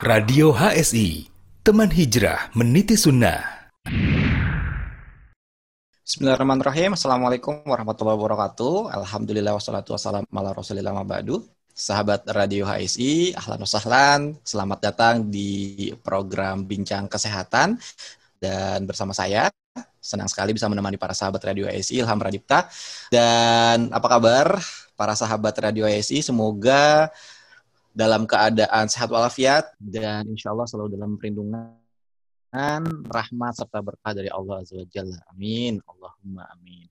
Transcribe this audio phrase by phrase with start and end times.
[0.00, 1.28] Radio HSI,
[1.60, 3.68] teman hijrah meniti sunnah.
[6.00, 6.96] Bismillahirrahmanirrahim.
[6.96, 8.96] Assalamualaikum warahmatullahi wabarakatuh.
[8.96, 11.44] Alhamdulillah wassalatu wassalamu ala rasulillah mabadu.
[11.76, 14.20] Sahabat Radio HSI, ahlan wasahlan.
[14.40, 17.76] Selamat datang di program Bincang Kesehatan.
[18.40, 19.52] Dan bersama saya,
[20.00, 22.72] senang sekali bisa menemani para sahabat Radio HSI, Ilham Radipta.
[23.12, 24.64] Dan apa kabar
[24.96, 26.24] para sahabat Radio HSI?
[26.24, 27.12] Semoga
[27.90, 31.74] dalam keadaan sehat walafiat dan insya Allah selalu dalam perlindungan
[33.06, 35.18] rahmat serta berkah dari Allah Azza wa Jalla.
[35.30, 35.78] Amin.
[35.86, 36.86] Allahumma amin.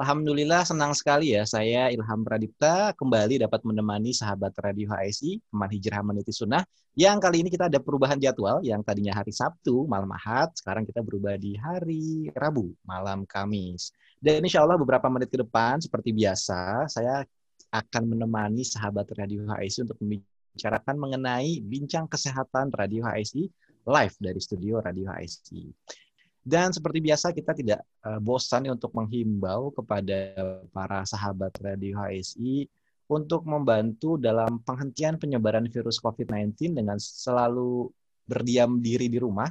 [0.00, 6.00] Alhamdulillah senang sekali ya saya Ilham Pradipta kembali dapat menemani sahabat Radio HSI teman hijrah
[6.00, 6.64] meniti sunnah
[6.96, 11.04] yang kali ini kita ada perubahan jadwal yang tadinya hari Sabtu malam Ahad sekarang kita
[11.04, 13.92] berubah di hari Rabu malam Kamis
[14.24, 17.20] dan insya Allah beberapa menit ke depan seperti biasa saya
[17.68, 20.00] akan menemani sahabat Radio HSI untuk
[20.50, 23.46] membicarakan mengenai bincang kesehatan Radio HSI
[23.86, 25.70] live dari studio Radio HSI.
[26.40, 30.34] Dan seperti biasa kita tidak uh, bosan untuk menghimbau kepada
[30.74, 32.66] para sahabat Radio HSI
[33.06, 37.90] untuk membantu dalam penghentian penyebaran virus COVID-19 dengan selalu
[38.26, 39.50] berdiam diri di rumah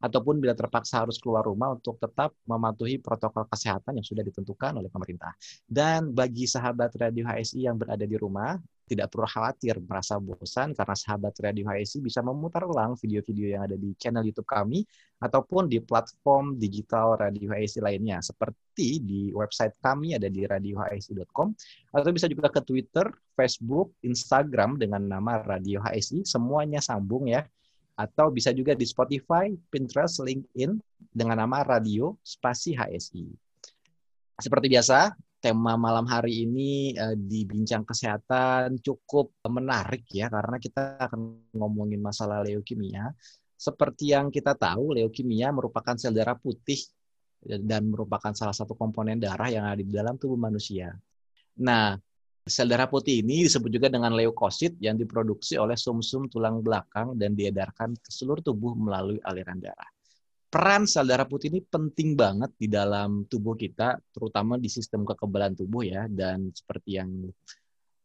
[0.00, 4.88] ataupun bila terpaksa harus keluar rumah untuk tetap mematuhi protokol kesehatan yang sudah ditentukan oleh
[4.88, 5.36] pemerintah.
[5.68, 8.56] Dan bagi sahabat Radio HSI yang berada di rumah,
[8.90, 13.78] tidak perlu khawatir merasa bosan karena sahabat Radio HSI bisa memutar ulang video-video yang ada
[13.78, 14.82] di channel YouTube kami
[15.22, 21.54] ataupun di platform digital Radio HSI lainnya seperti di website kami ada di radiohsi.com
[21.94, 23.06] atau bisa juga ke Twitter,
[23.38, 27.46] Facebook, Instagram dengan nama Radio HSI semuanya sambung ya
[28.00, 30.80] atau bisa juga di Spotify, Pinterest, LinkedIn
[31.12, 33.28] dengan nama Radio Spasi HSI.
[34.40, 40.96] Seperti biasa, tema malam hari ini uh, di bincang kesehatan cukup menarik ya karena kita
[40.96, 43.12] akan ngomongin masalah leukemia.
[43.60, 46.80] Seperti yang kita tahu, leukemia merupakan sel darah putih
[47.44, 50.96] dan merupakan salah satu komponen darah yang ada di dalam tubuh manusia.
[51.60, 51.92] Nah,
[52.40, 57.14] Sel darah putih ini disebut juga dengan leukosit yang diproduksi oleh sumsum -sum tulang belakang
[57.14, 59.90] dan diedarkan ke seluruh tubuh melalui aliran darah.
[60.50, 65.54] Peran sel darah putih ini penting banget di dalam tubuh kita, terutama di sistem kekebalan
[65.54, 66.10] tubuh ya.
[66.10, 67.30] Dan seperti yang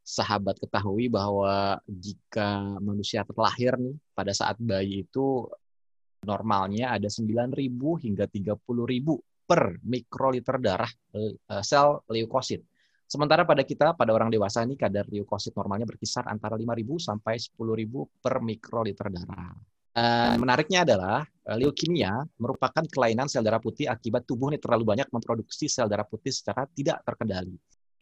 [0.06, 5.50] sahabat ketahui bahwa jika manusia terlahir nih pada saat bayi itu
[6.22, 7.58] normalnya ada 9.000
[8.06, 11.34] hingga 30.000 per mikroliter darah eh,
[11.66, 12.62] sel leukosit.
[13.06, 17.54] Sementara pada kita, pada orang dewasa ini kadar leukosit normalnya berkisar antara 5.000 sampai 10.000
[18.18, 19.54] per mikroliter darah.
[19.96, 25.08] Dan menariknya adalah eh, leukemia merupakan kelainan sel darah putih akibat tubuh ini terlalu banyak
[25.08, 27.56] memproduksi sel darah putih secara tidak terkendali.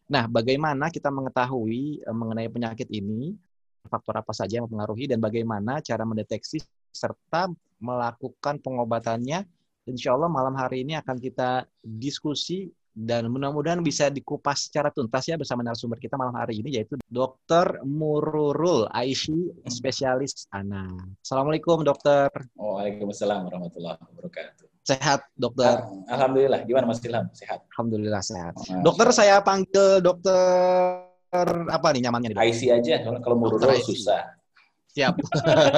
[0.09, 3.38] Nah, bagaimana kita mengetahui eh, mengenai penyakit ini,
[3.85, 9.46] faktor apa saja yang mempengaruhi, dan bagaimana cara mendeteksi serta melakukan pengobatannya.
[9.85, 15.34] Insya Allah malam hari ini akan kita diskusi dan mudah-mudahan bisa dikupas secara tuntas ya
[15.34, 17.81] bersama narasumber kita malam hari ini yaitu Dr.
[17.81, 21.18] Mururul Aishi, spesialis anak.
[21.26, 22.30] Assalamualaikum dokter.
[22.53, 24.70] Waalaikumsalam warahmatullahi wabarakatuh.
[24.86, 25.82] Sehat dokter.
[26.06, 26.62] Alhamdulillah.
[26.70, 27.26] Gimana Mas Ilham?
[27.34, 27.66] Sehat.
[27.74, 28.53] Alhamdulillah sehat.
[28.59, 30.38] Oh, dokter saya panggil dokter
[31.72, 32.38] apa nih nyamannya?
[32.38, 33.02] Aishi aja.
[33.02, 34.43] Kalau Mururul susah.
[34.94, 35.18] Siap.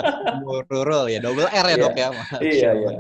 [0.72, 2.10] Rural ya, double R ya dok ya.
[2.44, 2.92] Iya iya.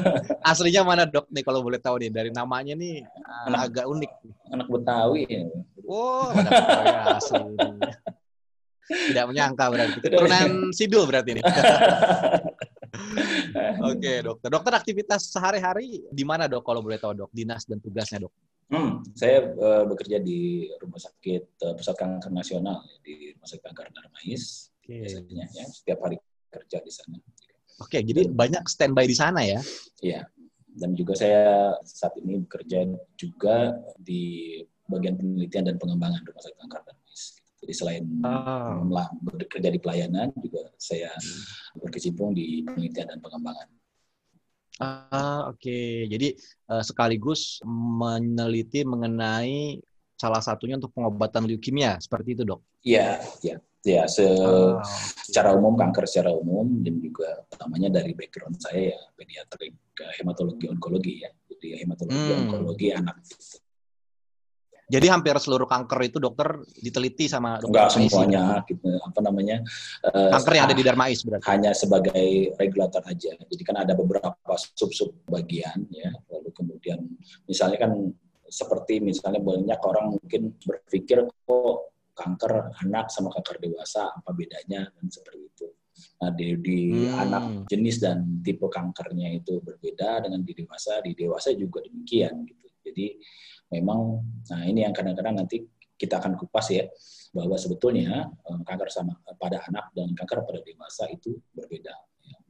[0.50, 3.06] Aslinya mana dok nih kalau boleh tahu nih dari namanya nih
[3.46, 4.10] anak, agak unik.
[4.50, 5.30] Anak Betawi.
[5.30, 5.46] Ya.
[5.86, 7.54] Oh, anak Betawi asli.
[8.90, 9.98] Tidak menyangka berarti.
[10.02, 11.42] Keturunan Sidul berarti ini.
[13.86, 14.48] Oke dokter.
[14.50, 17.30] Dokter aktivitas sehari-hari di mana dok kalau boleh tahu dok?
[17.30, 18.34] Dinas dan tugasnya dok?
[18.70, 23.90] Hmm, saya uh, bekerja di Rumah Sakit uh, Pusat Kanker Nasional di Rumah Sakit Kanker
[23.90, 25.06] Darmais okay.
[25.06, 26.18] biasanya ya setiap hari
[26.50, 27.16] kerja di sana.
[27.80, 29.60] Oke, okay, jadi dan, banyak standby di sana ya?
[30.02, 30.26] Iya.
[30.70, 32.86] Dan juga saya saat ini bekerja
[33.18, 34.58] juga di
[34.90, 37.22] bagian penelitian dan pengembangan rumah sakit kanker Darmais.
[37.60, 39.06] Jadi selain oh.
[39.22, 41.10] bekerja di pelayanan, juga saya
[41.78, 43.68] berkecimpung di penelitian dan pengembangan.
[44.80, 45.60] Ah, oke.
[45.60, 46.08] Okay.
[46.08, 46.28] Jadi
[46.72, 49.76] uh, sekaligus meneliti mengenai
[50.20, 52.60] salah satunya untuk pengobatan leukemia, seperti itu, Dok?
[52.84, 53.56] Iya, iya.
[53.80, 54.76] Ya se oh.
[55.24, 59.72] secara umum kanker secara umum dan juga utamanya dari background saya ya pediatrik
[60.20, 61.32] hematologi onkologi ya.
[61.48, 62.40] Jadi hematologi hmm.
[62.44, 63.24] onkologi anak.
[64.90, 69.56] Jadi hampir seluruh kanker itu dokter diteliti sama dokter Enggak semuanya gitu, apa namanya
[70.12, 71.46] uh, kanker yang ada di Darmais berarti?
[71.48, 73.32] hanya sebagai regulator aja.
[73.32, 74.34] Jadi kan ada beberapa
[74.76, 76.12] sub sub bagian ya.
[76.28, 77.00] Lalu kemudian
[77.48, 78.12] misalnya kan
[78.50, 85.06] seperti misalnya banyak orang mungkin berpikir kok kanker anak sama kanker dewasa apa bedanya dan
[85.08, 85.66] seperti itu.
[86.20, 87.16] Nah, di, di hmm.
[87.16, 91.00] anak jenis dan tipe kankernya itu berbeda dengan di dewasa.
[91.00, 92.66] Di dewasa juga demikian gitu.
[92.84, 93.06] Jadi
[93.72, 94.20] memang
[94.50, 95.62] nah ini yang kadang-kadang nanti
[95.94, 96.84] kita akan kupas ya
[97.30, 101.94] bahwa sebetulnya eh, kanker sama pada anak dan kanker pada dewasa itu berbeda.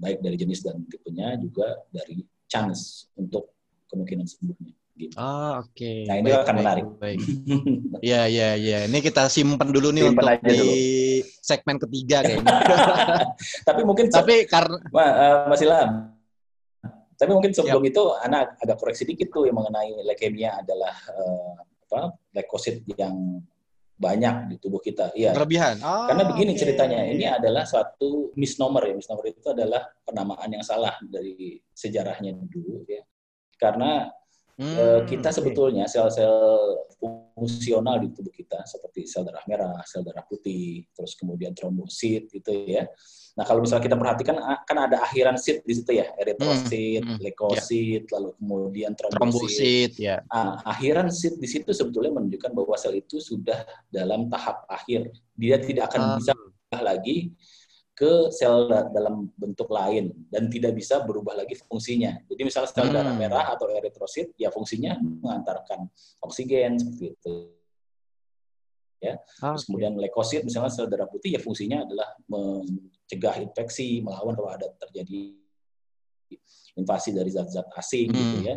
[0.01, 3.55] Baik dari jenis dan tipenya juga dari chance untuk
[3.91, 4.80] kemungkinan sembuhnya.
[5.01, 5.17] Gitu.
[5.17, 5.73] Ah, oke.
[5.73, 6.05] Okay.
[6.05, 6.85] Nah, ini baik, akan baik, menarik.
[7.01, 7.19] Baik.
[8.01, 8.79] Iya, iya, iya.
[8.89, 10.73] Ini kita simpan dulu nih simpen untuk di dulu.
[11.41, 12.57] segmen ketiga kayaknya.
[13.69, 15.91] Tapi mungkin tapi karena Ma, uh, Mas Ilham,
[17.21, 17.93] tapi mungkin sebelum Siap.
[17.93, 22.17] itu anak agak koreksi dikit tuh yang mengenai leukemia adalah uh, apa?
[22.33, 23.45] leukosit yang
[24.01, 25.13] banyak di tubuh kita.
[25.13, 25.37] Iya.
[25.37, 25.77] Kelebihan.
[25.85, 26.61] Oh, Karena begini okay.
[26.65, 28.95] ceritanya, ini adalah suatu misnomer ya.
[28.97, 33.05] Misnomer itu adalah penamaan yang salah dari sejarahnya dulu ya.
[33.61, 34.09] Karena
[34.61, 36.29] Hmm, eh, kita sebetulnya sel-sel
[37.33, 42.53] fungsional di tubuh kita seperti sel darah merah, sel darah putih, terus kemudian trombosit itu
[42.69, 42.85] ya.
[43.41, 44.37] Nah kalau misalnya kita perhatikan
[44.69, 48.13] kan ada akhiran sit di situ ya, eritrosit, hmm, hmm, leukosit, ya.
[48.21, 49.17] lalu kemudian trombosit.
[49.17, 50.17] trombosit ya.
[50.29, 55.09] Nah, akhiran sit di situ sebetulnya menunjukkan bahwa sel itu sudah dalam tahap akhir.
[55.41, 56.17] Dia tidak akan hmm.
[56.21, 56.33] bisa
[56.85, 57.33] lagi
[58.01, 58.65] ke sel
[58.97, 62.17] dalam bentuk lain dan tidak bisa berubah lagi fungsinya.
[62.25, 62.97] Jadi misalnya sel hmm.
[62.97, 65.85] darah merah atau eritrosit, ya fungsinya mengantarkan
[66.25, 67.35] oksigen seperti itu.
[69.05, 69.21] Ya.
[69.21, 69.53] Okay.
[69.53, 74.73] Terus kemudian leukosit misalnya sel darah putih ya fungsinya adalah mencegah infeksi, melawan kalau ada
[74.81, 75.37] terjadi
[76.81, 78.33] invasi dari zat-zat asing gitu hmm.
[78.33, 78.57] gitu ya.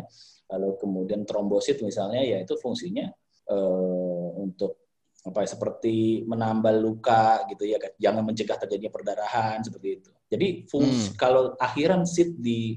[0.56, 3.12] Lalu kemudian trombosit misalnya ya itu fungsinya
[3.52, 4.83] uh, untuk
[5.24, 11.12] apa ya, seperti menambal luka gitu ya jangan mencegah terjadinya perdarahan seperti itu jadi fungsi
[11.12, 11.16] hmm.
[11.16, 12.76] kalau akhiran sit di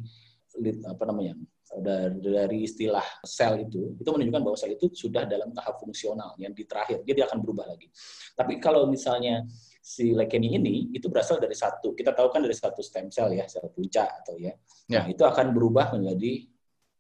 [0.88, 1.36] apa namanya
[1.68, 6.56] dari, dari istilah sel itu itu menunjukkan bahwa sel itu sudah dalam tahap fungsional yang
[6.56, 7.92] di terakhir dia, dia akan berubah lagi
[8.34, 9.44] tapi kalau misalnya
[9.84, 13.44] si leukemia ini itu berasal dari satu kita tahu kan dari satu stem cell ya
[13.52, 14.56] sel puncak atau ya,
[14.88, 15.04] ya.
[15.04, 16.48] Nah, itu akan berubah menjadi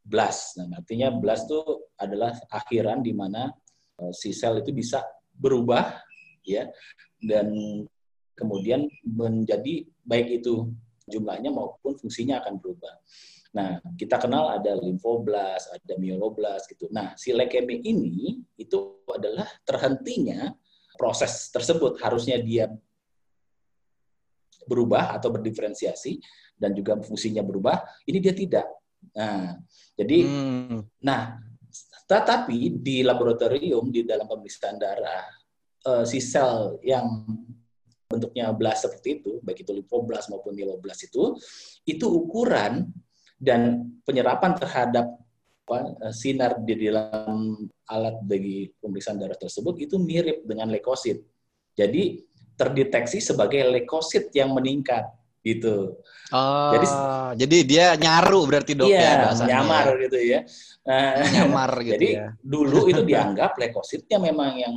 [0.03, 1.61] blast nah artinya blast itu
[1.95, 3.47] adalah akhiran di mana
[4.03, 5.03] uh, si sel itu bisa
[5.37, 6.01] berubah
[6.43, 6.69] ya
[7.21, 7.53] dan
[8.37, 10.69] kemudian menjadi baik itu
[11.07, 12.93] jumlahnya maupun fungsinya akan berubah.
[13.55, 16.91] Nah, kita kenal ada limfoblas, ada myeloblas gitu.
[16.93, 20.53] Nah, si leukemia ini itu adalah terhentinya
[20.99, 22.69] proses tersebut harusnya dia
[24.67, 26.19] berubah atau berdiferensiasi
[26.59, 28.67] dan juga fungsinya berubah, ini dia tidak.
[29.15, 29.55] Nah,
[29.95, 31.01] jadi hmm.
[31.01, 31.39] nah
[32.07, 35.27] tetapi di laboratorium di dalam pemeriksaan darah
[35.83, 37.27] uh, si sel yang
[38.07, 41.35] bentuknya blast seperti itu, baik itu limfoblast maupun mieloblast itu,
[41.83, 42.87] itu ukuran
[43.35, 45.05] dan penyerapan terhadap
[45.69, 51.19] eh, sinar di dalam alat bagi pemeriksaan darah tersebut itu mirip dengan leukosit.
[51.75, 52.23] Jadi
[52.57, 55.05] terdeteksi sebagai leukosit yang meningkat
[55.55, 55.95] gitu.
[56.35, 56.87] Oh, jadi
[57.39, 60.39] jadi dia nyaru berarti dok iya, ya nyamar gitu ya.
[60.83, 62.27] Nah, nyamar gitu jadi ya.
[62.43, 64.75] dulu itu dianggap leukositnya memang yang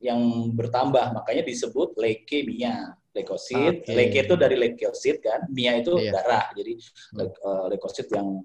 [0.00, 0.20] yang
[0.52, 3.96] bertambah makanya disebut leukemia leukosit okay.
[3.96, 6.12] leuke itu dari leukosit kan mia itu iya.
[6.12, 7.20] darah jadi hmm.
[7.24, 8.44] Eh, leukosit yang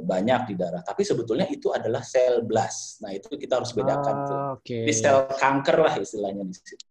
[0.00, 4.26] banyak di darah tapi sebetulnya itu adalah sel blast nah itu kita harus bedakan ah,
[4.26, 4.82] tuh okay.
[4.88, 6.89] di sel kanker lah istilahnya di situ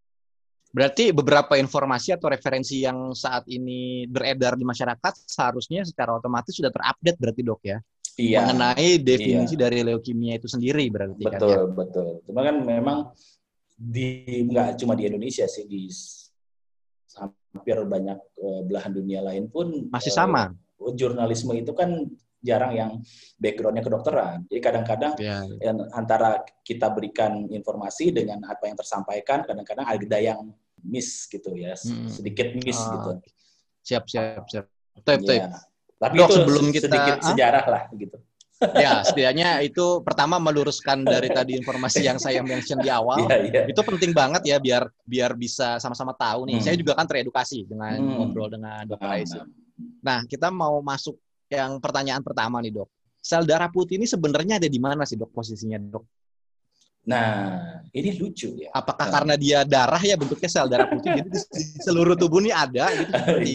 [0.70, 6.70] Berarti beberapa informasi atau referensi yang saat ini beredar di masyarakat seharusnya secara otomatis sudah
[6.70, 7.78] terupdate berarti dok ya?
[8.20, 8.46] Iya.
[8.46, 9.62] Mengenai definisi iya.
[9.66, 11.58] dari leukemia itu sendiri berarti betul, kan ya?
[11.74, 12.08] Betul.
[12.30, 12.98] Cuma kan memang
[13.80, 14.10] di
[14.46, 15.88] nggak cuma di Indonesia sih di
[17.18, 20.54] hampir banyak uh, belahan dunia lain pun masih uh, sama.
[20.94, 22.08] Jurnalisme itu kan
[22.40, 22.92] jarang yang
[23.36, 24.48] backgroundnya kedokteran.
[24.48, 25.44] Jadi kadang-kadang yeah.
[25.92, 32.08] antara kita berikan informasi dengan apa yang tersampaikan, kadang-kadang ada yang miss gitu ya, hmm.
[32.08, 32.92] sedikit miss oh.
[32.96, 33.12] gitu.
[33.84, 34.66] Siap, siap, siap.
[35.04, 35.52] Taip, ya.
[36.00, 37.28] Tapi Dok, itu sebelum kita sedikit ah?
[37.28, 38.18] sejarah lah gitu.
[38.76, 43.24] ya, setidaknya itu pertama meluruskan dari tadi informasi yang saya mention di awal.
[43.28, 43.66] Yeah, yeah.
[43.72, 46.60] Itu penting banget ya biar biar bisa sama-sama tahu nih.
[46.60, 46.66] Hmm.
[46.68, 48.16] Saya juga kan teredukasi dengan hmm.
[48.20, 49.08] ngobrol dengan Dr.
[49.08, 49.46] Aisyah.
[50.04, 51.16] Nah, kita mau masuk
[51.50, 52.90] yang pertanyaan pertama nih dok.
[53.20, 56.06] Sel darah putih ini sebenarnya ada di mana sih dok posisinya dok?
[57.10, 58.70] Nah, ini lucu ya.
[58.70, 59.14] Apakah nah.
[59.18, 63.12] karena dia darah ya bentuknya sel darah putih, jadi di seluruh tubuh ini ada gitu
[63.12, 63.54] seperti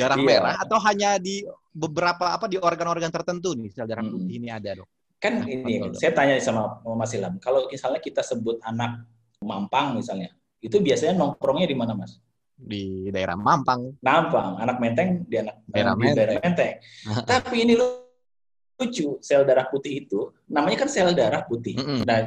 [0.00, 0.24] darah iya.
[0.24, 1.44] merah atau hanya di
[1.76, 4.38] beberapa apa di organ-organ tertentu nih sel darah putih hmm.
[4.40, 4.88] ini ada dok?
[5.20, 9.04] Kan nah, ini, betul, saya tanya sama Mas Ilham, kalau misalnya kita sebut anak
[9.40, 12.20] mampang misalnya, itu biasanya nongkrongnya di mana Mas?
[12.56, 14.00] Di daerah Mampang.
[14.00, 16.16] Mampang, anak Menteng di anak daerah, di Menteng.
[16.16, 16.74] daerah Menteng.
[17.30, 21.76] Tapi ini lucu, sel darah putih itu namanya kan sel darah putih.
[21.76, 22.00] Mm -hmm.
[22.08, 22.18] Nah,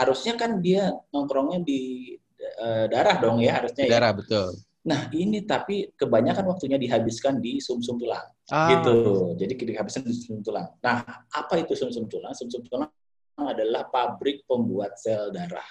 [0.00, 2.12] harusnya kan dia nongkrongnya di
[2.60, 3.84] uh, darah dong ya harusnya.
[3.88, 4.00] Ya.
[4.00, 4.56] Darah betul.
[4.86, 8.22] Nah, ini tapi kebanyakan waktunya dihabiskan di sumsum tulang.
[8.46, 8.70] Ah.
[8.70, 8.94] Gitu.
[9.34, 10.70] Jadi dihabiskan di sumsum tulang.
[10.78, 12.30] Nah, apa itu sumsum tulang?
[12.38, 12.86] Sumsum tulang
[13.34, 15.66] adalah pabrik pembuat sel darah.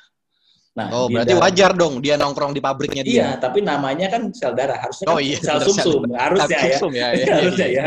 [0.75, 3.15] Nah, oh, berarti darah, wajar dong dia nongkrong di pabriknya dia.
[3.15, 6.11] Iya, tapi namanya kan sel darah, harusnya oh, kan iya, sel sumsum, -sum.
[6.11, 6.77] harusnya ya.
[6.77, 7.83] Sum ya, ya, harusnya ya.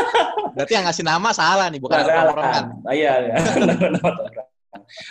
[0.56, 2.64] berarti yang ngasih nama salah nih, bukan nongkrongan.
[2.88, 3.36] Ah, iya, iya.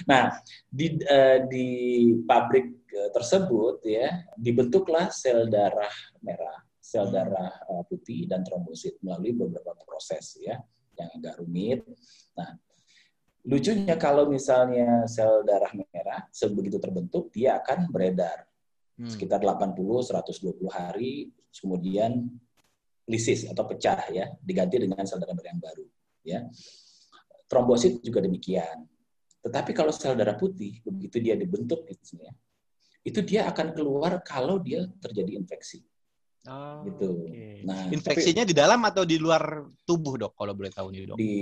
[0.10, 0.34] nah,
[0.74, 1.68] di uh, di
[2.26, 7.16] pabrik Eh, tersebut ya dibentuklah sel darah merah, sel hmm.
[7.16, 10.60] darah uh, putih dan trombosit melalui beberapa proses ya
[11.00, 11.88] yang agak rumit.
[12.36, 12.52] Nah,
[13.42, 18.46] lucunya kalau misalnya sel darah merah sebegitu terbentuk dia akan beredar
[19.02, 19.10] hmm.
[19.10, 22.30] sekitar 80 120 hari kemudian
[23.10, 25.86] lisis atau pecah ya diganti dengan sel darah merah yang baru
[26.26, 26.40] ya.
[27.50, 28.88] Trombosit juga demikian.
[29.42, 32.32] Tetapi kalau sel darah putih begitu dia dibentuk gitu ya,
[33.04, 35.84] itu dia akan keluar kalau dia terjadi infeksi.
[36.48, 37.30] Oh, gitu.
[37.30, 37.62] Okay.
[37.66, 40.34] Nah, infeksinya tapi, di dalam atau di luar tubuh, Dok?
[40.34, 41.18] Kalau boleh tahu nih, Dok.
[41.18, 41.34] Di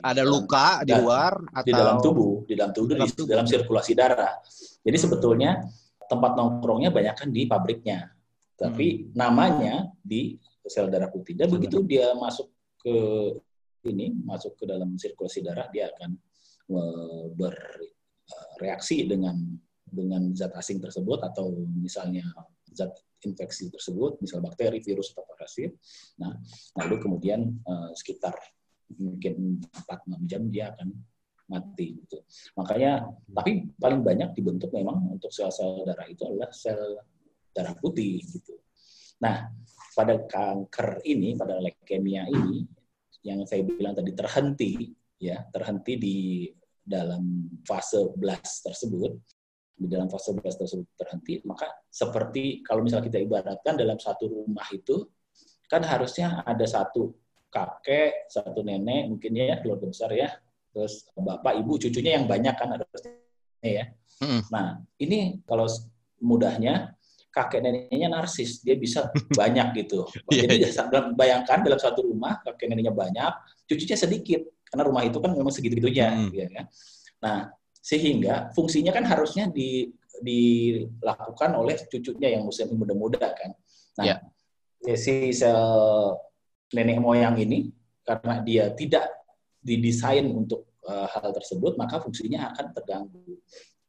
[0.00, 3.28] ada luka di luar atau di dalam tubuh, di dalam tubuh, dalam, tubuh.
[3.28, 4.40] dalam sirkulasi darah.
[4.80, 5.04] Jadi hmm.
[5.04, 5.50] sebetulnya
[6.08, 8.08] tempat nongkrongnya banyak kan di pabriknya.
[8.56, 9.04] Tapi hmm.
[9.12, 11.36] namanya di sel darah putih.
[11.36, 12.48] Dan begitu dia masuk
[12.80, 12.96] ke
[13.84, 16.10] ini, masuk ke dalam sirkulasi darah, dia akan
[16.72, 17.24] eh,
[18.56, 19.36] bereaksi dengan
[19.92, 22.24] dengan zat asing tersebut atau misalnya
[22.72, 25.76] zat infeksi tersebut, misal bakteri, virus atau parasit.
[26.18, 26.34] Nah,
[26.82, 28.34] lalu kemudian uh, sekitar
[28.98, 30.88] mungkin 4-6 jam dia akan
[31.48, 32.24] mati gitu.
[32.56, 37.00] Makanya tapi paling banyak dibentuk memang untuk sel-sel darah itu adalah sel
[37.52, 38.56] darah putih gitu.
[39.20, 39.52] Nah,
[39.92, 42.64] pada kanker ini, pada leukemia ini
[43.22, 44.72] yang saya bilang tadi terhenti
[45.20, 46.18] ya, terhenti di
[46.82, 49.12] dalam fase blast tersebut
[49.82, 54.66] di dalam fase beras tersebut terhenti, maka seperti kalau misalnya kita ibaratkan dalam satu rumah
[54.70, 55.10] itu,
[55.66, 57.10] kan harusnya ada satu
[57.52, 60.32] kakek, satu nenek, mungkin ya keluarga besar ya,
[60.72, 63.12] terus bapak, ibu, cucunya yang banyak kan harusnya
[63.60, 63.84] ya.
[64.24, 64.40] Hmm.
[64.48, 65.68] Nah, ini kalau
[66.24, 66.96] mudahnya
[67.28, 70.08] kakek neneknya narsis, dia bisa banyak gitu.
[70.32, 71.12] Iya, Jadi yeah.
[71.12, 73.32] bayangkan dalam satu rumah kakek neneknya banyak,
[73.68, 74.40] cucunya sedikit
[74.72, 76.30] karena rumah itu kan memang segitu-gitunya, hmm.
[76.32, 76.64] ya kan.
[77.20, 77.38] Nah,
[77.76, 79.92] sehingga fungsinya kan harusnya di,
[80.24, 83.52] dilakukan oleh cucunya yang usia muda-muda kan.
[84.00, 84.18] Nah, yeah.
[84.96, 86.16] si sel
[86.72, 87.70] nenek moyang ini
[88.02, 89.06] karena dia tidak
[89.62, 93.38] didesain untuk uh, hal tersebut, maka fungsinya akan terganggu.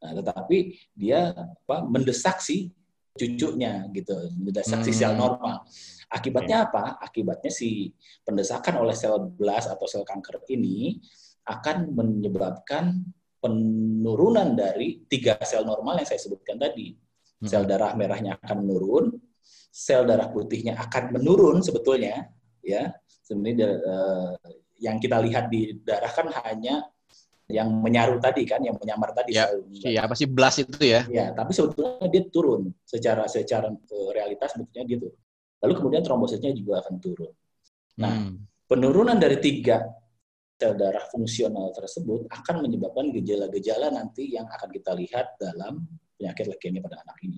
[0.03, 2.69] Nah, tetapi dia apa, mendesak si
[3.13, 4.87] cucunya gitu, mendesak hmm.
[4.87, 5.65] si sel normal.
[6.09, 7.01] Akibatnya apa?
[7.01, 7.89] Akibatnya si
[8.21, 11.01] pendesakan oleh sel belas atau sel kanker ini
[11.47, 13.01] akan menyebabkan
[13.41, 16.93] penurunan dari tiga sel normal yang saya sebutkan tadi.
[16.93, 17.47] Hmm.
[17.49, 19.05] Sel darah merahnya akan menurun,
[19.73, 22.29] sel darah putihnya akan menurun sebetulnya,
[22.63, 22.89] ya.
[23.23, 24.35] Sebenarnya uh,
[24.79, 26.87] yang kita lihat di darah kan hanya
[27.51, 29.35] yang menyaru tadi kan, yang menyamar tadi.
[29.35, 29.51] Ya,
[29.83, 31.03] iya, apa sih blast itu ya?
[31.11, 35.19] Ya, tapi sebetulnya dia turun secara secara uh, realitas sebetulnya dia turun.
[35.63, 37.31] Lalu kemudian trombositnya juga akan turun.
[37.99, 38.67] Nah, hmm.
[38.67, 39.83] penurunan dari tiga
[40.63, 45.83] sel darah fungsional tersebut akan menyebabkan gejala-gejala nanti yang akan kita lihat dalam
[46.15, 47.35] penyakit leukemia pada anak ini.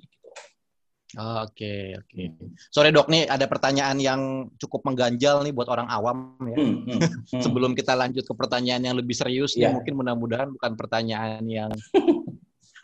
[1.15, 1.23] Gitu.
[1.23, 2.23] Oke, oke.
[2.67, 6.57] Sore dok, nih ada pertanyaan yang cukup mengganjal nih buat orang awam ya.
[6.59, 6.99] Hmm, hmm,
[7.31, 7.41] hmm.
[7.41, 9.71] Sebelum kita lanjut ke pertanyaan yang lebih serius, yeah.
[9.71, 11.71] nih, mungkin mudah-mudahan bukan pertanyaan yang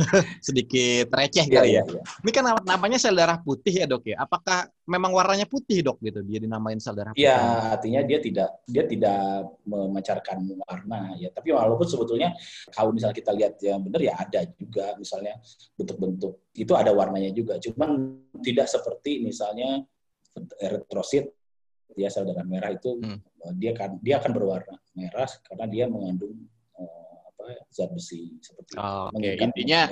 [0.48, 1.84] sedikit receh iya, kali ya.
[1.86, 2.02] ya.
[2.24, 4.22] Ini kan namanya sel darah putih ya dok ya.
[4.22, 6.22] Apakah memang warnanya putih dok gitu?
[6.26, 7.28] Dia dinamain sel darah putih.
[7.28, 7.38] Iya,
[7.78, 9.22] artinya dia tidak dia tidak
[9.66, 11.30] memancarkan warna ya.
[11.32, 12.34] Tapi walaupun sebetulnya
[12.74, 15.38] kalau misalnya kita lihat yang benar ya ada juga misalnya
[15.78, 17.62] bentuk-bentuk itu ada warnanya juga.
[17.62, 19.84] Cuman tidak seperti misalnya
[20.60, 21.32] eritrosit
[22.00, 23.20] ya sel darah merah itu hmm.
[23.60, 26.36] dia kan dia akan berwarna merah karena dia mengandung
[27.42, 29.42] apa zat besi seperti oh, okay.
[29.42, 29.90] intinya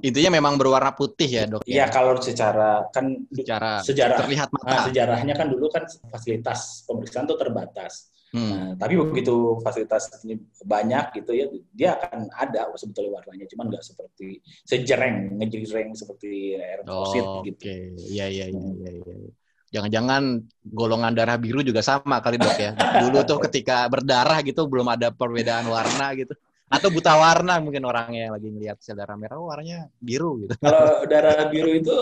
[0.00, 4.68] intinya memang berwarna putih ya dok iya ya, kalau secara kan secara sejarah terlihat mata
[4.72, 8.48] nah, sejarahnya kan dulu kan fasilitas pemeriksaan itu terbatas Hmm.
[8.48, 13.84] Nah, tapi begitu fasilitas ini banyak gitu ya, dia akan ada sebetulnya warnanya, cuman nggak
[13.84, 17.44] seperti sejereng, ngejreng seperti air oh, gitu.
[17.44, 17.92] Oke, okay.
[18.08, 19.04] iya iya iya iya.
[19.04, 19.30] Ya.
[19.72, 22.72] Jangan-jangan golongan darah biru juga sama kali dok ya.
[23.04, 26.32] Dulu tuh ketika berdarah gitu belum ada perbedaan warna gitu
[26.72, 30.56] atau buta warna mungkin orangnya yang lagi ngelihat sel darah merah oh, warnanya biru gitu.
[30.56, 31.96] Kalau darah biru itu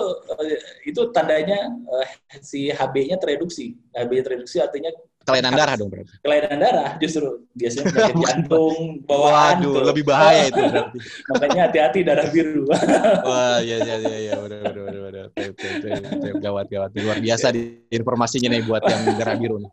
[0.86, 2.06] itu tandanya uh,
[2.38, 3.74] si HB-nya tereduksi.
[3.90, 4.94] HB tereduksi artinya
[5.26, 6.14] kelainan darah dong berarti.
[6.22, 9.84] Kelainan darah justru biasanya penyakit jantung, bawaan Waduh, tuh.
[9.90, 10.98] lebih bahaya itu berarti.
[11.34, 12.62] Makanya hati-hati darah biru.
[13.28, 15.24] Wah, iya iya iya iya benar benar benar.
[15.34, 19.70] oke oke oke gawat gawat luar biasa di informasinya nih buat yang darah biru nih.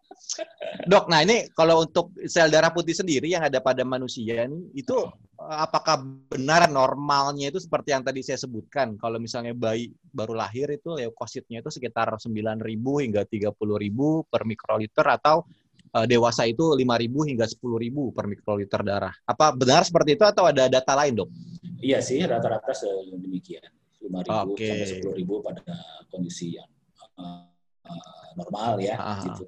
[0.85, 4.97] Dok, nah ini kalau untuk sel darah putih sendiri yang ada pada manusia nih itu
[5.41, 10.69] eh, apakah benar normalnya itu seperti yang tadi saya sebutkan kalau misalnya bayi baru lahir
[10.69, 12.61] itu leukositnya itu sekitar 9.000
[13.01, 13.57] hingga 30.000
[14.29, 15.41] per mikroliter atau
[15.93, 19.13] uh, dewasa itu 5.000 hingga 10.000 per mikroliter darah.
[19.23, 21.29] Apa benar seperti itu atau ada data lain, Dok?
[21.81, 22.73] Iya sih, rata-rata
[23.17, 23.65] demikian.
[24.03, 24.85] 5.000 okay.
[25.01, 25.61] sampai 10.000 pada
[26.11, 26.69] kondisi yang
[27.17, 27.49] uh,
[28.37, 28.95] normal ya.
[28.97, 29.43] Uh Gitu.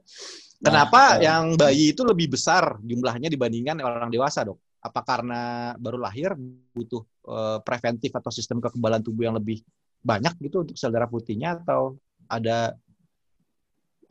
[0.60, 4.60] Kenapa nah, yang bayi itu lebih besar jumlahnya dibandingkan orang dewasa, dok?
[4.84, 6.36] Apa karena baru lahir
[6.76, 9.64] butuh uh, preventif atau sistem kekebalan tubuh yang lebih
[10.04, 11.96] banyak gitu untuk sel darah putihnya atau
[12.28, 12.76] ada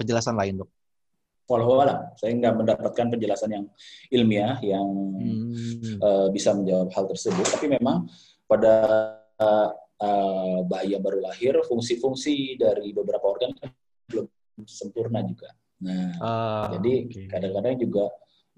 [0.00, 0.70] penjelasan lain, dok?
[1.48, 3.64] Walau alam, saya nggak mendapatkan penjelasan yang
[4.12, 5.96] ilmiah yang hmm.
[6.00, 7.44] uh, bisa menjawab hal tersebut.
[7.44, 8.08] Tapi memang
[8.44, 8.74] pada
[9.36, 13.52] uh, uh, bayi yang baru lahir, fungsi-fungsi dari beberapa organ
[14.08, 14.28] belum
[14.64, 15.52] sempurna juga.
[15.78, 17.84] Nah, uh, jadi kadang-kadang okay.
[17.86, 18.04] juga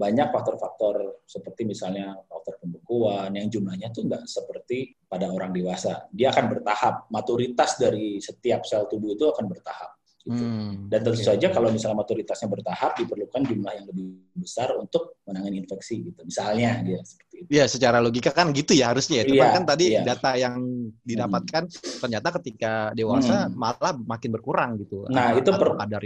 [0.01, 6.09] banyak faktor-faktor seperti misalnya faktor pembekuan yang jumlahnya tuh nggak seperti pada orang dewasa.
[6.09, 7.13] Dia akan bertahap.
[7.13, 10.00] Maturitas dari setiap sel tubuh itu akan bertahap.
[10.21, 10.37] Gitu.
[10.37, 11.33] Hmm, Dan tentu okay.
[11.33, 16.21] saja kalau misalnya maturitasnya bertahap diperlukan jumlah yang lebih besar untuk menangani infeksi gitu.
[16.29, 17.49] Misalnya dia seperti itu.
[17.49, 19.25] Iya, secara logika kan gitu ya harusnya.
[19.25, 20.05] Itu iya, kan tadi iya.
[20.05, 20.61] data yang
[21.01, 21.99] didapatkan hmm.
[22.05, 23.57] ternyata ketika dewasa hmm.
[23.57, 25.09] malah makin berkurang gitu.
[25.09, 26.01] Nah, itu per kadar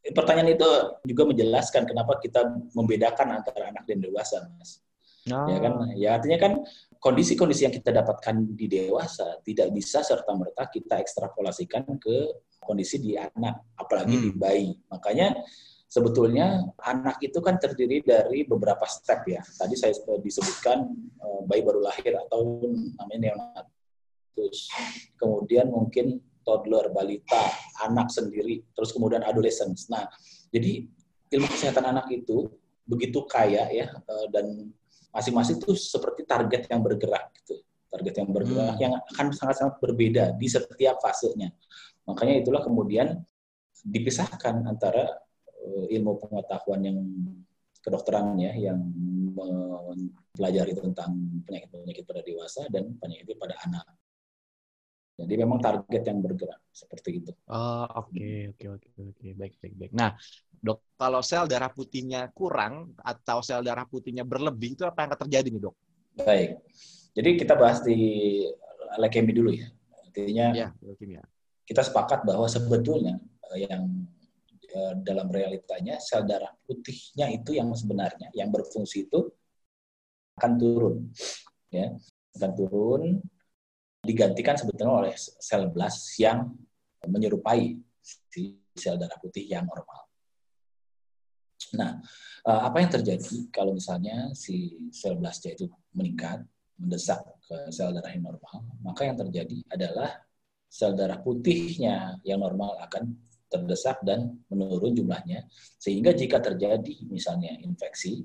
[0.00, 0.68] Pertanyaan itu
[1.08, 2.44] juga menjelaskan kenapa kita
[2.76, 4.84] membedakan antara anak dan dewasa, Mas.
[5.28, 5.46] Oh.
[5.48, 5.72] Ya kan?
[5.92, 6.52] Ya artinya kan
[6.96, 12.16] kondisi-kondisi yang kita dapatkan di dewasa tidak bisa serta merta kita ekstrapolasikan ke
[12.60, 14.24] kondisi di anak, apalagi hmm.
[14.24, 14.70] di bayi.
[14.88, 15.36] Makanya
[15.90, 19.42] sebetulnya anak itu kan terdiri dari beberapa step ya.
[19.42, 20.88] Tadi saya disebutkan
[21.20, 22.64] uh, bayi baru lahir atau
[22.96, 24.70] namanya neonatus.
[25.20, 27.52] Kemudian mungkin toddler, balita,
[27.84, 29.92] anak sendiri, terus kemudian adolescence.
[29.92, 30.08] Nah,
[30.48, 30.88] jadi
[31.30, 32.48] ilmu kesehatan anak itu
[32.90, 34.74] begitu kaya ya uh, dan
[35.10, 37.60] masing-masing itu seperti target yang bergerak gitu.
[37.90, 38.82] Target yang bergerak hmm.
[38.82, 41.50] yang akan sangat-sangat berbeda di setiap fasenya.
[42.06, 43.18] Makanya itulah kemudian
[43.82, 45.10] dipisahkan antara
[45.66, 46.98] uh, ilmu pengetahuan yang
[47.80, 48.78] kedokteran ya yang
[49.32, 51.16] mempelajari tentang
[51.48, 53.86] penyakit-penyakit pada dewasa dan penyakit pada anak.
[55.20, 57.32] Jadi memang target yang bergerak seperti itu.
[57.52, 59.26] Oh, oke, oke, oke, oke.
[59.36, 59.92] Baik, baik, baik.
[59.92, 60.16] Nah,
[60.60, 65.20] dok, kalau sel darah putihnya kurang atau sel darah putihnya berlebih, itu apa yang akan
[65.26, 65.76] terjadi nih, dok?
[66.20, 66.50] Baik.
[67.16, 67.98] Jadi kita bahas di
[69.00, 69.66] leukemia dulu ya.
[70.04, 71.22] Artinya, ya, leukemia
[71.70, 73.14] kita sepakat bahwa sebetulnya
[73.54, 73.86] eh, yang
[74.66, 79.30] eh, dalam realitanya sel darah putihnya itu yang sebenarnya yang berfungsi itu
[80.42, 80.96] akan turun
[81.70, 81.94] ya
[82.34, 83.02] akan turun
[84.02, 86.50] digantikan sebetulnya oleh sel blast yang
[87.06, 90.09] menyerupai si sel darah putih yang normal.
[91.76, 92.00] Nah,
[92.46, 96.42] eh, apa yang terjadi kalau misalnya si sel blastnya itu meningkat,
[96.80, 100.10] mendesak ke sel darah yang normal, maka yang terjadi adalah
[100.70, 103.14] sel darah putihnya yang normal akan
[103.50, 105.50] terdesak dan menurun jumlahnya.
[105.78, 108.22] Sehingga jika terjadi misalnya infeksi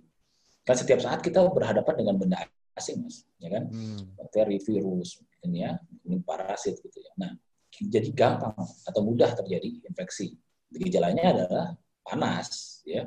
[0.66, 2.38] kan setiap saat kita berhadapan dengan benda
[2.74, 3.70] asing mas ya kan?
[3.70, 4.18] Hmm.
[4.18, 5.72] bakteri virus mungkin ya
[6.26, 7.12] parasit gitu ya.
[7.22, 7.32] Nah
[7.76, 10.38] jadi gampang atau mudah terjadi infeksi.
[10.70, 11.66] Gejalanya adalah
[12.06, 13.06] panas ya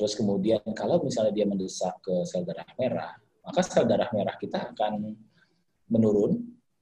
[0.00, 3.12] terus kemudian kalau misalnya dia mendesak ke sel darah merah
[3.44, 5.12] maka sel darah merah kita akan
[5.90, 6.40] menurun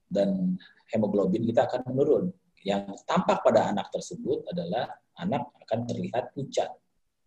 [0.09, 0.57] dan
[0.93, 2.25] hemoglobin kita akan menurun.
[2.65, 6.69] Yang tampak pada anak tersebut adalah anak akan terlihat pucat.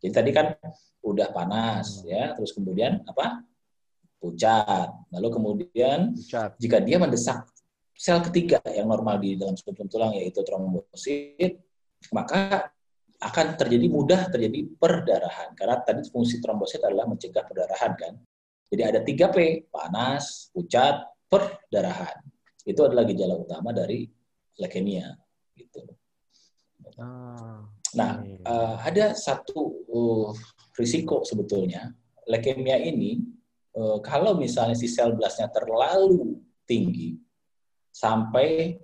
[0.02, 0.54] Jadi tadi kan
[1.06, 3.46] udah panas ya, terus kemudian apa?
[4.22, 4.94] pucat.
[5.10, 6.54] Lalu kemudian pucat.
[6.62, 7.42] jika dia mendesak
[7.98, 11.58] sel ketiga yang normal di dalam struktur tulang yaitu trombosit,
[12.14, 12.70] maka
[13.22, 18.14] akan terjadi mudah terjadi perdarahan karena tadi fungsi trombosit adalah mencegah perdarahan kan.
[18.72, 22.18] Jadi ada 3P, panas, pucat, perdarahan
[22.66, 24.10] itu adalah gejala utama dari
[24.58, 25.14] leukemia
[25.54, 25.82] gitu.
[26.98, 27.62] Ah,
[27.94, 28.12] nah,
[28.46, 30.30] uh, ada satu uh,
[30.78, 31.94] risiko sebetulnya
[32.28, 33.22] leukemia ini
[33.78, 37.18] uh, kalau misalnya si sel blastnya terlalu tinggi
[37.92, 38.78] sampai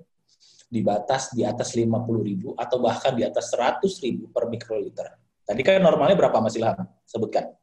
[0.68, 5.08] di batas di atas 50.000 atau bahkan di atas 100.000 per mikroliter.
[5.48, 6.84] Tadi kan normalnya berapa Mas Ilham?
[7.08, 7.56] Sebutkan.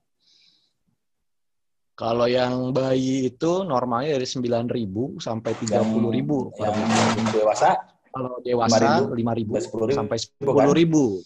[1.94, 7.70] Kalau yang bayi itu normalnya dari 9.000 sampai 30.000 per yang dewasa
[8.14, 10.46] kalau dewasa 5.000 sampai 10.000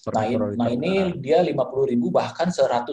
[0.09, 0.12] kan?
[0.12, 1.53] nah, in, nah ini dia 50.000
[2.09, 2.88] bahkan 100.000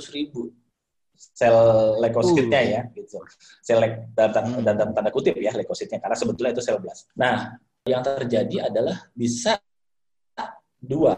[1.15, 1.55] sel
[2.03, 2.71] leukositnya hmm.
[2.75, 3.23] ya gitu.
[3.63, 3.79] Sel
[4.11, 4.63] dalam, hmm.
[4.67, 7.07] dalam tanda kutip ya leukositnya karena sebetulnya itu sel blast.
[7.15, 9.61] Nah, yang terjadi adalah bisa
[10.81, 11.17] dua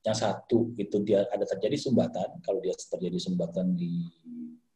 [0.00, 4.08] yang satu itu dia ada terjadi sumbatan kalau dia terjadi sumbatan di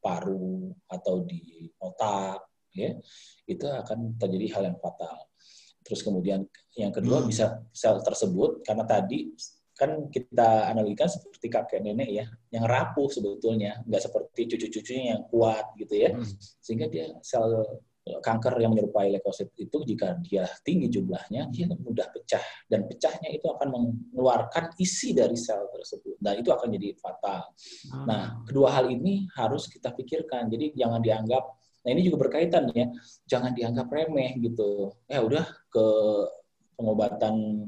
[0.03, 2.45] paru atau di otak
[2.77, 2.93] ya
[3.49, 5.33] itu akan terjadi hal yang fatal
[5.81, 6.45] terus kemudian
[6.77, 7.29] yang kedua hmm.
[7.33, 9.33] bisa sel tersebut karena tadi
[9.75, 15.73] kan kita analogikan seperti kakek nenek ya yang rapuh sebetulnya nggak seperti cucu-cucunya yang kuat
[15.81, 16.25] gitu ya hmm.
[16.61, 17.65] sehingga dia sel
[18.05, 23.49] kanker yang menyerupai leukosit itu jika dia tinggi jumlahnya dia mudah pecah dan pecahnya itu
[23.49, 26.21] akan mengeluarkan isi dari sel tersebut.
[26.21, 27.49] Nah itu akan jadi fatal.
[27.89, 28.05] Hmm.
[28.05, 30.53] Nah kedua hal ini harus kita pikirkan.
[30.53, 31.45] Jadi jangan dianggap.
[31.85, 32.93] Nah ini juga berkaitan ya.
[33.25, 34.93] Jangan dianggap remeh gitu.
[35.09, 35.87] Ya udah ke
[36.77, 37.65] pengobatan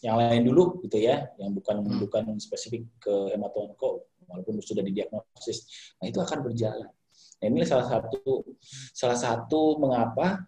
[0.00, 2.00] yang lain dulu gitu ya, yang bukan hmm.
[2.00, 5.68] bukan spesifik ke hematonko walaupun sudah didiagnosis.
[6.00, 6.88] Nah itu akan berjalan.
[7.40, 8.44] Nah, ini salah satu
[8.92, 10.44] salah satu mengapa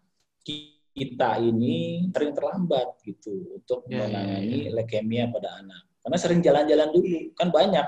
[0.92, 4.72] kita ini sering terlambat gitu untuk yeah, ya, menangani yeah, yeah.
[4.76, 5.82] leukemia pada anak.
[6.04, 7.86] Karena sering jalan-jalan dulu, kan banyak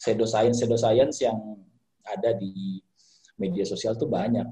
[0.00, 1.38] pseudoscience pseudoscience yang
[2.02, 2.82] ada di
[3.38, 4.48] media sosial tuh banyak.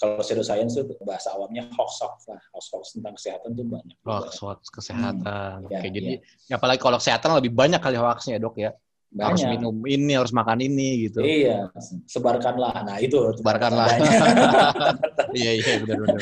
[0.00, 3.96] Kalau pseudoscience itu bahasa awamnya hoax hoax lah, hoax hoax tentang kesehatan tuh banyak.
[4.02, 5.62] Hoax hoax kesehatan.
[5.62, 6.12] Hmm, Oke, ya, jadi
[6.48, 6.56] ya.
[6.58, 8.72] apalagi kalau kesehatan lebih banyak kali hoaxnya dok ya.
[9.14, 9.26] Banyak.
[9.32, 11.24] harus minum ini, harus makan ini gitu.
[11.24, 11.70] Iya,
[12.10, 12.84] sebarkanlah.
[12.84, 13.88] Nah itu sebarkanlah.
[15.38, 16.20] iya iya benar-benar.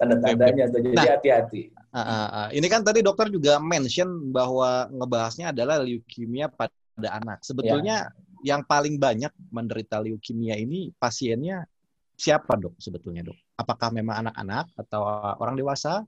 [0.00, 1.62] Tanda-tandanya tuh jadi nah, hati-hati.
[1.92, 2.46] Uh, uh, uh.
[2.54, 7.44] Ini kan tadi dokter juga mention bahwa ngebahasnya adalah leukemia pada anak.
[7.44, 8.56] Sebetulnya ya.
[8.56, 11.68] yang paling banyak menderita leukemia ini pasiennya
[12.16, 13.38] siapa dok sebetulnya dok?
[13.58, 15.02] Apakah memang anak-anak atau
[15.36, 16.06] orang dewasa?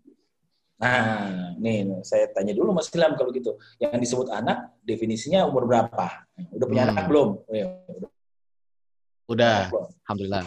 [0.75, 3.55] Nah, nih saya tanya dulu Mas Ilham kalau gitu.
[3.79, 6.27] Yang disebut anak definisinya umur berapa?
[6.51, 6.93] Udah punya hmm.
[6.99, 7.29] anak belum?
[7.47, 8.11] Oh, ya, udah.
[9.25, 9.73] Udah,
[10.05, 10.45] alhamdulillah.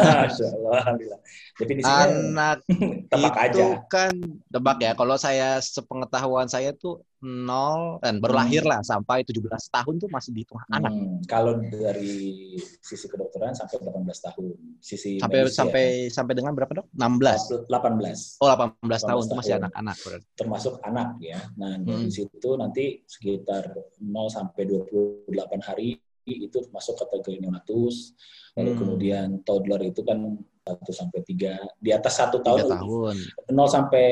[0.76, 1.20] alhamdulillah.
[1.56, 2.58] Definisinya anak
[3.10, 3.66] tebak itu aja.
[3.88, 4.12] kan
[4.52, 4.92] tebak ya.
[4.92, 8.40] Kalau saya sepengetahuan saya tuh nol dan baru hmm.
[8.40, 10.76] lahir lah sampai 17 tahun tuh masih dihitung hmm.
[10.76, 10.92] anak.
[11.28, 14.46] Kalau dari sisi kedokteran sampai 18 tahun.
[14.80, 16.86] Sisi sampai medisia, sampai sampai dengan berapa, Dok?
[16.96, 17.68] 16.
[17.68, 18.40] 18.
[18.40, 19.96] Oh, 18, 18 tahun itu masih anak-anak
[20.34, 21.40] Termasuk anak ya.
[21.60, 21.84] Nah, hmm.
[21.84, 25.28] dari situ nanti sekitar 0 sampai 28
[25.60, 28.16] hari itu masuk kategori neonatus.
[28.58, 28.80] Lalu hmm.
[28.80, 33.14] kemudian toddler itu kan satu sampai tiga di atas satu tahun, tahun.
[33.48, 34.06] 0 sampai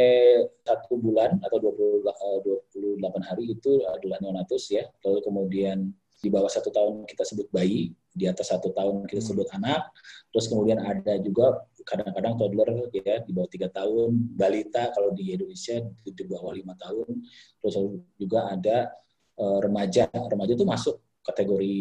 [0.65, 4.85] satu bulan atau 20, 28 eh, hari itu adalah neonatus ya.
[5.05, 5.79] Lalu kemudian
[6.19, 9.29] di bawah satu tahun kita sebut bayi, di atas satu tahun kita hmm.
[9.31, 9.95] sebut anak.
[10.35, 15.79] Terus kemudian ada juga kadang-kadang toddler ya di bawah tiga tahun, balita kalau di Indonesia
[16.03, 17.23] di bawah lima tahun.
[17.63, 17.75] Terus
[18.19, 18.91] juga ada
[19.39, 20.11] uh, remaja.
[20.11, 21.79] Remaja itu masuk kategori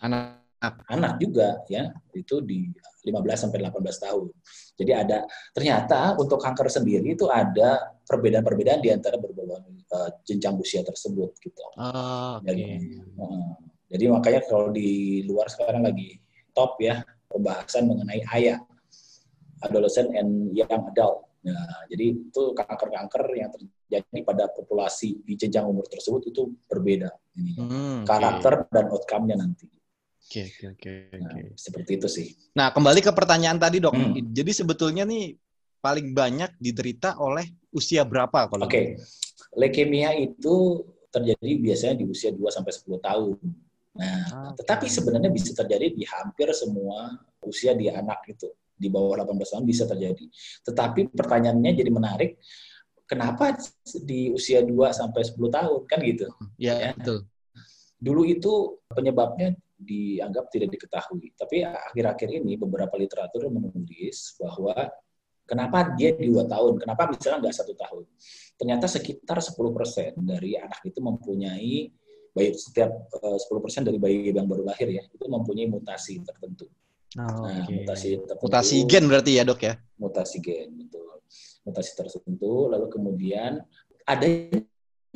[0.00, 2.68] anak anak juga ya itu di
[3.06, 4.26] 15 sampai 18 tahun.
[4.76, 5.18] Jadi ada
[5.54, 9.62] ternyata untuk kanker sendiri itu ada perbedaan-perbedaan di antara berbagai
[9.94, 11.62] uh, jenjang usia tersebut gitu.
[11.78, 12.50] Oh, okay.
[12.50, 12.64] Jadi,
[13.20, 13.52] uh,
[13.86, 16.18] jadi makanya kalau di luar sekarang lagi
[16.50, 18.58] top ya pembahasan mengenai ayah
[19.62, 21.30] adolescent and young adult.
[21.46, 27.06] Nah, jadi itu kanker-kanker yang terjadi pada populasi di jenjang umur tersebut itu berbeda
[27.38, 28.72] ini hmm, karakter okay.
[28.74, 29.70] dan outcome-nya nanti.
[30.26, 31.22] Oke, oke, oke.
[31.22, 32.26] Nah, seperti itu sih.
[32.58, 33.94] Nah, kembali ke pertanyaan tadi, Dok.
[33.94, 34.10] Hmm.
[34.34, 35.38] Jadi sebetulnya nih
[35.78, 38.74] paling banyak diderita oleh usia berapa kalau Oke.
[38.74, 38.86] Okay.
[39.54, 40.82] Leukemia itu
[41.14, 43.38] terjadi biasanya di usia 2 sampai 10 tahun.
[43.96, 44.66] Nah, okay.
[44.66, 47.14] tetapi sebenarnya bisa terjadi di hampir semua
[47.46, 48.50] usia di anak itu.
[48.74, 50.26] Di bawah 18 tahun bisa terjadi.
[50.66, 52.42] Tetapi pertanyaannya jadi menarik,
[53.06, 53.54] kenapa
[54.02, 56.26] di usia 2 sampai 10 tahun kan gitu?
[56.58, 56.92] Ya, ya.
[56.98, 57.30] betul.
[57.96, 61.36] Dulu itu penyebabnya dianggap tidak diketahui.
[61.36, 64.74] Tapi akhir-akhir ini beberapa literatur menulis bahwa
[65.46, 68.04] kenapa dia dua tahun, kenapa misalnya nggak satu tahun.
[68.56, 71.92] Ternyata sekitar 10% dari anak itu mempunyai
[72.36, 76.68] bayi setiap uh, eh, 10% dari bayi yang baru lahir ya itu mempunyai mutasi tertentu.
[77.16, 77.80] Oh, nah, okay.
[77.80, 79.74] mutasi tertentu, mutasi gen berarti ya dok ya?
[79.96, 81.24] Mutasi gen betul.
[81.64, 83.64] Mutasi tertentu lalu kemudian
[84.04, 84.26] ada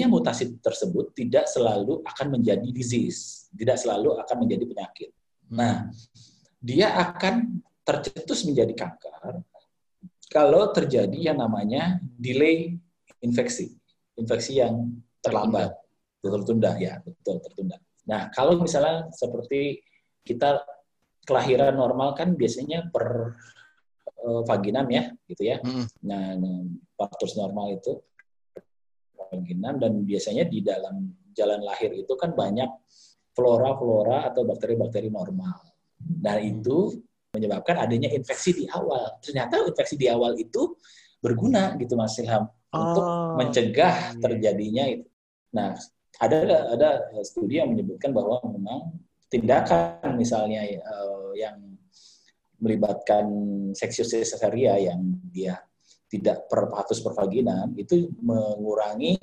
[0.07, 5.11] mutasi tersebut tidak selalu akan menjadi disease, tidak selalu akan menjadi penyakit.
[5.51, 5.91] Nah,
[6.63, 9.43] dia akan tercetus menjadi kanker
[10.31, 12.79] kalau terjadi yang namanya delay
[13.19, 13.75] infeksi,
[14.15, 15.75] infeksi yang terlambat,
[16.23, 17.77] tertunda ya, betul tertunda.
[18.07, 19.83] Nah, kalau misalnya seperti
[20.23, 20.63] kita
[21.27, 23.35] kelahiran normal kan biasanya per
[24.23, 25.59] uh, vaginam ya, gitu ya.
[25.67, 25.91] Hmm.
[26.07, 26.39] Nah,
[26.95, 27.99] faktor normal itu
[29.31, 32.69] kemungkinan dan biasanya di dalam jalan lahir itu kan banyak
[33.33, 35.57] flora-flora atau bakteri-bakteri normal.
[35.97, 36.51] Dan hmm.
[36.59, 36.77] itu
[37.31, 39.23] menyebabkan adanya infeksi di awal.
[39.23, 40.75] Ternyata infeksi di awal itu
[41.23, 43.05] berguna gitu Mas Ilham oh, untuk
[43.38, 44.19] mencegah iya.
[44.19, 45.07] terjadinya itu.
[45.55, 45.79] Nah,
[46.19, 46.38] ada
[46.75, 46.90] ada
[47.23, 48.99] studi yang menyebutkan bahwa memang
[49.31, 51.57] tindakan misalnya uh, yang
[52.61, 53.25] melibatkan
[53.73, 55.01] seksius cesaria yang
[55.33, 55.57] dia
[56.11, 59.14] tidak per patus per vagina itu mengurangi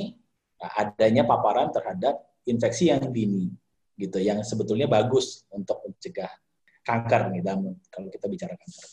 [0.58, 2.16] adanya paparan terhadap
[2.48, 3.52] infeksi yang dini
[4.00, 6.32] gitu yang sebetulnya bagus untuk mencegah
[6.88, 8.88] kanker nih dalam kalau kita bicara kanker.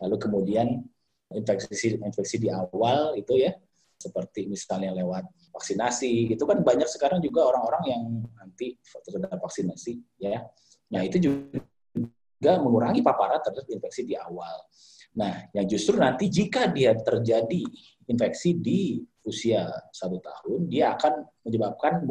[0.00, 0.66] Lalu kemudian
[1.36, 3.52] infeksi infeksi di awal itu ya
[4.00, 8.02] seperti misalnya lewat vaksinasi itu kan banyak sekarang juga orang-orang yang
[8.34, 8.74] nanti
[9.06, 10.42] terhadap vaksinasi ya
[10.90, 14.66] nah itu juga mengurangi paparan terhadap infeksi di awal
[15.12, 17.62] nah yang justru nanti jika dia terjadi
[18.08, 18.80] infeksi di
[19.22, 22.02] usia satu tahun dia akan menyebabkan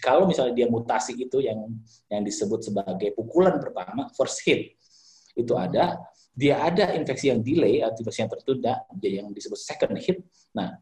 [0.00, 1.66] kalau misalnya dia mutasi itu yang
[2.08, 4.78] yang disebut sebagai pukulan pertama first hit
[5.34, 5.98] itu ada
[6.34, 10.22] dia ada infeksi yang delay atau infeksi yang tertunda yang disebut second hit
[10.54, 10.78] nah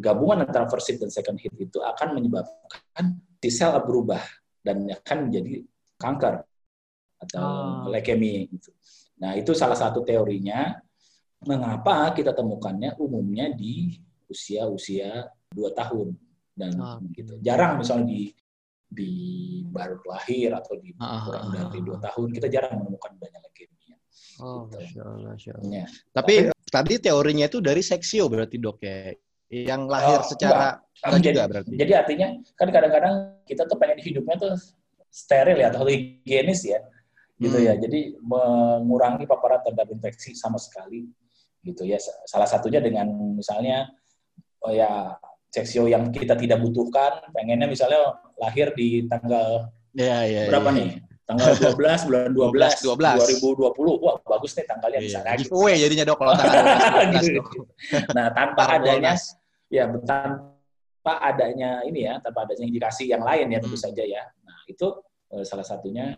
[0.00, 4.20] gabungan antara first hit dan second hit itu akan menyebabkan T sel berubah
[4.62, 5.64] dan akan menjadi
[5.98, 6.34] kanker
[7.22, 7.86] atau oh.
[7.90, 8.70] leukemia gitu.
[9.22, 10.74] Nah, itu salah satu teorinya
[11.46, 13.98] mengapa kita temukannya umumnya di
[14.30, 16.16] usia-usia dua tahun
[16.56, 16.98] dan oh.
[17.12, 17.36] gitu.
[17.42, 18.32] Jarang misalnya di
[18.92, 19.12] di
[19.72, 23.96] baru lahir atau di ah, kurang ah, dari dua tahun kita jarang menemukan banyak leukemia.
[24.40, 24.76] Oh, gitu.
[24.84, 25.72] Masya Allah, Masya Allah.
[25.72, 25.86] Ya.
[26.12, 29.16] Tapi, Tapi tadi teorinya itu dari seksio berarti dok ya?
[29.52, 31.20] yang lahir oh, secara enggak.
[31.20, 31.74] jadi, juga berarti.
[31.76, 34.54] Jadi artinya kan kadang-kadang kita tuh pengen hidupnya tuh
[35.12, 36.80] steril ya atau higienis ya.
[37.36, 37.68] Gitu hmm.
[37.68, 37.72] ya.
[37.76, 41.04] Jadi mengurangi paparan terhadap infeksi sama sekali
[41.62, 41.98] gitu ya.
[42.26, 43.90] Salah satunya dengan misalnya
[44.62, 45.18] oh ya
[45.52, 50.78] seksio yang kita tidak butuhkan, pengennya misalnya lahir di tanggal ya, ya, berapa ya.
[50.78, 50.90] nih?
[51.22, 54.04] Tanggal 12 bulan 12, 12, 2020.
[54.04, 55.22] Wah, bagus nih tanggalnya yeah.
[55.22, 56.62] bisa Giveaway jadinya dok kalau tanggal
[57.08, 57.40] 12, gitu.
[58.12, 59.14] Nah, tanpa adanya
[59.72, 63.86] ya tanpa adanya ini ya tanpa adanya indikasi yang lain ya tentu hmm.
[63.88, 64.86] saja ya nah itu
[65.32, 66.12] uh, salah satunya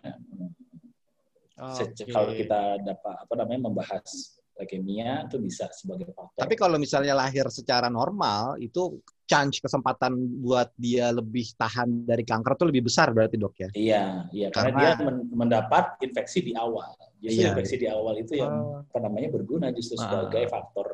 [1.55, 2.11] oh, okay.
[2.11, 6.39] kalau kita dapat apa namanya membahas leukemia itu bisa sebagai faktor.
[6.39, 12.55] Tapi kalau misalnya lahir secara normal itu chance kesempatan buat dia lebih tahan dari kanker
[12.55, 13.69] itu lebih besar berarti dok ya?
[13.75, 16.95] Iya, iya karena, karena dia mendapat infeksi di awal.
[17.19, 18.79] Jadi iya, infeksi di awal itu yang oh.
[18.85, 20.49] apa namanya berguna justru sebagai ah.
[20.49, 20.87] faktor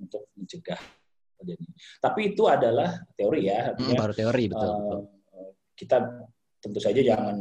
[0.00, 0.80] untuk mencegah
[1.42, 1.66] terjadi.
[2.00, 3.74] Tapi itu adalah teori ya.
[3.76, 5.00] hmm, baru teori betul, uh, betul.
[5.76, 5.96] Kita
[6.62, 7.36] tentu saja jangan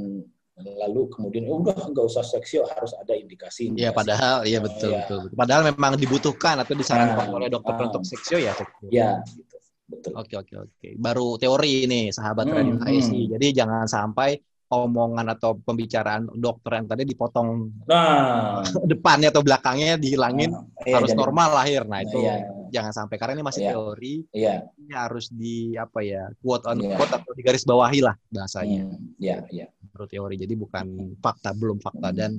[0.59, 3.71] lalu kemudian oh, udah nggak usah seksio harus ada indikasi.
[3.73, 5.37] Iya padahal iya betul, uh, betul betul.
[5.39, 8.53] Padahal memang dibutuhkan atau disarankan uh, oleh dokter uh, untuk seksio ya.
[8.91, 9.55] Iya gitu.
[9.91, 10.11] Betul.
[10.15, 10.89] Oke oke oke.
[10.95, 13.21] Baru teori ini sahabat hmm, radio HSI.
[13.27, 13.29] Hmm.
[13.37, 14.39] Jadi jangan sampai
[14.71, 17.47] omongan atau pembicaraan dokter yang tadi dipotong
[17.91, 18.63] nah.
[18.91, 21.83] depannya atau belakangnya dihilangin nah, iya, harus jadi, normal lahir.
[21.83, 22.47] Nah, itu iya.
[22.71, 23.71] Jangan sampai karena ini masih iya.
[23.75, 24.15] teori.
[24.31, 24.55] Iya.
[24.79, 26.95] Ini harus di apa ya, quote on iya.
[26.95, 28.87] quote atau digaris bawahi lah bahasanya.
[28.87, 29.67] Hmm, iya, iya.
[29.91, 30.35] Menurut teori.
[30.39, 30.87] Jadi bukan
[31.19, 32.17] fakta, belum fakta hmm.
[32.17, 32.31] dan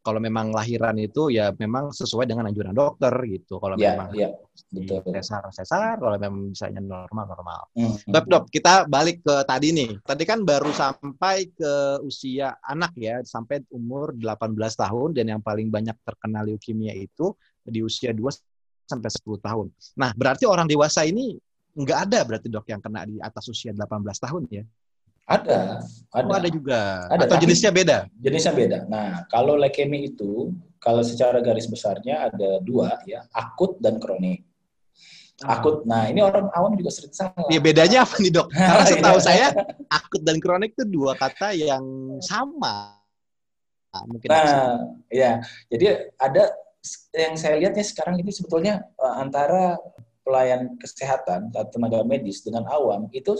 [0.00, 3.60] kalau memang lahiran itu ya memang sesuai dengan anjuran dokter gitu.
[3.60, 4.32] Kalau ya, memang ya,
[4.72, 5.04] betul.
[5.12, 7.60] sesar sesar, kalau memang misalnya normal normal.
[7.76, 7.94] Hmm.
[8.08, 10.00] Dok, dok, kita balik ke tadi nih.
[10.00, 15.68] Tadi kan baru sampai ke usia anak ya, sampai umur 18 tahun dan yang paling
[15.68, 18.24] banyak terkena leukemia itu di usia 2
[18.90, 19.66] sampai 10 tahun.
[19.94, 21.38] Nah, berarti orang dewasa ini
[21.70, 23.86] nggak ada berarti dok yang kena di atas usia 18
[24.18, 24.64] tahun ya?
[25.30, 26.26] Ada, ada.
[26.26, 27.06] Oh, ada juga.
[27.06, 28.10] Ada, Atau jenisnya beda?
[28.18, 28.78] Jenisnya beda.
[28.90, 30.50] Nah, kalau leukemia itu,
[30.82, 34.42] kalau secara garis besarnya ada dua ya, akut dan kronik.
[35.46, 35.62] Ah.
[35.62, 35.86] Akut.
[35.86, 37.46] Nah, ini orang awam juga sering salah.
[37.46, 38.50] Ya bedanya apa nih dok?
[38.58, 39.46] Karena setahu saya
[39.86, 41.84] akut dan kronik itu dua kata yang
[42.26, 42.98] sama.
[43.94, 44.82] Nah, mungkin nah,
[45.14, 45.38] ya.
[45.70, 46.50] Jadi ada
[47.12, 49.76] yang saya lihatnya sekarang ini sebetulnya eh, antara
[50.24, 53.36] pelayan kesehatan atau tenaga medis dengan awam itu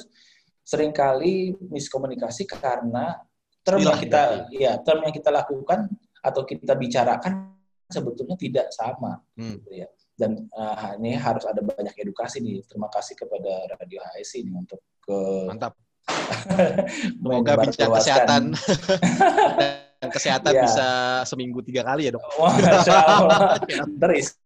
[0.64, 3.18] sering kali miskomunikasi karena
[3.62, 7.56] term yang kita ya term yang kita lakukan atau kita bicarakan
[7.90, 9.18] sebetulnya tidak sama.
[9.34, 9.58] Hmm.
[9.60, 9.88] gitu ya.
[10.14, 12.60] Dan uh, ini harus ada banyak edukasi nih.
[12.68, 15.74] Terima kasih kepada Radio HSI ini untuk ke mantap.
[17.20, 18.42] Semoga bincang kesehatan
[20.08, 20.62] kesehatan ya.
[20.64, 20.88] bisa
[21.28, 22.24] seminggu tiga kali ya dok.
[22.40, 22.56] Wah,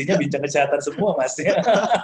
[0.00, 1.58] Intinya bincang kesehatan semua mas ya.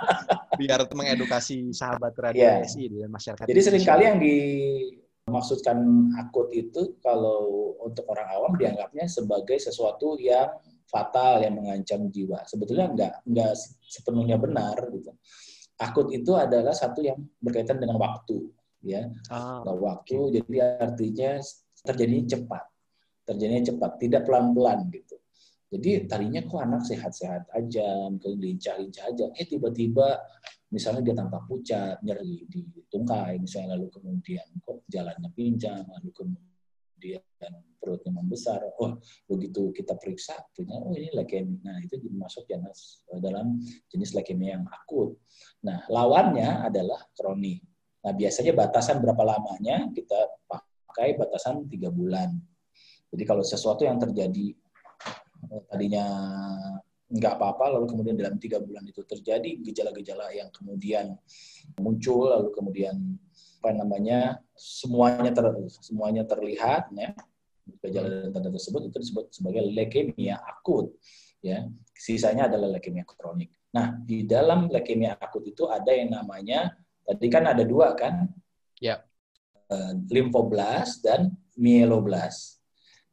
[0.61, 3.07] Biar mengedukasi sahabat radiasi yeah.
[3.07, 3.47] dan masyarakat.
[3.47, 5.79] Jadi sering kali yang dimaksudkan
[6.19, 10.51] akut itu kalau untuk orang awam dianggapnya sebagai sesuatu yang
[10.91, 12.43] fatal yang mengancam jiwa.
[12.45, 13.55] Sebetulnya enggak enggak
[13.87, 15.15] sepenuhnya benar gitu.
[15.79, 18.51] Akut itu adalah satu yang berkaitan dengan waktu
[18.83, 19.09] ya.
[19.31, 20.33] Ah, waktu okay.
[20.43, 21.41] jadi artinya
[21.87, 22.65] terjadinya cepat.
[23.27, 25.17] Terjadinya cepat, tidak pelan-pelan gitu.
[25.67, 29.27] Jadi tadinya kok anak sehat-sehat aja, mungkin lincah-lincah aja.
[29.35, 30.15] Eh tiba-tiba
[30.71, 37.23] misalnya dia tampak pucat, nyeri di tungkai, misalnya lalu kemudian kok jalannya pincang, lalu kemudian
[37.83, 38.63] perutnya membesar.
[38.79, 41.59] Oh, begitu kita periksa, ternyata oh ini leukemia.
[41.67, 43.59] Nah, itu masuk jenis dalam
[43.91, 45.19] jenis leukemia yang akut.
[45.67, 47.59] Nah, lawannya adalah kronik.
[48.07, 50.47] Nah, biasanya batasan berapa lamanya kita
[50.97, 52.33] pakai batasan tiga bulan.
[53.13, 54.57] Jadi kalau sesuatu yang terjadi
[55.53, 56.09] eh, tadinya
[57.13, 61.21] nggak apa-apa, lalu kemudian dalam tiga bulan itu terjadi gejala-gejala yang kemudian
[61.77, 62.97] muncul, lalu kemudian
[63.61, 65.45] apa namanya semuanya ter,
[65.85, 67.13] semuanya terlihat, ya
[67.85, 70.97] gejala dan tanda tersebut itu disebut sebagai leukemia akut,
[71.45, 73.53] ya sisanya adalah leukemia kronik.
[73.77, 76.73] Nah di dalam leukemia akut itu ada yang namanya
[77.05, 78.27] tadi kan ada dua kan,
[78.81, 78.99] ya
[79.71, 82.61] uh, limfoblast dan mieloblast.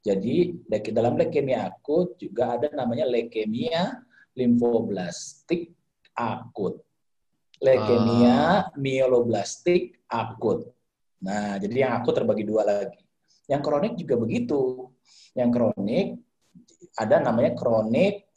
[0.03, 0.51] Jadi
[0.91, 4.03] dalam leukemia akut juga ada namanya leukemia
[4.35, 5.71] limfoblastik
[6.11, 6.83] akut.
[7.63, 8.57] Leukemia ah.
[8.75, 10.67] mieloblastik akut.
[11.23, 12.99] Nah, jadi yang akut terbagi dua lagi.
[13.47, 14.91] Yang kronik juga begitu.
[15.31, 16.07] Yang kronik
[16.99, 18.27] ada namanya kronik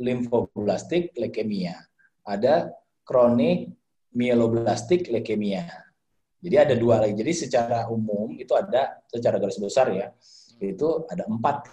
[0.00, 1.76] limfoblastik leukemia.
[2.24, 2.72] Ada
[3.04, 3.76] kronik
[4.16, 5.87] mieloblastik leukemia.
[6.38, 7.18] Jadi ada dua lagi.
[7.18, 10.14] Jadi secara umum itu ada secara garis besar ya
[10.62, 11.70] itu ada empat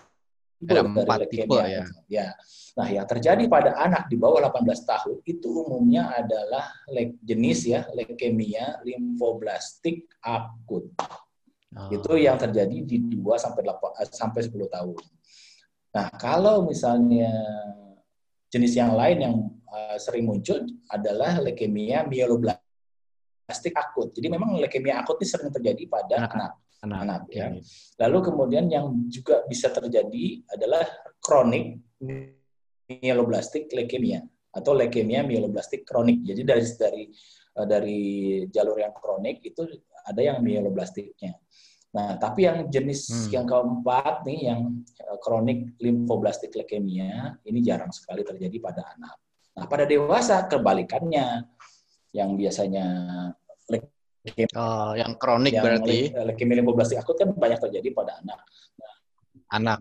[0.66, 1.84] ada empat tipe ya.
[2.10, 2.28] ya.
[2.76, 6.74] Nah, yang terjadi pada anak di bawah 18 tahun itu umumnya adalah
[7.22, 10.90] jenis ya leukemia limfoblastik akut.
[11.76, 11.92] Oh.
[11.92, 14.98] Itu yang terjadi di 2 sampai 8 eh, sampai 10 tahun.
[15.96, 17.30] Nah, kalau misalnya
[18.50, 19.36] jenis yang lain yang
[19.70, 22.08] uh, sering muncul adalah leukemia
[23.56, 24.12] mieloblastik akut.
[24.12, 26.34] Jadi memang leukemia akut ini sering terjadi pada anak.
[26.36, 26.54] anak
[26.86, 27.50] anak-anak ya.
[28.06, 30.86] Lalu kemudian yang juga bisa terjadi adalah
[31.18, 31.82] kronik
[32.86, 34.22] mieloblastik leukemia
[34.54, 36.22] atau leukemia mieloblastik kronik.
[36.22, 37.04] Jadi dari dari
[37.58, 38.02] eh, dari
[38.54, 39.66] jalur yang kronik itu
[40.06, 41.34] ada yang mieloblastiknya.
[41.96, 43.32] Nah, tapi yang jenis hmm.
[43.32, 44.62] yang keempat nih yang
[45.02, 49.16] eh, kronik limfoblastik leukemia ini jarang sekali terjadi pada anak.
[49.56, 51.48] Nah, pada dewasa kebalikannya
[52.12, 52.86] yang biasanya
[54.58, 56.10] Oh, yang kronik yang berarti.
[56.10, 58.40] Leukemia limfoblastik akut kan banyak terjadi pada anak.
[58.82, 58.96] Nah,
[59.54, 59.80] anak.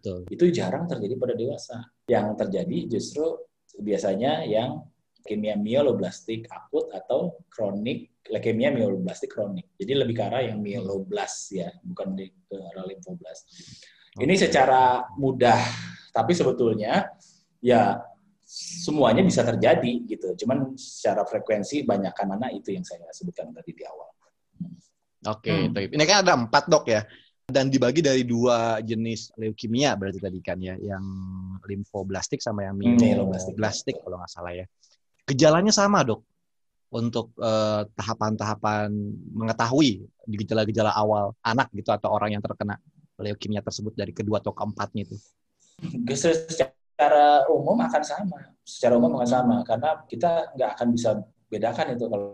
[0.00, 0.26] Betul.
[0.26, 1.76] Itu jarang terjadi pada dewasa.
[2.10, 3.46] Yang terjadi justru
[3.78, 4.82] biasanya yang
[5.22, 9.72] leukemia myeloblastik akut atau kronik leukemia myeloblastik kronik.
[9.78, 13.46] Jadi lebih ke arah yang myeloblas ya, bukan di ke arah limfoblas.
[14.18, 15.60] Ini secara mudah,
[16.10, 17.08] tapi sebetulnya
[17.62, 18.02] ya
[18.50, 20.34] semuanya bisa terjadi gitu.
[20.44, 24.10] Cuman secara frekuensi banyakkan mana itu yang saya sebutkan tadi di awal.
[25.20, 25.94] Oke, okay, hmm.
[26.00, 27.04] ini kan ada empat dok ya,
[27.44, 31.04] dan dibagi dari dua jenis leukemia berarti tadi kan ya, yang
[31.60, 34.64] limfoblastik sama yang hmm, myeloblastik kalau nggak salah ya.
[35.28, 36.24] Gejalanya sama dok
[36.90, 38.88] untuk tahapan eh, tahapan-tahapan
[39.36, 42.80] mengetahui gejala-gejala awal anak gitu atau orang yang terkena
[43.20, 45.16] leukemia tersebut dari kedua atau keempatnya itu
[46.16, 46.79] secara
[47.48, 48.40] umum akan sama.
[48.60, 51.10] Secara umum akan sama karena kita nggak akan bisa
[51.48, 52.28] bedakan itu kalau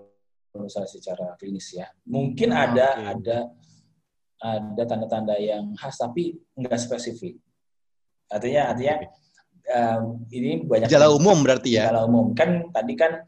[0.59, 1.87] misalnya secara klinis ya.
[2.09, 3.07] Mungkin hmm, ada okay.
[3.15, 3.39] ada
[4.37, 7.39] ada tanda-tanda yang khas tapi nggak spesifik.
[8.27, 8.95] Artinya artinya
[9.71, 11.89] um, ini banyak gejala umum berarti ya.
[11.89, 13.25] Gejala umum kan tadi kan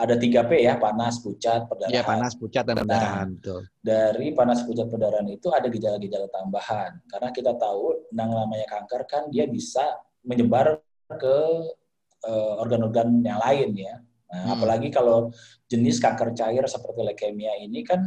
[0.00, 1.92] ada 3 P ya, panas, pucat, perdarahan.
[1.92, 3.28] Iya, panas, pucat, dan perdarahan.
[3.36, 7.04] Nah, Dari panas, pucat, perdarahan itu ada gejala-gejala tambahan.
[7.04, 10.80] Karena kita tahu, yang namanya kanker kan dia bisa menyebar
[11.10, 11.36] ke
[12.26, 13.94] uh, organ-organ yang lain ya.
[14.30, 14.54] Nah, hmm.
[14.54, 15.34] apalagi kalau
[15.66, 18.06] jenis kanker cair seperti leukemia ini kan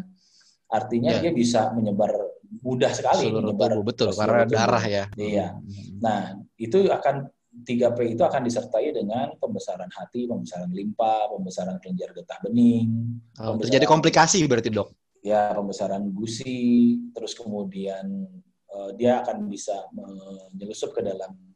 [0.72, 1.30] artinya ya.
[1.30, 2.16] dia bisa menyebar
[2.64, 4.56] mudah sekali seluruh menyebar tubuh, betul karena tubuh.
[4.56, 5.06] darah ya.
[5.20, 5.48] Iya.
[5.58, 6.00] Hmm.
[6.00, 6.22] Nah,
[6.56, 13.20] itu akan 3P itu akan disertai dengan pembesaran hati, pembesaran limpa, pembesaran kelenjar getah bening.
[13.38, 14.90] Oh, terjadi komplikasi berarti dok?
[15.22, 18.26] Ya, pembesaran gusi, terus kemudian
[18.74, 21.53] uh, dia akan bisa menyelusup ke dalam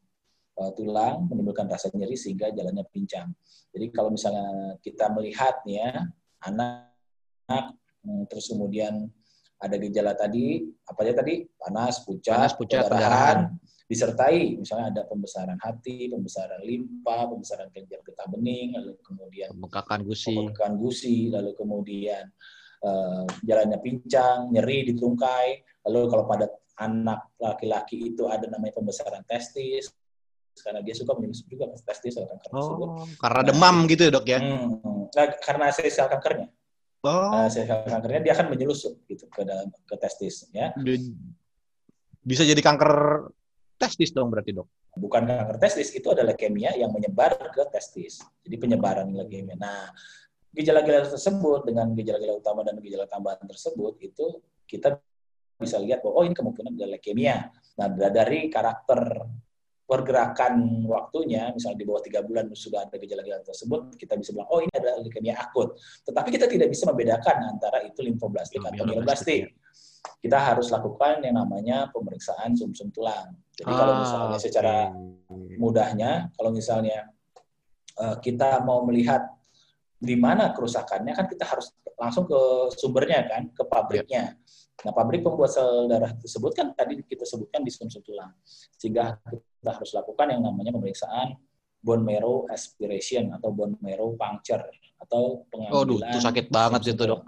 [0.57, 3.31] uh, tulang, menimbulkan rasa nyeri sehingga jalannya pincang.
[3.71, 5.89] Jadi kalau misalnya kita melihat nih ya,
[6.49, 9.09] anak, hmm, terus kemudian
[9.57, 11.45] ada gejala tadi, apa aja tadi?
[11.57, 18.27] Panas, pucat, Panas, pucat pendarahan, disertai misalnya ada pembesaran hati, pembesaran limpa, pembesaran kelenjar getah
[18.29, 22.25] bening, lalu kemudian pembengkakan gusi, pembengkakan gusi, lalu kemudian
[22.83, 26.45] uh, jalannya pincang, nyeri di tungkai, lalu kalau pada
[26.77, 29.89] anak laki-laki itu ada namanya pembesaran testis,
[30.61, 32.87] karena dia suka menyusup juga ke testis sel kanker oh, tersebut.
[33.21, 34.39] Karena nah, demam gitu ya dok ya?
[34.39, 36.47] Hmm, nah, karena sel sel kankernya.
[37.05, 37.31] Oh.
[37.33, 40.71] Nah, sel sel kankernya dia akan menyelusup gitu ke dalam ke testis ya.
[42.21, 42.91] Bisa jadi kanker
[43.77, 44.67] testis dong berarti dok?
[44.97, 48.19] bukan kanker testis, itu adalah leukemia yang menyebar ke testis.
[48.41, 49.55] Jadi penyebaran leukemia.
[49.55, 49.93] Nah,
[50.51, 54.97] gejala-gejala tersebut dengan gejala-gejala utama dan gejala tambahan tersebut itu kita
[55.57, 57.37] bisa lihat bahwa oh ini kemungkinan adalah leukemia.
[57.77, 58.99] Nah, dari karakter
[59.87, 64.59] pergerakan waktunya, misalnya di bawah tiga bulan sudah ada gejala-gejala tersebut, kita bisa bilang, oh
[64.59, 65.79] ini ada leukemia akut.
[66.03, 69.55] Tetapi kita tidak bisa membedakan antara itu limfoblastik atau mieloblastik.
[70.19, 73.31] Kita harus lakukan yang namanya pemeriksaan sumsum -sum tulang.
[73.55, 74.75] Jadi ah, kalau misalnya secara
[75.55, 77.07] mudahnya, kalau misalnya
[77.95, 79.23] uh, kita mau melihat
[79.97, 82.39] di mana kerusakannya, kan kita harus langsung ke
[82.75, 84.35] sumbernya kan, ke pabriknya.
[84.85, 88.29] Nah, pabrik pembuat sel darah tersebut kan tadi kita sebutkan di sumsum tulang.
[88.77, 91.33] Sehingga kita harus lakukan yang namanya pemeriksaan
[91.81, 94.61] bone marrow aspiration atau bone marrow puncture
[95.01, 96.09] atau pengambilan.
[96.09, 97.21] Oh, itu sakit banget itu, Dok.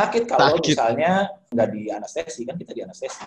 [0.00, 0.72] sakit kalau sakit.
[0.72, 3.26] misalnya nggak di anestesi kan kita di anestesi.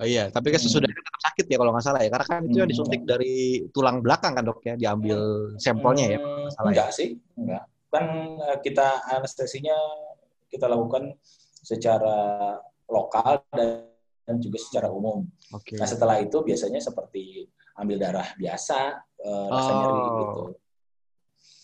[0.00, 0.96] Oh iya, tapi kan sesudah hmm.
[0.96, 2.72] tetap sakit ya kalau nggak salah ya, karena kan itu yang hmm.
[2.72, 3.34] disuntik dari
[3.76, 6.18] tulang belakang kan dok ya, diambil sampelnya ya.
[6.20, 6.96] Hmm, enggak ya.
[6.96, 7.64] sih, enggak.
[7.92, 8.04] Kan
[8.40, 9.76] eh, kita anestesinya
[10.48, 11.12] kita lakukan
[11.62, 12.58] secara
[12.90, 15.24] lokal dan juga secara umum.
[15.62, 15.78] Okay.
[15.78, 17.46] Nah setelah itu biasanya seperti
[17.78, 19.76] ambil darah biasa, uh, rasa oh.
[19.78, 20.42] nyeri gitu.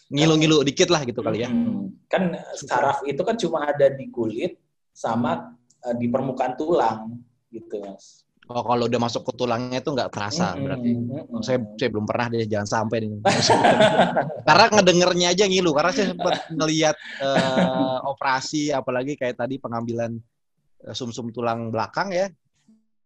[0.08, 1.52] Ngilu-ngilu dikit lah gitu kali ya.
[1.52, 4.56] Hmm, kan saraf itu kan cuma ada di kulit
[4.94, 5.52] sama
[5.84, 7.20] uh, di permukaan tulang
[7.52, 8.24] gitu mas.
[8.48, 10.64] Oh kalau udah masuk ke tulangnya itu nggak terasa mm-hmm.
[10.64, 10.90] berarti.
[10.96, 11.40] Mm-hmm.
[11.44, 13.20] Saya saya belum pernah deh jangan sampai nih.
[14.48, 20.16] karena ngedengernya aja ngilu karena saya sempat ngelihat uh, operasi apalagi kayak tadi pengambilan
[20.88, 22.32] uh, sumsum tulang belakang ya.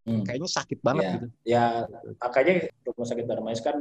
[0.06, 0.22] Hmm.
[0.22, 1.26] Kayaknya sakit banget ya, gitu.
[1.42, 1.64] Ya
[2.22, 2.54] makanya
[2.86, 3.76] rumah sakit Darmais kan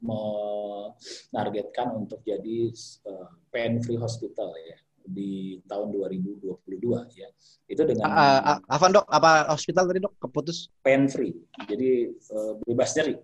[0.00, 2.70] menargetkan untuk jadi
[3.10, 4.78] uh, pain free hospital ya
[5.10, 7.28] di tahun 2022 ya.
[7.66, 9.06] Itu dengan uh, uh, apa dok?
[9.10, 10.70] Apa hospital tadi dok keputus?
[10.80, 11.34] Pain free.
[11.66, 13.14] Jadi uh, bebas nyeri.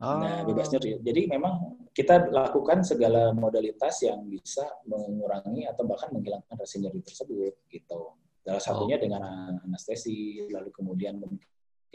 [0.00, 0.16] Oh.
[0.16, 0.96] Nah, bebas nyeri.
[1.04, 7.68] Jadi memang kita lakukan segala modalitas yang bisa mengurangi atau bahkan menghilangkan rasa nyeri tersebut
[7.68, 8.16] gitu.
[8.40, 9.02] Salah satunya oh.
[9.04, 9.22] dengan
[9.68, 11.44] anestesi, lalu kemudian mungkin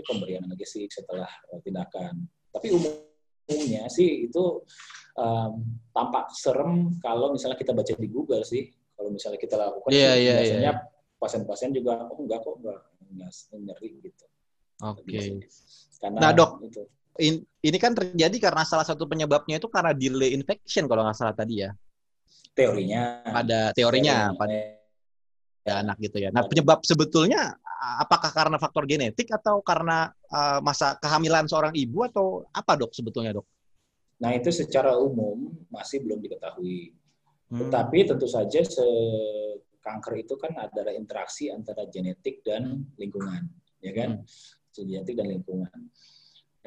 [0.06, 2.30] pemberian analgesik setelah uh, tindakan.
[2.54, 4.62] Tapi umumnya sih itu
[5.16, 5.54] um,
[5.96, 10.40] tampak serem kalau misalnya kita baca di Google sih kalau misalnya kita lakukan yeah, yeah,
[10.40, 11.20] biasanya yeah.
[11.20, 12.80] pasien-pasien juga oh enggak kok enggak,
[13.12, 14.26] enggak nyeri gitu.
[14.84, 15.04] Oke.
[15.08, 15.28] Okay.
[16.00, 16.82] Karena nah dok, itu.
[17.16, 21.32] In, ini kan terjadi karena salah satu penyebabnya itu karena delay infection kalau nggak salah
[21.32, 21.72] tadi ya.
[22.52, 23.24] Teorinya.
[23.24, 24.40] Pada teorinya, teorinya.
[24.40, 24.60] pada
[25.64, 26.30] ya, anak gitu ya.
[26.36, 27.56] Nah penyebab sebetulnya
[28.04, 33.32] apakah karena faktor genetik atau karena uh, masa kehamilan seorang ibu atau apa dok sebetulnya
[33.32, 33.48] dok?
[34.20, 36.96] Nah itu secara umum masih belum diketahui.
[37.56, 37.72] Hmm.
[37.72, 38.84] Tetapi tentu saja se
[39.80, 43.48] kanker itu kan adalah interaksi antara genetik dan lingkungan,
[43.80, 44.20] ya kan?
[44.20, 44.28] Hmm.
[44.76, 45.72] Genetik dan lingkungan.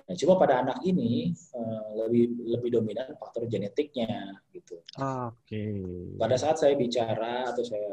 [0.08, 4.80] Nah, cuma pada anak ini uh, lebih lebih dominan faktor genetiknya gitu.
[4.80, 5.44] Oke.
[5.44, 5.84] Okay.
[6.16, 7.92] Pada saat saya bicara atau saya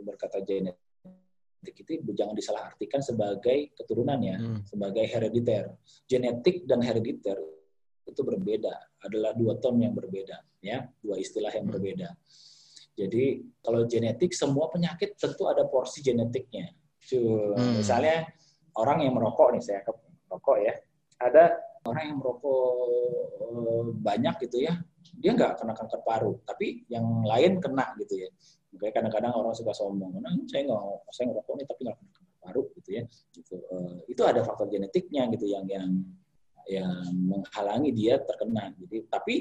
[0.00, 4.64] berkata genetik itu jangan disalahartikan sebagai keturunan ya, hmm.
[4.64, 5.76] sebagai herediter.
[6.08, 7.36] Genetik dan herediter
[8.06, 12.08] itu berbeda, adalah dua term yang berbeda, ya, dua istilah yang berbeda.
[12.92, 16.70] Jadi kalau genetik semua penyakit tentu ada porsi genetiknya.
[17.08, 17.80] hmm.
[17.80, 18.28] Misalnya
[18.76, 19.92] orang yang merokok nih, saya ke
[20.28, 20.74] merokok ya,
[21.22, 21.56] ada
[21.88, 22.68] orang yang merokok
[23.42, 24.76] eh, banyak gitu ya,
[25.16, 28.30] dia nggak kena kanker paru, tapi yang lain kena gitu ya.
[28.72, 30.82] Makanya kadang-kadang orang suka sombong, nah, saya nggak,
[31.12, 33.02] saya ngerokok nih tapi nggak kena kanker paru gitu ya.
[33.32, 33.54] Gitu.
[33.72, 35.88] Uh, itu ada faktor genetiknya gitu yang yang
[36.68, 38.74] yang menghalangi dia terkena.
[38.76, 39.34] Jadi tapi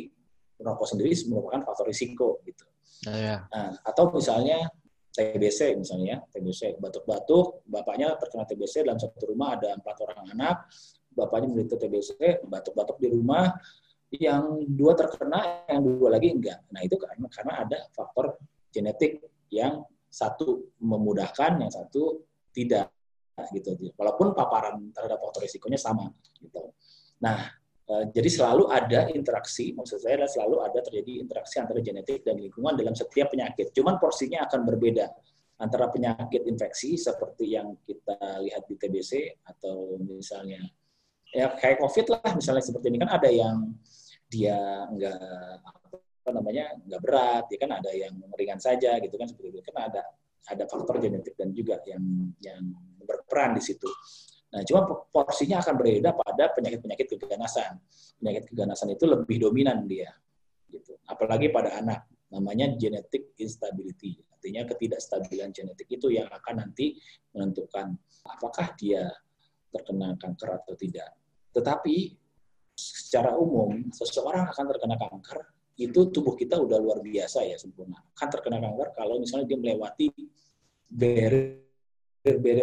[0.62, 2.66] merokok sendiri merupakan faktor risiko gitu.
[3.10, 3.50] Oh, ya.
[3.50, 4.70] Nah, atau misalnya
[5.12, 10.56] TBC misalnya, TBC batuk-batuk, bapaknya terkena TBC dalam satu rumah ada empat orang anak,
[11.12, 13.52] bapaknya menderita TBC, batuk-batuk di rumah,
[14.16, 16.64] yang dua terkena, yang dua lagi enggak.
[16.72, 18.40] Nah itu karena karena ada faktor
[18.72, 22.92] genetik yang satu memudahkan, yang satu tidak
[23.56, 23.76] gitu.
[23.96, 26.72] Walaupun paparan terhadap faktor risikonya sama gitu.
[27.22, 27.38] Nah,
[27.88, 32.38] eh, jadi selalu ada interaksi, maksud saya adalah selalu ada terjadi interaksi antara genetik dan
[32.42, 33.72] lingkungan dalam setiap penyakit.
[33.74, 35.06] Cuman porsinya akan berbeda
[35.62, 40.66] antara penyakit infeksi seperti yang kita lihat di TBC atau misalnya
[41.32, 43.70] ya kayak COVID lah misalnya seperti ini kan ada yang
[44.26, 44.58] dia
[44.90, 45.22] enggak
[46.22, 49.94] apa namanya enggak berat, ya kan ada yang ringan saja gitu kan seperti itu kan
[49.94, 50.02] ada
[50.50, 52.64] ada faktor genetik dan juga yang yang
[53.06, 53.88] berperan di situ.
[54.52, 57.80] Nah, cuma porsinya akan berbeda pada penyakit-penyakit keganasan.
[58.20, 60.12] Penyakit keganasan itu lebih dominan dia.
[60.68, 61.00] Gitu.
[61.08, 64.20] Apalagi pada anak, namanya genetic instability.
[64.32, 67.00] Artinya ketidakstabilan genetik itu yang akan nanti
[67.32, 67.96] menentukan
[68.28, 69.08] apakah dia
[69.72, 71.16] terkena kanker atau tidak.
[71.56, 71.96] Tetapi
[72.76, 75.40] secara umum seseorang akan terkena kanker
[75.80, 78.04] itu tubuh kita udah luar biasa ya sempurna.
[78.12, 80.08] Kan terkena kanker kalau misalnya dia melewati
[80.92, 81.71] barrier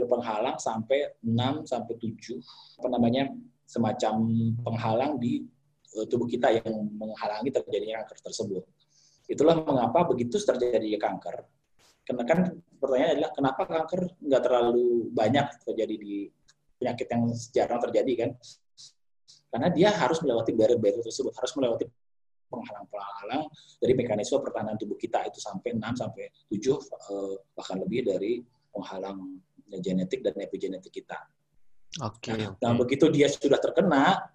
[0.06, 2.38] penghalang sampai 6 sampai 7
[2.78, 3.34] apa namanya
[3.68, 4.14] semacam
[4.62, 5.44] penghalang di
[5.98, 8.64] eh, tubuh kita yang menghalangi terjadinya kanker tersebut.
[9.28, 11.44] Itulah mengapa begitu terjadi kanker.
[12.08, 12.38] Karena kan
[12.80, 16.14] pertanyaan adalah kenapa kanker nggak terlalu banyak terjadi di
[16.80, 18.30] penyakit yang jarang terjadi kan?
[19.52, 21.84] Karena dia harus melewati barrier-barrier tersebut, harus melewati
[22.48, 23.44] penghalang-penghalang
[23.76, 28.40] dari mekanisme pertahanan tubuh kita itu sampai 6 sampai 7 eh, bahkan lebih dari
[28.72, 29.40] penghalang
[29.76, 31.20] genetik dan epigenetik kita.
[32.00, 32.32] Oke.
[32.32, 32.64] Okay, nah, okay.
[32.64, 34.32] nah, begitu dia sudah terkena,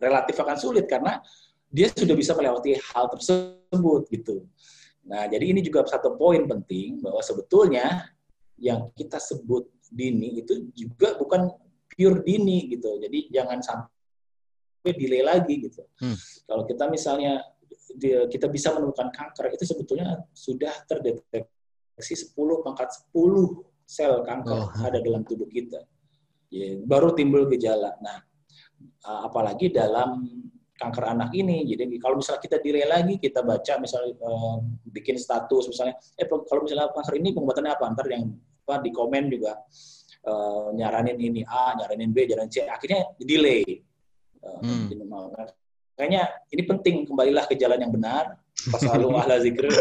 [0.00, 1.20] relatif akan sulit karena
[1.70, 4.48] dia sudah bisa melewati hal tersebut gitu.
[5.06, 8.10] Nah, jadi ini juga satu poin penting bahwa sebetulnya
[8.60, 11.50] yang kita sebut dini itu juga bukan
[11.88, 13.00] pure dini gitu.
[13.00, 15.82] Jadi jangan sampai delay lagi gitu.
[16.00, 16.16] Hmm.
[16.46, 17.42] Kalau kita misalnya
[18.30, 24.86] kita bisa menemukan kanker itu sebetulnya sudah terdeteksi 10 pangkat 10 sel kanker oh.
[24.86, 25.82] ada dalam tubuh kita.
[26.54, 27.98] Ya, baru timbul gejala.
[27.98, 28.22] Nah,
[29.26, 30.30] apalagi dalam
[30.78, 31.66] kanker anak ini.
[31.66, 36.62] Jadi kalau misalnya kita delay lagi, kita baca misalnya um, bikin status misalnya, eh kalau
[36.64, 37.84] misalnya kanker ini pengobatannya apa?
[37.92, 38.24] Ntar yang
[38.64, 39.58] apa di komen juga
[40.30, 42.64] uh, nyaranin ini A, nyaranin B, nyaranin C.
[42.64, 43.66] Akhirnya delay.
[44.40, 44.88] Hmm.
[46.00, 48.40] Makanya ini penting kembalilah ke jalan yang benar.
[48.68, 49.72] Pas lalu ahla zikir,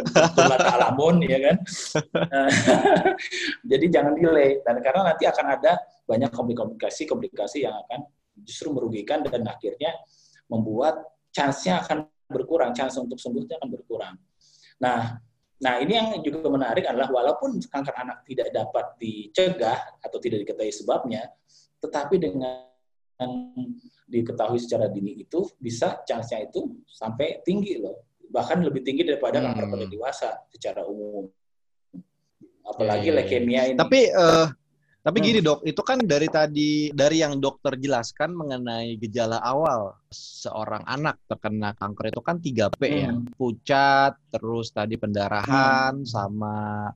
[0.63, 1.57] alamun, ya kan.
[3.71, 4.63] Jadi jangan delay.
[4.63, 5.75] Dan karena nanti akan ada
[6.07, 8.07] banyak komplikasi-komplikasi yang akan
[8.39, 9.91] justru merugikan dan akhirnya
[10.47, 11.03] membuat
[11.35, 14.15] chance-nya akan berkurang, chance untuk sembuhnya akan berkurang.
[14.79, 15.19] Nah,
[15.59, 20.71] nah ini yang juga menarik adalah walaupun kanker anak tidak dapat dicegah atau tidak diketahui
[20.71, 21.27] sebabnya,
[21.83, 22.63] tetapi dengan
[24.09, 28.08] diketahui secara dini itu bisa chance-nya itu sampai tinggi loh.
[28.29, 29.45] Bahkan lebih tinggi daripada hmm.
[29.49, 31.25] kanker pada dewasa secara umum.
[32.63, 33.17] Apalagi yeah.
[33.17, 33.77] leukemia ini.
[33.81, 34.47] Tapi uh,
[34.99, 35.25] tapi hmm.
[35.25, 41.23] gini dok, itu kan dari tadi dari yang dokter jelaskan mengenai gejala awal seorang anak
[41.23, 43.09] terkena kanker itu kan 3P ya.
[43.09, 43.25] hmm.
[43.25, 46.05] ya, pucat, terus tadi pendarahan, hmm.
[46.05, 46.91] sama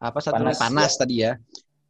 [0.00, 0.98] apa satu panas, panas ya.
[1.02, 1.32] tadi ya.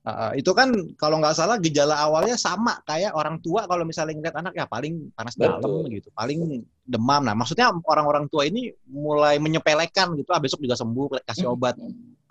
[0.01, 4.32] Uh, itu kan kalau nggak salah gejala awalnya sama kayak orang tua kalau misalnya ngeliat
[4.32, 5.61] anak ya paling panas Betul.
[5.61, 6.40] dalam gitu, paling
[6.88, 7.20] demam.
[7.20, 11.53] Nah, maksudnya orang-orang tua ini mulai menyepelekan gitu, ah besok juga sembuh, kasih hmm.
[11.53, 11.76] obat,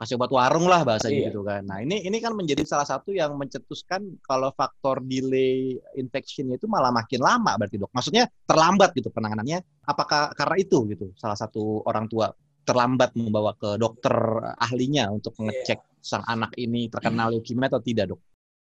[0.02, 1.28] kasih obat warung lah bahasanya iya.
[1.30, 1.62] gitu kan.
[1.62, 6.90] Nah, ini ini kan menjadi salah satu yang mencetuskan kalau faktor delay infection itu malah
[6.90, 7.94] makin lama berarti dok.
[7.94, 9.62] Maksudnya terlambat gitu penanganannya.
[9.86, 12.34] Apakah karena itu gitu salah satu orang tua
[12.64, 14.14] terlambat membawa ke dokter
[14.60, 15.40] ahlinya untuk iya.
[15.42, 17.32] mengecek sang anak ini terkena hmm.
[17.36, 18.22] leukemia atau tidak, dok?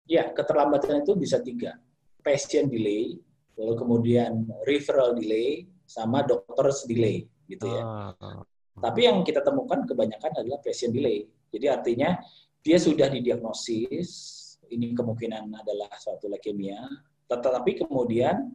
[0.06, 1.74] Ya, keterlambatan itu bisa tiga.
[2.22, 3.18] Patient delay,
[3.58, 7.82] lalu kemudian referral delay, sama doctor's delay, gitu ya.
[8.18, 8.42] Ah.
[8.76, 11.26] Tapi yang kita temukan kebanyakan adalah patient delay.
[11.50, 12.18] Jadi artinya
[12.62, 14.10] dia sudah didiagnosis,
[14.70, 16.78] ini kemungkinan adalah suatu leukemia,
[17.26, 18.50] tetapi kemudian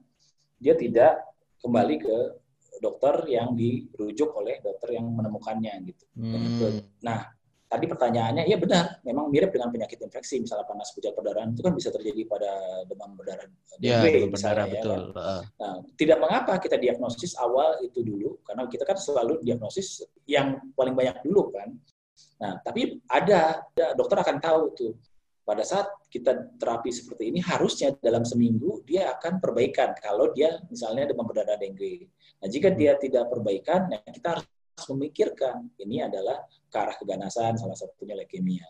[0.62, 1.20] dia tidak
[1.64, 2.18] kembali ke
[2.82, 6.04] dokter yang dirujuk oleh dokter yang menemukannya gitu.
[6.18, 6.82] Hmm.
[7.06, 7.30] Nah,
[7.72, 11.72] tadi pertanyaannya, ya benar, memang mirip dengan penyakit infeksi, misalnya panas pucat perdarahan itu kan
[11.72, 12.52] bisa terjadi pada
[12.90, 13.48] demam berdarah
[13.80, 15.02] ya, DW, misalnya, ya, betul.
[15.16, 15.42] Kan?
[15.56, 20.98] Nah, tidak mengapa kita diagnosis awal itu dulu, karena kita kan selalu diagnosis yang paling
[20.98, 21.72] banyak dulu kan.
[22.44, 24.92] Nah, tapi ada, ada dokter akan tahu tuh
[25.52, 31.12] pada saat kita terapi seperti ini harusnya dalam seminggu dia akan perbaikan kalau dia misalnya
[31.12, 32.08] demam berdarah dengue.
[32.39, 34.47] Nah, jika dia tidak perbaikan, nah kita harus
[34.95, 36.39] memikirkan ini adalah
[36.72, 38.64] ke arah keganasan, salah satunya leukemia.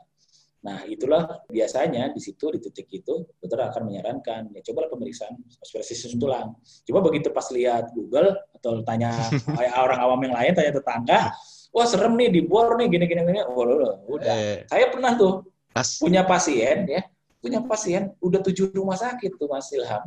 [0.61, 6.17] Nah, itulah biasanya di situ, di titik itu, dokter akan menyarankan, ya cobalah pemeriksaan susun
[6.17, 6.57] tulang.
[6.85, 9.13] Coba begitu pas lihat Google, atau tanya
[9.85, 11.33] orang awam yang lain, tanya tetangga,
[11.73, 13.41] wah serem nih, dibor nih, gini-gini, gini.
[13.45, 14.33] Oh, loh, udah.
[14.33, 14.57] Eh.
[14.69, 15.99] Saya pernah tuh, As.
[15.99, 17.01] punya pasien, ya,
[17.39, 20.03] punya pasien, udah tujuh rumah sakit tuh Mas Ilham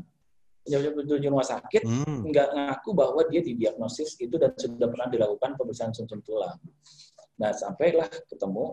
[0.65, 2.33] tujuh rumah sakit hmm.
[2.33, 6.57] nggak ngaku bahwa dia didiagnosis itu dan sudah pernah dilakukan pemeriksaan sum-sum tulang.
[7.37, 8.73] Nah sampailah ketemu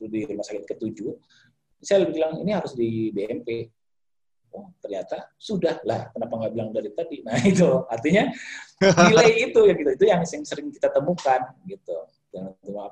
[0.00, 1.12] di rumah sakit ketujuh,
[1.84, 3.68] saya bilang ini harus di BMP.
[4.50, 6.10] Oh, ternyata sudah lah.
[6.10, 7.20] Kenapa nggak bilang dari tadi?
[7.22, 8.32] Nah itu artinya
[8.80, 9.90] nilai itu ya gitu.
[9.94, 12.08] Itu yang sering kita temukan gitu.
[12.32, 12.88] Jangan cuma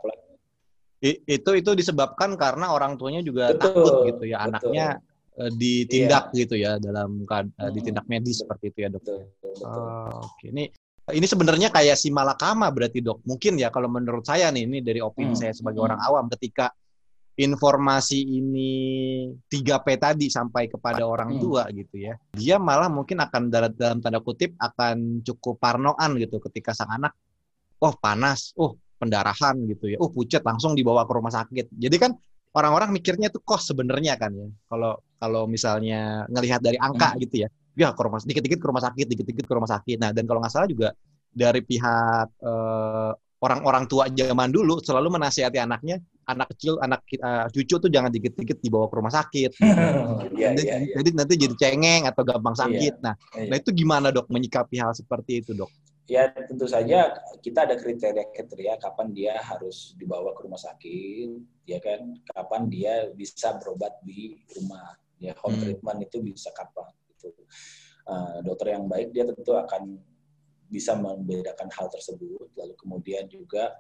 [1.02, 4.50] itu itu disebabkan karena orang tuanya juga betul, takut gitu ya betul.
[4.50, 4.86] anaknya
[5.38, 6.38] Eh, ditindak yeah.
[6.42, 7.70] gitu ya dalam hmm.
[7.70, 9.06] ditindak medis seperti itu ya dok.
[9.06, 9.70] Betul, betul.
[9.70, 10.48] Oh, Oke, okay.
[10.50, 10.64] ini
[11.14, 13.22] ini sebenarnya kayak si malakama berarti dok.
[13.22, 15.38] Mungkin ya kalau menurut saya nih ini dari opini hmm.
[15.38, 15.88] saya sebagai hmm.
[15.94, 16.74] orang awam ketika
[17.38, 18.72] informasi ini
[19.46, 21.38] 3P tadi sampai kepada orang hmm.
[21.38, 22.18] tua gitu ya.
[22.34, 27.14] Dia malah mungkin akan dalam, dalam tanda kutip akan cukup parnoan gitu ketika sang anak
[27.78, 29.96] oh panas, oh pendarahan gitu ya.
[30.02, 31.70] Oh pucat langsung dibawa ke rumah sakit.
[31.72, 32.12] Jadi kan
[32.52, 34.48] orang-orang mikirnya itu kos sebenarnya kan ya.
[34.68, 37.20] Kalau kalau misalnya ngelihat dari angka hmm.
[37.24, 37.48] gitu ya.
[37.78, 40.02] Ya ke rumah dikit-dikit ke rumah sakit, dikit-dikit ke rumah sakit.
[40.02, 40.90] Nah, dan kalau nggak salah juga
[41.30, 47.80] dari pihak eh, orang-orang tua zaman dulu selalu menasihati anaknya anak kecil, anak uh, cucu
[47.80, 49.50] tuh jangan dikit-dikit dibawa ke rumah sakit.
[50.36, 50.96] yeah, jadi, yeah, yeah.
[51.00, 52.94] jadi nanti jadi cengeng atau gampang iya, sakit.
[53.00, 53.48] Yeah, nah, yeah.
[53.48, 55.72] nah itu gimana dok menyikapi hal seperti itu dok?
[56.08, 61.30] Ya tentu saja kita ada kriteria-kriteria kapan dia harus dibawa ke rumah sakit,
[61.68, 62.16] ya kan?
[62.32, 65.62] Kapan dia bisa berobat di rumah, ya home hmm.
[65.68, 66.88] treatment itu bisa kapan?
[67.12, 67.28] Itu
[68.08, 70.00] uh, dokter yang baik dia tentu akan
[70.72, 72.56] bisa membedakan hal tersebut.
[72.56, 73.76] Lalu kemudian juga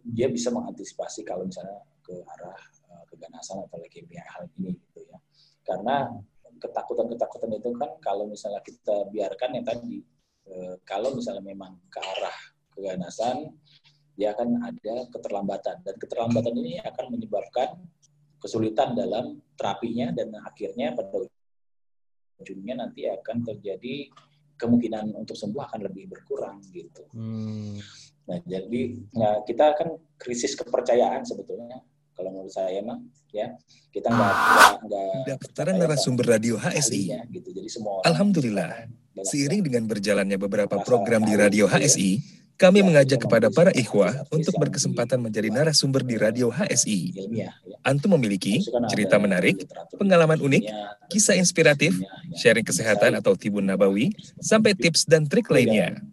[0.00, 5.20] dia bisa mengantisipasi kalau misalnya ke arah uh, keganasan atau leukemia hal ini gitu ya.
[5.60, 6.08] Karena
[6.56, 10.00] ketakutan-ketakutan itu kan kalau misalnya kita biarkan yang tadi
[10.82, 12.38] kalau misalnya memang ke arah
[12.74, 13.50] keganasan
[14.20, 15.76] dia akan ada keterlambatan.
[15.80, 17.80] Dan keterlambatan ini akan menyebabkan
[18.36, 21.24] kesulitan dalam terapinya dan akhirnya pada
[22.40, 24.12] ujungnya nanti akan terjadi
[24.60, 27.04] kemungkinan untuk sembuh akan lebih berkurang gitu.
[27.16, 27.80] Hmm.
[28.28, 28.80] Nah, jadi
[29.16, 31.80] ya, kita kan krisis kepercayaan sebetulnya.
[32.12, 33.00] Kalau menurut saya mah
[33.32, 33.48] ya
[33.88, 34.34] kita nggak
[34.84, 37.48] nggak daftaran narasumber radio HSI gitu.
[37.48, 43.72] Jadi semua Alhamdulillah seiring dengan berjalannya beberapa program di radio HSI kami mengajak kepada para
[43.72, 47.16] ikhwah untuk berkesempatan menjadi narasumber di radio HSI.
[47.32, 47.56] Ya.
[47.80, 48.60] Antum memiliki
[48.92, 49.64] cerita menarik,
[49.96, 50.68] pengalaman unik,
[51.08, 51.96] kisah inspiratif,
[52.36, 54.12] sharing kesehatan atau tibun nabawi,
[54.44, 56.04] sampai tips dan trik lainnya.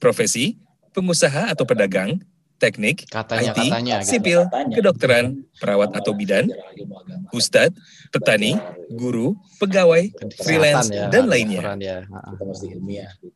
[0.00, 0.56] Profesi,
[0.96, 2.16] pengusaha atau pedagang,
[2.56, 4.74] teknik, katanya, IT, katanya, sipil, katanya.
[4.74, 5.24] kedokteran,
[5.60, 6.48] perawat atau bidan,
[7.30, 7.76] ustadz,
[8.08, 8.56] petani,
[8.92, 10.08] guru, pegawai,
[10.40, 11.76] freelance, ya, dan lainnya.
[11.76, 11.98] Ya.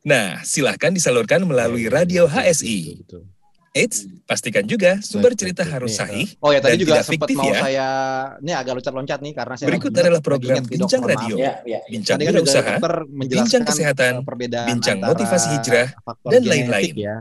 [0.04, 3.04] Nah, silahkan disalurkan melalui iya, radio HSI.
[3.70, 7.54] Eits, pastikan juga sumber cerita harus sahih oh, ya, tadi dan juga tidak fiktif mau
[7.54, 7.60] ya.
[7.62, 7.88] saya
[8.42, 11.80] ini agak loncat-loncat nih karena saya Berikut adalah program Bincang Radio, ya, ya, ya.
[11.86, 14.26] Bincang Usaha, Bincang Kesehatan,
[14.66, 15.94] Bincang Motivasi Hijrah,
[16.26, 16.94] dan lain-lain.
[16.98, 17.16] Ya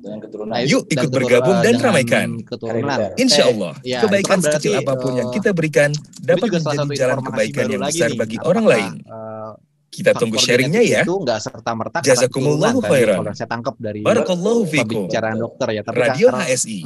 [0.00, 0.52] dengan keturunan.
[0.58, 2.28] Nah, Yuk ikut bergabung dan ramaikan.
[2.42, 2.98] Keturunan.
[3.14, 6.98] Insya Allah, eh, ya, kebaikan kan sekecil apa pun uh, yang kita berikan dapat menjadi
[6.98, 8.92] jalan kebaikan yang besar bagi orang lain.
[9.06, 9.54] Uh,
[9.90, 11.02] kita tunggu sharingnya ya.
[11.02, 11.98] Itu nggak serta merta.
[11.98, 13.26] Jazakumullahu khairan.
[13.26, 15.10] Kalau saya tangkap dari Barakallahu fikum.
[15.10, 15.82] Pembicaraan dokter ya.
[15.82, 16.78] Tapi Radio HSI.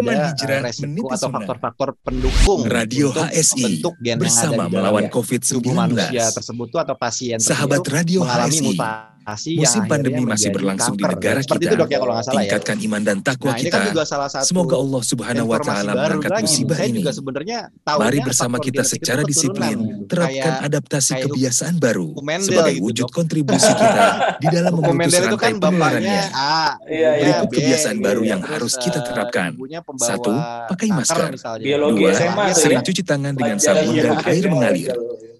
[0.00, 2.60] Teman hijrah meniti atau faktor-faktor pendukung.
[2.64, 3.84] Radio HSI
[4.16, 5.60] bersama melawan COVID-19.
[5.76, 11.58] manusia tersebut atau pasien Sahabat Radio HSI Musim pandemi masih berlangsung di negara kita.
[11.58, 12.46] Itu, dok, ya, kalau salah, ya.
[12.46, 13.74] Tingkatkan iman dan takwa nah, kita.
[13.74, 17.02] Kan juga salah satu Semoga Allah Subhanahu wa taala mengangkat musibah ini.
[17.02, 23.66] Juga sebenarnya Mari bersama kita secara disiplin terapkan adaptasi kebiasaan baru sebagai gitu, wujud kontribusi
[23.66, 24.06] kita
[24.42, 26.22] di dalam memutus rantai kan penularannya.
[26.30, 29.50] Iya, iya, Berikut kebiasaan baru yang harus kita eh, terapkan.
[29.98, 30.30] Satu,
[30.70, 31.34] pakai masker.
[31.66, 32.10] Dua,
[32.54, 34.94] sering cuci tangan dengan sabun dan air mengalir.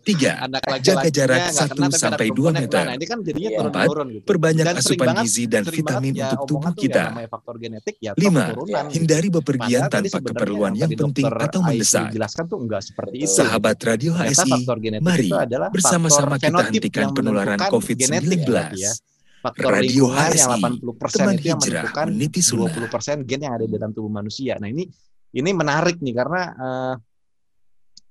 [0.06, 2.86] Tiga, anak jaga jarak satu sampai dua meter.
[2.86, 4.22] Nah, ini kan jadinya turun Empat, gitu.
[4.22, 7.04] perbanyak dan asupan gizi dan vitamin ya, untuk tubuh kita.
[7.26, 8.54] Faktor genetik, ya, Lima,
[8.94, 12.14] hindari bepergian tanpa keperluan yang penting atau mendesak.
[12.46, 13.34] Tuh enggak seperti itu.
[13.34, 14.62] Sahabat Radio HSI,
[15.02, 15.34] mari
[15.74, 18.46] bersama-sama kita hentikan penularan COVID-19.
[18.78, 18.94] Ya.
[19.42, 23.90] Faktor Radio HSI, yang 80% teman itu yang menentukan 20% gen yang ada di dalam
[23.90, 24.54] tubuh manusia.
[24.62, 24.86] Nah ini
[25.34, 26.94] ini menarik nih karena uh,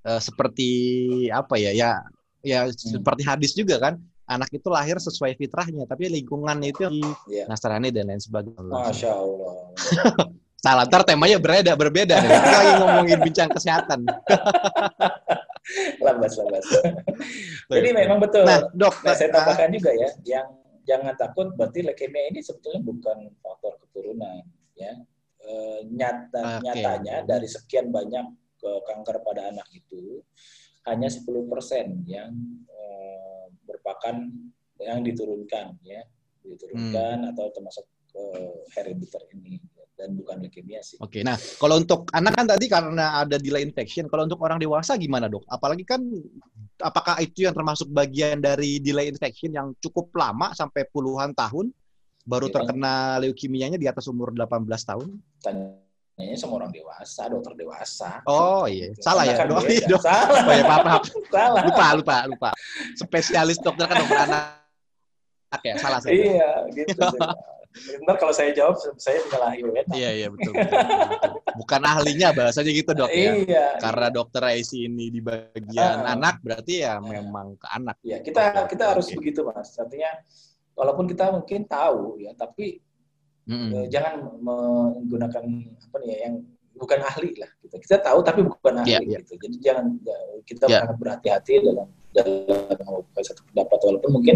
[0.06, 0.70] uh, seperti
[1.34, 1.91] apa ya ya
[2.45, 2.78] ya hmm.
[2.78, 6.86] seperti hadis juga kan anak itu lahir sesuai fitrahnya tapi lingkungan itu
[7.30, 7.45] yeah.
[7.45, 8.62] nasrani dan lain sebagainya.
[8.66, 9.53] Masya Allah.
[10.66, 12.26] Salah, ntar temanya berbeda, berbeda.
[12.26, 14.01] Kita lagi ngomongin bincang kesehatan.
[16.06, 16.66] labas, labas.
[17.70, 18.49] Jadi memang betul.
[18.49, 20.47] Nah, dok, nah, saya tambahkan juga ya, yang
[20.89, 24.41] jangan takut berarti leukemia ini sebetulnya bukan faktor keturunan,
[24.74, 25.06] ya.
[25.38, 25.51] E,
[25.93, 26.82] nyata, okay.
[26.82, 28.26] nyatanya dari sekian banyak
[28.66, 30.26] ke kanker pada anak itu
[30.89, 31.30] hanya 10%
[32.09, 32.34] yang
[32.66, 34.16] uh, merupakan
[34.82, 36.01] yang diturunkan ya
[36.41, 37.30] diturunkan hmm.
[37.34, 37.86] atau termasuk
[38.18, 39.61] uh, herediter ini
[39.95, 40.99] dan bukan leukemia sih.
[40.99, 44.99] Oke, nah kalau untuk anak kan tadi karena ada delay infection, kalau untuk orang dewasa
[44.99, 45.47] gimana dok?
[45.47, 46.03] Apalagi kan
[46.84, 51.72] apakah itu yang termasuk bagian dari delay infection yang cukup lama sampai puluhan tahun
[52.28, 55.16] baru ya, terkena leukemianya di atas umur 18 tahun?
[55.39, 55.84] Tanya
[56.16, 58.24] ini sama orang dewasa, dokter dewasa.
[58.24, 59.03] Oh iya, gitu.
[59.03, 59.36] salah ya?
[59.36, 59.99] Kan oh, iya, dok.
[59.99, 60.39] Salah.
[60.47, 61.03] Oh iya, maaf, maaf.
[61.28, 61.63] Salah.
[61.68, 62.49] Lupa, lupa, lupa.
[62.95, 64.43] Spesialis dokter kan dokter anak.
[65.59, 66.16] ya, salah saya.
[66.16, 66.99] Iya, gitu.
[68.07, 69.84] Ntar kalau saya jawab, saya menyalahi ya.
[69.91, 71.32] Iya, iya, betul, betul, betul.
[71.59, 73.32] Bukan ahlinya bahasanya gitu, dok ya.
[73.36, 73.66] Iya.
[73.84, 74.16] Karena iya.
[74.16, 77.99] dokter IC ini di bagian uh, anak, berarti ya uh, memang ke anak.
[78.07, 79.20] Iya, kita kita harus okay.
[79.20, 79.76] begitu, Mas.
[79.76, 80.11] Artinya,
[80.80, 82.80] walaupun kita mungkin tahu ya, tapi
[83.45, 83.87] mm-hmm.
[83.89, 86.35] jangan menggunakan apa nih ya, yang
[86.75, 87.51] bukan ahli lah.
[87.63, 87.75] Gitu.
[87.79, 88.91] Kita tahu, tapi bukan ahli.
[88.91, 89.19] Yeah, yeah.
[89.23, 89.33] Gitu.
[89.39, 90.81] Jadi jangan ya, kita yeah.
[90.83, 94.35] sangat berhati-hati dalam dalam satu pendapat, walaupun mungkin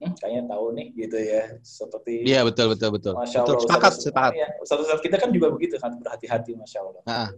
[0.00, 3.92] hmm, kayaknya tahu nih gitu ya seperti iya betul betul betul masya allah betul, sepakat
[3.96, 7.28] Ustaz, sepakat ya, Ustaz, kita kan juga begitu kan berhati-hati masya allah nah,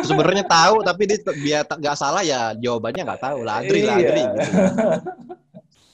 [0.00, 4.22] sebenarnya tahu tapi dia biar nggak salah ya jawabannya nggak tahu lah adri lah adri
[4.24, 4.32] iya.
[4.32, 4.40] gitu.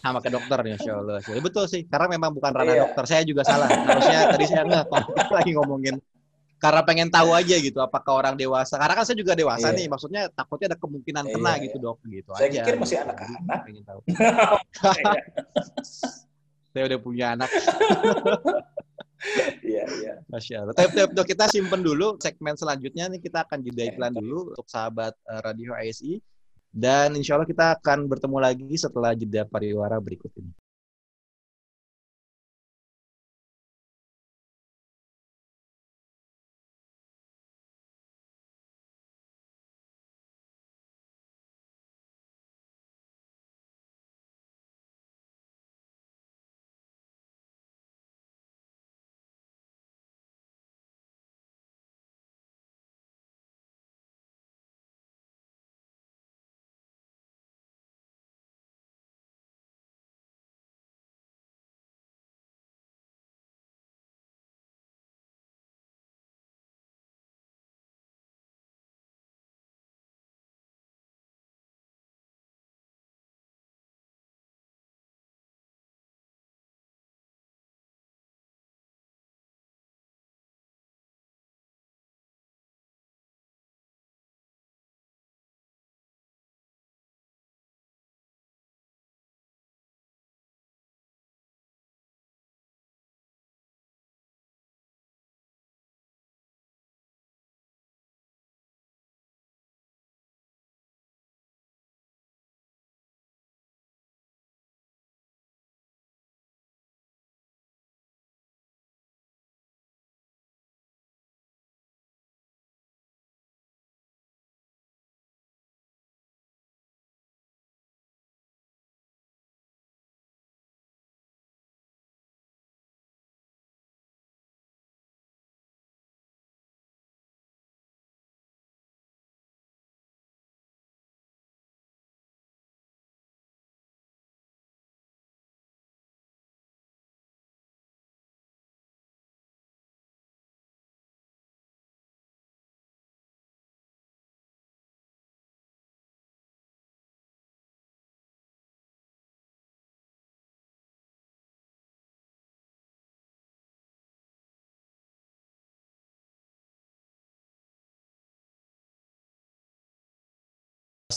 [0.03, 1.23] sama ke dokter ya Masya Allah.
[1.39, 2.83] Betul sih, karena memang bukan ranah iya.
[2.85, 3.05] dokter.
[3.07, 3.71] Saya juga salah.
[3.71, 4.85] Harusnya tadi saya nggak
[5.31, 6.03] lagi ngomongin
[6.63, 9.83] karena pengen tahu aja gitu apakah orang dewasa karena kan saya juga dewasa iya.
[9.83, 11.63] nih maksudnya takutnya ada kemungkinan iya, kena iya.
[11.67, 12.63] gitu dok gitu saya aja.
[12.63, 14.01] pikir masih anak-anak pengen tahu
[16.71, 17.51] saya udah punya anak
[19.63, 20.15] Iya, iya.
[20.27, 20.75] Masya Allah.
[20.75, 25.15] Tapi, tapi kita simpen dulu segmen selanjutnya nih kita akan jeda iklan dulu untuk sahabat
[25.31, 26.19] uh, Radio ASI
[26.73, 30.62] dan insya Allah kita akan bertemu lagi setelah jeda pariwara berikut ini.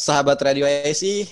[0.06, 1.26] Sahabat Radio ASI,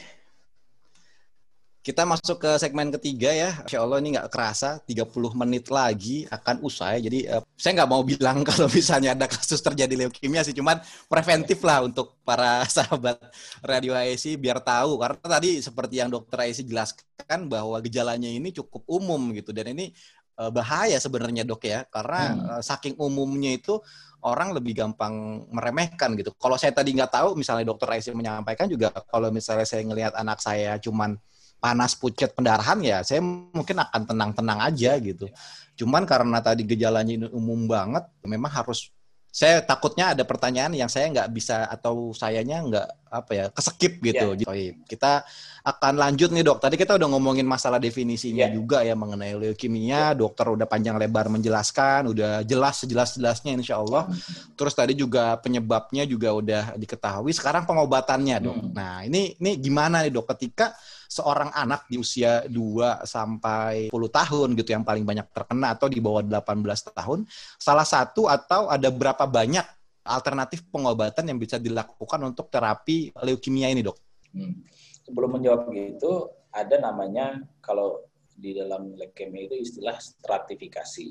[1.85, 3.53] kita masuk ke segmen ketiga ya.
[3.61, 7.05] Insya Allah ini nggak kerasa, 30 menit lagi akan usai.
[7.05, 11.61] Jadi uh, saya nggak mau bilang kalau misalnya ada kasus terjadi leukemia sih, cuman preventif
[11.61, 13.21] lah untuk para sahabat
[13.61, 14.97] Radio ASI biar tahu.
[14.97, 19.53] Karena tadi seperti yang dokter ASI jelaskan bahwa gejalanya ini cukup umum gitu.
[19.53, 19.93] Dan ini
[20.39, 22.39] uh, bahaya sebenarnya dok ya, karena hmm.
[22.57, 23.77] uh, saking umumnya itu
[24.23, 26.31] orang lebih gampang meremehkan gitu.
[26.39, 30.39] Kalau saya tadi nggak tahu, misalnya dokter Aisy menyampaikan juga, kalau misalnya saya ngelihat anak
[30.39, 31.19] saya cuman
[31.59, 35.27] panas pucat pendarahan ya, saya mungkin akan tenang-tenang aja gitu.
[35.75, 38.91] Cuman karena tadi gejalanya ini umum banget, memang harus
[39.33, 44.37] saya takutnya ada pertanyaan yang saya nggak bisa atau sayanya nggak apa ya keskip gitu.
[44.37, 44.77] Yeah.
[44.85, 45.25] Kita
[45.65, 46.61] akan lanjut nih dok.
[46.61, 48.53] Tadi kita udah ngomongin masalah definisinya yeah.
[48.53, 50.13] juga ya mengenai leukemia.
[50.13, 50.21] Yeah.
[50.21, 54.05] Dokter udah panjang lebar menjelaskan, udah jelas sejelas-jelasnya insya Allah.
[54.05, 54.53] Mm.
[54.53, 57.33] Terus tadi juga penyebabnya juga udah diketahui.
[57.33, 58.57] Sekarang pengobatannya dok.
[58.69, 58.69] Mm.
[58.77, 60.77] Nah ini ini gimana nih dok ketika
[61.13, 66.01] seorang anak di usia 2 sampai 10 tahun gitu yang paling banyak terkena atau di
[66.01, 67.29] bawah 18 tahun,
[67.61, 69.65] salah satu atau ada berapa banyak
[70.03, 73.97] alternatif pengobatan yang bisa dilakukan untuk terapi leukemia ini, Dok?
[74.33, 74.65] Hmm.
[75.05, 78.01] Sebelum menjawab itu, ada namanya kalau
[78.33, 81.07] di dalam leukemia itu istilah stratifikasi.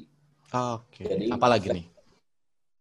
[0.52, 1.02] Oke.
[1.02, 1.04] Okay.
[1.08, 1.86] Jadi apalagi nih?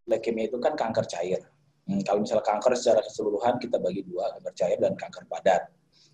[0.10, 1.42] Leukemia itu kan kanker cair.
[1.88, 5.64] Hmm, kalau misalnya kanker secara keseluruhan kita bagi dua, kanker cair dan kanker padat.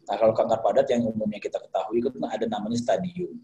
[0.08, 3.36] Nah, kalau kanker padat yang umumnya kita ketahui itu ada namanya stadium.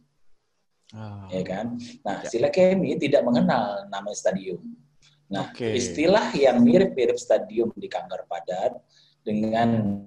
[0.96, 1.28] Oh.
[1.28, 1.76] Ya kan?
[2.06, 2.30] Nah, ya.
[2.32, 4.64] si leukemia tidak mengenal nama stadium.
[5.28, 5.76] Nah, okay.
[5.76, 8.78] istilah yang mirip-mirip stadium di kanker padat
[9.26, 10.00] dengan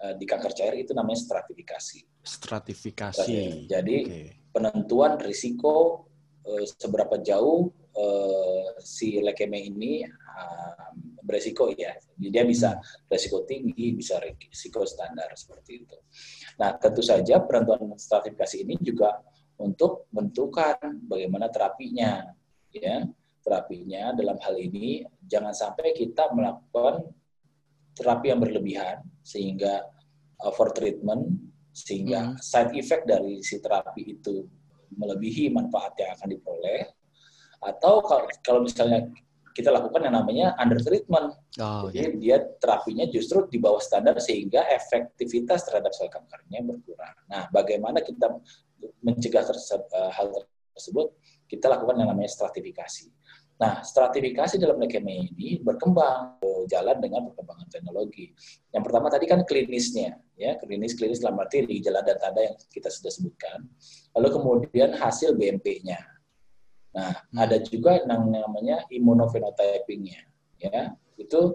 [0.00, 2.06] uh, di kanker cair itu namanya stratifikasi.
[2.24, 3.66] Stratifikasi.
[3.66, 4.26] Jadi okay.
[4.54, 6.06] penentuan risiko
[6.46, 10.94] uh, seberapa jauh uh, si leukemia ini uh,
[11.28, 11.92] beresiko ya.
[12.16, 13.12] Jadi dia bisa hmm.
[13.12, 15.98] resiko tinggi, bisa risiko standar seperti itu.
[16.56, 19.20] Nah, tentu saja penentuan stratifikasi ini juga
[19.60, 22.24] untuk menentukan bagaimana terapinya
[22.72, 23.04] ya
[23.42, 27.10] terapinya dalam hal ini jangan sampai kita melakukan
[27.96, 29.82] terapi yang berlebihan sehingga
[30.46, 31.26] over treatment
[31.74, 32.38] sehingga hmm.
[32.38, 34.46] side effect dari si terapi itu
[34.94, 36.82] melebihi manfaat yang akan diperoleh
[37.58, 37.98] atau
[38.42, 39.10] kalau misalnya
[39.58, 41.34] kita lakukan yang namanya under treatment.
[41.58, 42.38] Oh, Jadi iya.
[42.38, 47.18] dia terapinya justru di bawah standar sehingga efektivitas terhadap sel kankernya berkurang.
[47.26, 48.38] Nah, bagaimana kita
[49.02, 50.30] mencegah uh, hal
[50.78, 51.10] tersebut,
[51.50, 53.10] kita lakukan yang namanya stratifikasi.
[53.58, 56.38] Nah, stratifikasi dalam leukemia ini berkembang
[56.70, 58.30] jalan dengan perkembangan teknologi.
[58.70, 62.54] Yang pertama tadi kan klinisnya, ya klinis klinis dalam arti di gejala dan tanda yang
[62.70, 63.66] kita sudah sebutkan.
[64.14, 65.98] Lalu kemudian hasil BMP-nya.
[66.98, 67.38] Nah, hmm.
[67.38, 70.26] ada juga yang namanya immunophenotypingnya,
[70.58, 71.54] ya itu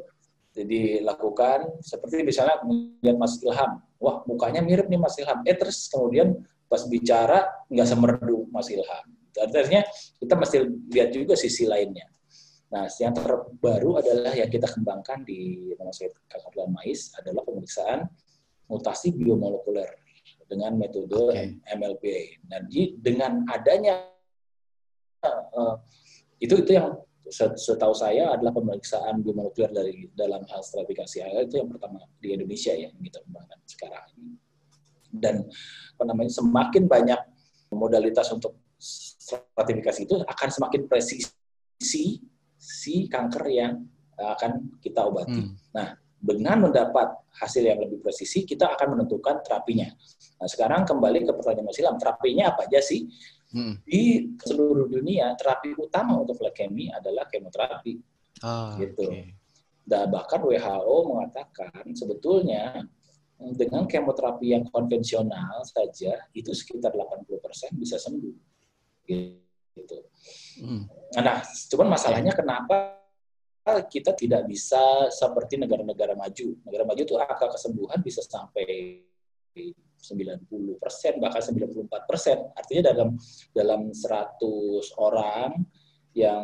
[0.55, 6.39] dilakukan seperti misalnya melihat Mas Ilham, wah mukanya mirip nih Mas Ilham, eh terus kemudian
[6.71, 9.05] pas bicara nggak semerdu Mas Ilham.
[9.33, 9.81] Artinya
[10.21, 10.57] kita mesti
[10.93, 12.07] lihat juga sisi lainnya.
[12.69, 18.09] Nah, yang terbaru adalah yang kita kembangkan di rumah sakit kanker mais adalah pemeriksaan
[18.65, 19.89] mutasi biomolekuler
[20.49, 21.57] dengan metode okay.
[21.73, 22.05] MLP.
[22.49, 22.61] Nah,
[23.01, 24.12] dengan adanya
[25.23, 25.75] uh,
[26.39, 26.99] itu itu yang
[27.55, 32.91] setahu saya adalah pemeriksaan biomolekuler dari dalam hal stratifikasi itu yang pertama di Indonesia ya
[32.91, 34.35] yang kita kembangkan sekarang ini
[35.13, 35.45] dan
[35.95, 37.21] apa namanya semakin banyak
[37.71, 42.19] modalitas untuk stratifikasi itu akan semakin presisi
[42.57, 45.41] si kanker yang akan kita obati.
[45.41, 45.55] Hmm.
[45.73, 47.11] Nah, dengan mendapat
[47.43, 49.89] hasil yang lebih presisi, kita akan menentukan terapinya.
[50.39, 53.09] Nah, sekarang kembali ke pertanyaan Mas Ilham, terapinya apa aja sih?
[53.53, 53.77] Hmm.
[53.85, 57.93] Di seluruh dunia, terapi utama untuk leukemia adalah kemoterapi.
[58.41, 59.07] Ah, gitu.
[59.07, 59.37] Okay.
[59.85, 62.81] Dan bahkan WHO mengatakan sebetulnya
[63.53, 68.35] dengan kemoterapi yang konvensional saja itu sekitar 80% bisa sembuh.
[69.05, 69.97] Gitu.
[70.63, 70.89] Hmm.
[71.19, 73.03] Nah, cuman masalahnya kenapa
[73.63, 76.57] kita tidak bisa seperti negara-negara maju.
[76.67, 78.99] Negara maju itu angka kesembuhan bisa sampai
[80.03, 82.37] 90 persen bahkan 94 persen.
[82.51, 83.09] Artinya dalam
[83.55, 85.55] dalam 100 orang
[86.11, 86.43] yang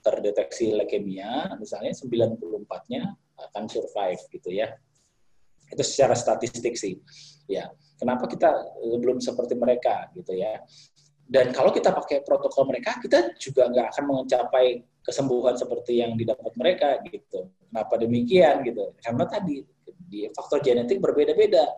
[0.00, 3.02] terdeteksi leukemia, misalnya 94-nya
[3.36, 4.72] akan survive gitu ya.
[5.68, 6.96] Itu secara statistik sih.
[7.46, 7.68] Ya,
[8.00, 8.48] kenapa kita
[8.80, 10.64] eh, belum seperti mereka gitu ya?
[11.30, 16.50] Dan kalau kita pakai protokol mereka, kita juga nggak akan mencapai kesembuhan seperti yang didapat
[16.58, 17.54] mereka gitu.
[17.70, 18.90] Kenapa demikian gitu?
[18.98, 19.62] Karena tadi
[20.10, 21.70] di faktor genetik berbeda-beda.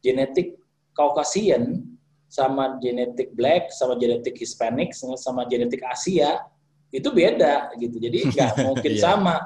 [0.00, 0.56] Genetik
[0.96, 1.86] Caucasian
[2.30, 6.44] sama genetik Black sama genetik Hispanic sama genetik Asia
[6.90, 7.96] itu beda gitu.
[8.00, 9.02] Jadi nggak mungkin yeah.
[9.02, 9.36] sama.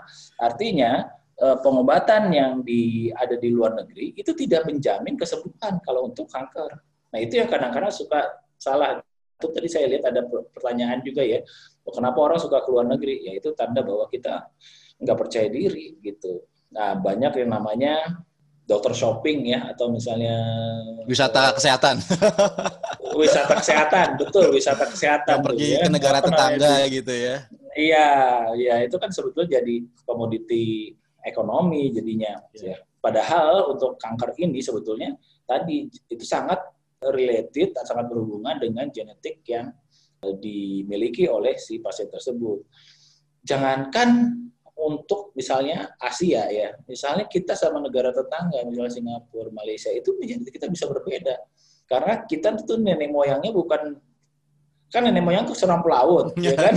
[0.40, 6.30] Artinya Eh, pengobatan yang di, ada di luar negeri itu tidak menjamin kesembuhan kalau untuk
[6.30, 6.78] kanker.
[7.10, 9.02] Nah itu yang kadang-kadang suka salah.
[9.34, 11.42] Itu tadi saya lihat ada pertanyaan juga ya,
[11.90, 13.26] kenapa orang suka ke luar negeri?
[13.26, 14.46] Ya itu tanda bahwa kita
[15.02, 16.46] nggak percaya diri gitu.
[16.70, 17.94] Nah banyak yang namanya
[18.64, 20.40] dokter shopping ya atau misalnya
[21.04, 22.00] wisata kesehatan
[23.20, 25.78] wisata kesehatan betul wisata kesehatan yang pergi ya.
[25.84, 27.36] ke negara tetangga gitu ya
[27.76, 28.08] iya
[28.56, 32.38] iya itu kan sebetulnya jadi komoditi ekonomi jadinya.
[32.52, 32.76] Yeah.
[32.76, 32.78] Ya.
[33.00, 36.60] Padahal untuk kanker ini sebetulnya tadi itu sangat
[37.04, 39.72] related, sangat berhubungan dengan genetik yang
[40.24, 42.64] eh, dimiliki oleh si pasien tersebut.
[43.44, 44.40] Jangankan
[44.74, 50.18] untuk misalnya Asia ya, misalnya kita sama negara tetangga, misalnya Singapura, Malaysia itu
[50.50, 51.38] kita bisa berbeda.
[51.86, 53.94] Karena kita itu nenek moyangnya bukan
[54.90, 56.74] kan nenek moyang tuh seorang pelaut, ya kan?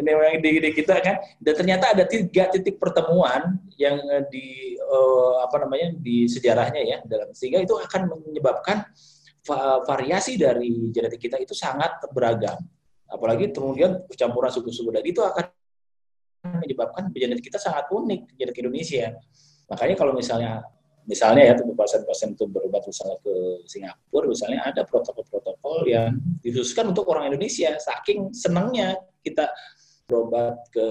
[0.00, 1.16] nenek moyang di, di kita kan.
[1.36, 6.98] Dan ternyata ada tiga titik pertemuan yang eh, di uh, apa namanya di sejarahnya ya
[7.04, 8.88] dalam sehingga itu akan menyebabkan
[9.84, 12.56] variasi dari genetik kita itu sangat beragam.
[13.04, 15.44] Apalagi kemudian percampuran suku-suku dan itu akan
[16.44, 19.16] menyebabkan genetik kita sangat unik genetik Indonesia.
[19.72, 20.60] Makanya kalau misalnya
[21.04, 23.34] misalnya ya pasien-pasien itu berobat misalnya ke
[23.68, 27.76] Singapura misalnya ada protokol-protokol yang dikhususkan untuk orang Indonesia.
[27.80, 29.48] Saking senangnya kita
[30.04, 30.84] berobat ke,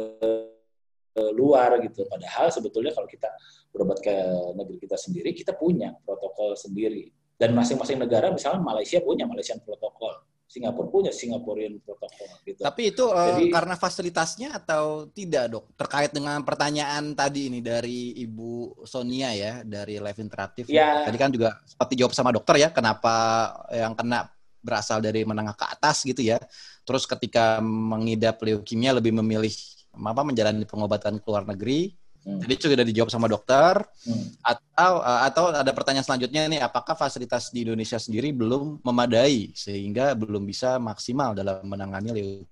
[1.14, 2.06] ke luar gitu.
[2.10, 3.30] Padahal sebetulnya kalau kita
[3.70, 4.14] berobat ke
[4.58, 7.14] negeri kita sendiri kita punya protokol sendiri.
[7.34, 12.62] Dan masing-masing negara misalnya Malaysia punya Malaysian protokol Singapura punya Singaporean protokol gitu.
[12.62, 15.66] Tapi itu uh, Jadi, karena fasilitasnya atau tidak, Dok?
[15.74, 20.70] Terkait dengan pertanyaan tadi ini dari Ibu Sonia ya dari Live Interaktif.
[20.70, 21.02] Ya.
[21.02, 24.30] Tadi kan juga seperti jawab sama dokter ya, kenapa yang kena
[24.62, 26.38] berasal dari menengah ke atas gitu ya.
[26.86, 29.52] Terus ketika mengidap leukemia lebih memilih
[29.94, 32.40] apa menjalani pengobatan ke luar negeri Hmm.
[32.40, 33.84] Jadi sudah dijawab sama dokter.
[34.08, 34.26] Hmm.
[34.40, 40.16] Atau uh, atau ada pertanyaan selanjutnya nih, apakah fasilitas di Indonesia sendiri belum memadai sehingga
[40.16, 42.52] belum bisa maksimal dalam menangani leukemia?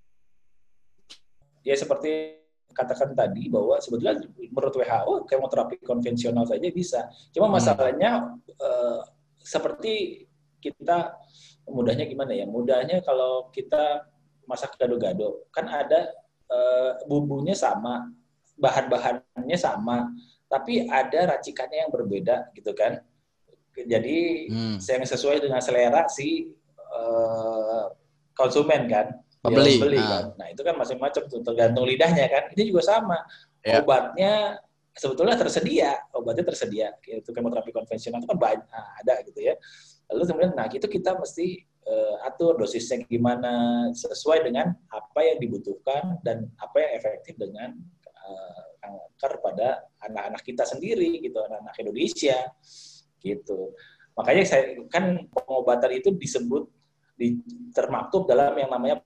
[1.64, 2.42] Ya seperti
[2.72, 4.20] katakan tadi bahwa sebetulnya
[4.52, 7.08] menurut WHO kemoterapi konvensional saja bisa.
[7.32, 7.56] Cuma hmm.
[7.56, 8.60] masalahnya hmm.
[8.60, 9.00] uh,
[9.40, 10.28] seperti
[10.60, 11.16] kita
[11.72, 12.44] mudahnya gimana ya?
[12.44, 14.04] Mudahnya kalau kita
[14.46, 16.12] masak gado-gado, kan ada
[16.52, 18.12] uh, bumbunya sama,
[18.58, 20.12] bahan-bahannya sama,
[20.52, 23.00] tapi ada racikannya yang berbeda gitu kan.
[23.72, 24.78] Jadi hmm.
[24.84, 26.52] yang sesuai dengan selera si
[26.92, 27.88] uh,
[28.36, 29.16] konsumen kan.
[29.42, 29.82] Pembeli.
[29.82, 30.10] Beli, nah.
[30.10, 30.26] kan.
[30.38, 32.44] Nah itu kan macam-macam tuh tergantung lidahnya kan.
[32.54, 33.18] Ini juga sama.
[33.66, 33.82] Ya.
[33.82, 34.62] Obatnya
[34.94, 36.94] sebetulnya tersedia, obatnya tersedia.
[37.02, 39.56] Itu kemoterapi konvensional itu kan banyak nah, ada gitu ya.
[40.12, 46.20] Lalu kemudian nah itu kita mesti uh, atur dosisnya gimana sesuai dengan apa yang dibutuhkan
[46.22, 47.80] dan apa yang efektif dengan
[48.26, 49.68] uh, kanker pada
[50.02, 52.38] anak-anak kita sendiri gitu, anak-anak Indonesia
[53.22, 53.74] gitu.
[54.18, 56.68] Makanya saya kan pengobatan itu disebut
[57.16, 57.40] di,
[57.72, 59.00] termaktub dalam yang namanya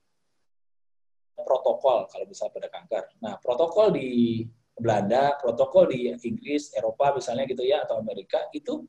[1.35, 3.19] protokol kalau bisa pada kanker.
[3.19, 4.41] Nah, protokol di
[4.75, 8.83] Belanda, protokol di Inggris, Eropa misalnya gitu ya atau Amerika itu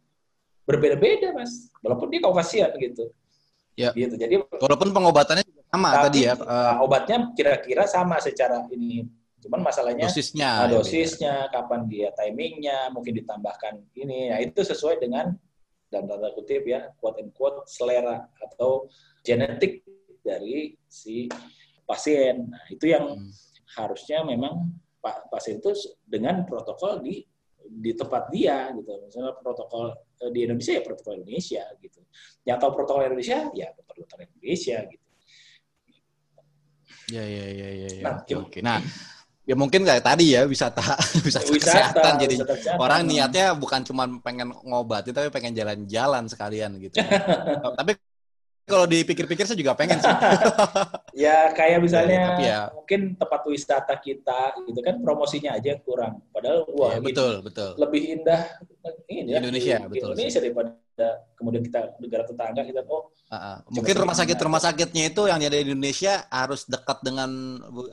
[0.66, 1.70] berbeda-beda, Mas.
[1.82, 3.10] Walaupun dia kaukasian gitu.
[3.78, 3.92] Ya.
[3.92, 4.14] Gitu.
[4.18, 6.34] Jadi walaupun pengobatannya sama tadi ya.
[6.34, 9.06] Uh, obatnya kira-kira sama secara ini
[9.46, 11.52] Cuman masalahnya dosisnya, nah, dosisnya, ya.
[11.54, 14.34] kapan dia timingnya, mungkin ditambahkan ini.
[14.34, 15.30] Nah itu sesuai dengan
[15.86, 18.90] dalam tanda kutip ya quote and quote selera atau
[19.22, 19.86] genetik
[20.26, 21.30] dari si
[21.86, 22.50] pasien.
[22.50, 23.30] Nah itu yang hmm.
[23.78, 24.66] harusnya memang
[25.30, 25.70] pasien itu
[26.02, 27.22] dengan protokol di
[27.62, 28.90] di tempat dia gitu.
[29.06, 29.94] Misalnya protokol
[30.26, 32.00] eh, di Indonesia ya protokol Indonesia gitu.
[32.42, 35.06] Yang tahu protokol Indonesia ya protokol Indonesia gitu.
[37.14, 37.86] Ya ya ya ya.
[37.86, 38.02] ya.
[38.02, 38.58] Nah, oke, oke.
[38.66, 38.82] Nah,
[39.46, 42.82] ya mungkin kayak tadi ya wisata wisata, wisata kesehatan jadi wisata kesehatan.
[42.82, 46.98] orang niatnya bukan cuma pengen ngobati tapi pengen jalan-jalan sekalian gitu
[47.78, 47.94] tapi
[48.66, 50.10] kalau dipikir-pikir saya juga pengen sih.
[51.16, 52.60] Ya kayak misalnya ya, ya.
[52.76, 56.20] mungkin tempat wisata kita gitu kan promosinya aja kurang.
[56.28, 57.72] Padahal wah ya, betul betul.
[57.80, 58.44] lebih indah
[59.08, 61.08] ini ya, Indonesia di, betul Indonesia daripada
[61.40, 63.56] kemudian kita negara tetangga kita oh uh, uh.
[63.72, 67.30] mungkin rumah sakit rumah sakitnya itu yang ada di Indonesia harus dekat dengan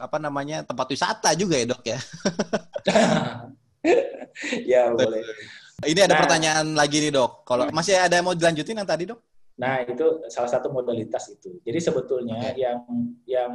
[0.03, 1.99] apa namanya tempat wisata juga ya dok ya?
[4.65, 5.21] Ya boleh.
[5.85, 7.45] Ini ada nah, pertanyaan lagi nih dok.
[7.45, 7.75] Kalau hmm.
[7.75, 11.77] masih ada yang mau dilanjutin yang tadi dok nah itu salah satu modalitas itu jadi
[11.77, 12.57] sebetulnya okay.
[12.57, 12.79] yang
[13.29, 13.53] yang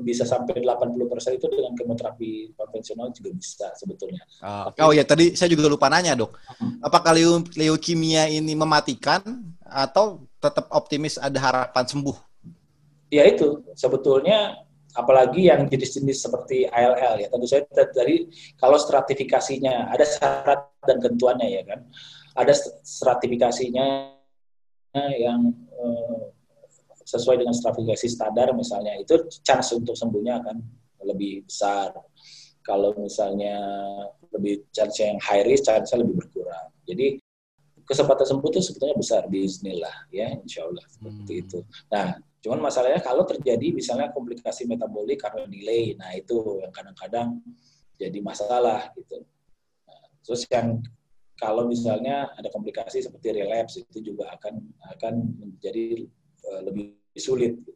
[0.00, 4.24] bisa sampai 80% itu dengan kemoterapi konvensional juga bisa sebetulnya.
[4.40, 6.80] Oh, Tapi, oh ya tadi saya juga lupa nanya dok, hmm.
[6.80, 7.12] apakah
[7.52, 9.20] leukemia ini mematikan
[9.60, 12.16] atau tetap optimis ada harapan sembuh?
[13.12, 14.64] Ya itu sebetulnya
[14.96, 18.28] apalagi yang jenis-jenis seperti ALL ya tentu saja dari
[18.60, 21.80] kalau stratifikasinya ada syarat dan ketentuannya ya kan
[22.36, 22.52] ada
[22.84, 24.16] stratifikasinya
[25.00, 25.40] yang
[25.72, 26.22] eh,
[27.02, 30.56] sesuai dengan stratifikasi standar misalnya itu chance untuk sembuhnya akan
[31.08, 31.92] lebih besar.
[32.62, 33.58] Kalau misalnya
[34.30, 36.70] lebih chance yang high risk, chance lebih berkurang.
[36.86, 37.18] Jadi
[37.82, 41.42] kesempatan sembuh itu sebetulnya besar Bismillah ya Insya Allah seperti hmm.
[41.42, 41.58] itu.
[41.90, 47.38] Nah cuman masalahnya kalau terjadi misalnya komplikasi metabolik karena delay, nah itu yang kadang-kadang
[47.98, 49.22] jadi masalah gitu.
[49.86, 50.82] Nah, terus yang
[51.42, 54.62] kalau misalnya ada komplikasi seperti relapse itu juga akan
[54.94, 56.06] akan menjadi
[56.46, 57.58] uh, lebih sulit.
[57.58, 57.74] Gitu.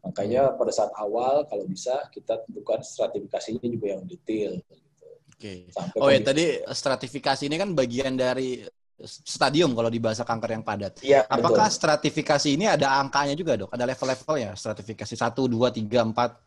[0.00, 4.56] Makanya pada saat awal kalau bisa kita tentukan stratifikasinya juga yang detail.
[4.64, 4.74] Gitu.
[5.28, 5.68] Oke.
[5.68, 6.00] Okay.
[6.00, 8.64] oh ya tadi stratifikasi ini kan bagian dari
[9.04, 11.02] stadium kalau di bahasa kanker yang padat.
[11.02, 11.76] Ya, Apakah betul.
[11.76, 13.70] stratifikasi ini ada angkanya juga dok?
[13.74, 16.38] Ada level-levelnya stratifikasi satu, dua, tiga, empat?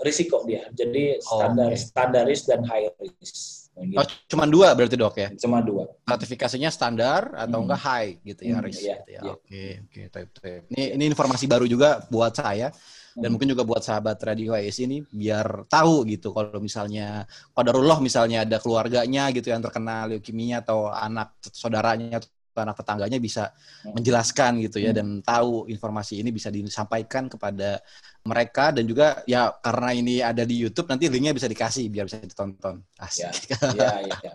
[0.00, 0.66] Risiko dia.
[0.72, 1.78] Jadi standar, oh, okay.
[1.78, 3.65] standaris dan high risk.
[3.76, 4.00] Gitu.
[4.00, 5.28] Oh, cuma dua berarti dok ya?
[5.36, 5.84] Cuma dua.
[6.08, 7.64] Sertifikasinya standar atau hmm.
[7.68, 8.98] enggak high gitu ya, hmm, iya, gitu ya.
[9.04, 9.20] Iya.
[9.36, 10.64] Oke, oke, type type.
[10.72, 12.72] Ini ini informasi baru juga buat saya
[13.16, 13.32] dan hmm.
[13.32, 17.24] mungkin juga buat sahabat Radio AS ini biar tahu gitu kalau misalnya
[17.56, 23.52] qadarullah misalnya ada keluarganya gitu yang terkena leukemia atau anak saudaranya atau anak tetangganya bisa
[23.84, 23.96] hmm.
[23.96, 24.98] menjelaskan gitu ya hmm.
[25.00, 27.80] dan tahu informasi ini bisa disampaikan kepada
[28.26, 32.18] mereka dan juga ya karena ini ada di YouTube nanti linknya bisa dikasih biar bisa
[32.20, 32.82] ditonton.
[32.98, 33.54] Asik.
[33.78, 34.32] Ya, ya, ya.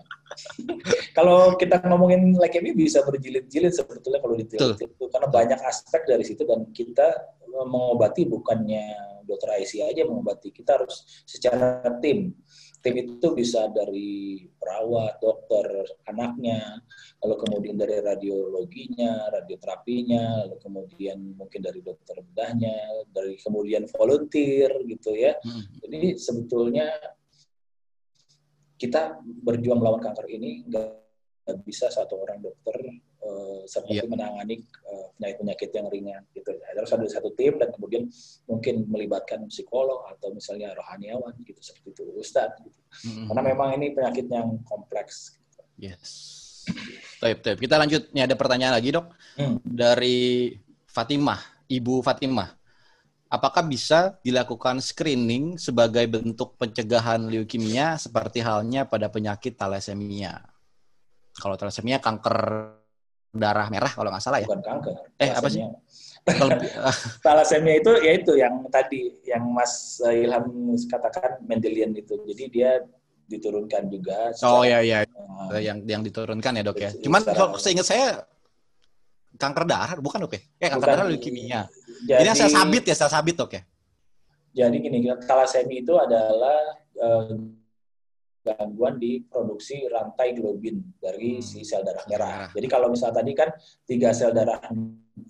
[1.18, 6.48] kalau kita ngomongin leukemia bisa berjilid-jilid sebetulnya kalau detail itu karena banyak aspek dari situ
[6.48, 7.12] dan kita
[7.52, 12.36] mengobati bukannya dokter IC aja mengobati, kita harus secara tim.
[12.82, 16.82] Tim itu bisa dari perawat, dokter, anaknya,
[17.22, 25.14] lalu kemudian dari radiologinya, radioterapinya, lalu kemudian mungkin dari dokter bedahnya, dari kemudian volunteer gitu
[25.14, 25.38] ya.
[25.46, 25.62] Hmm.
[25.86, 26.90] Jadi sebetulnya
[28.82, 31.02] kita berjuang melawan kanker ini nggak
[31.66, 32.78] bisa satu orang dokter
[33.22, 34.10] uh, seperti yeah.
[34.10, 36.54] menangani uh, penyakit-penyakit yang ringan gitu.
[36.54, 38.08] Harus ada satu tim dan kemudian
[38.46, 42.80] mungkin melibatkan psikolog atau misalnya rohaniawan gitu seperti itu ustadz gitu.
[42.80, 43.26] Mm-hmm.
[43.30, 45.38] Karena memang ini penyakit yang kompleks.
[45.38, 45.62] Gitu.
[45.92, 46.10] Yes.
[47.18, 47.58] Taip, taip.
[47.58, 48.14] Kita lanjut.
[48.14, 49.66] Nih ada pertanyaan lagi dok hmm.
[49.66, 50.54] dari
[50.86, 52.62] Fatimah, Ibu Fatimah
[53.32, 60.51] apakah bisa dilakukan screening sebagai bentuk pencegahan leukemia seperti halnya pada penyakit thalassemia?
[61.42, 62.38] Kalau thalassemia kanker
[63.34, 64.48] darah merah kalau nggak salah ya?
[64.48, 64.96] Bukan kanker.
[65.18, 65.66] Eh apa sih?
[67.26, 72.14] thalassemia itu ya itu yang tadi yang Mas Ilham katakan Mendelian itu.
[72.30, 72.78] Jadi dia
[73.26, 74.36] diturunkan juga.
[74.36, 76.92] Secara, oh ya ya, uh, yang yang diturunkan ya dok ya.
[77.00, 78.22] Cuman kalau seingat saya
[79.40, 80.42] kanker darah bukan dok ya?
[80.60, 81.62] Eh kanker bukan, darah leukemia.
[82.06, 83.62] Jadi, Ini sel sabit ya, sel sabit dok ya?
[84.52, 86.60] Jadi gini, talasemi itu adalah
[87.00, 87.32] uh,
[88.42, 91.46] gangguan di produksi rantai globin dari hmm.
[91.46, 92.50] si sel darah merah.
[92.50, 93.50] Jadi kalau misal tadi kan
[93.86, 94.62] tiga sel darah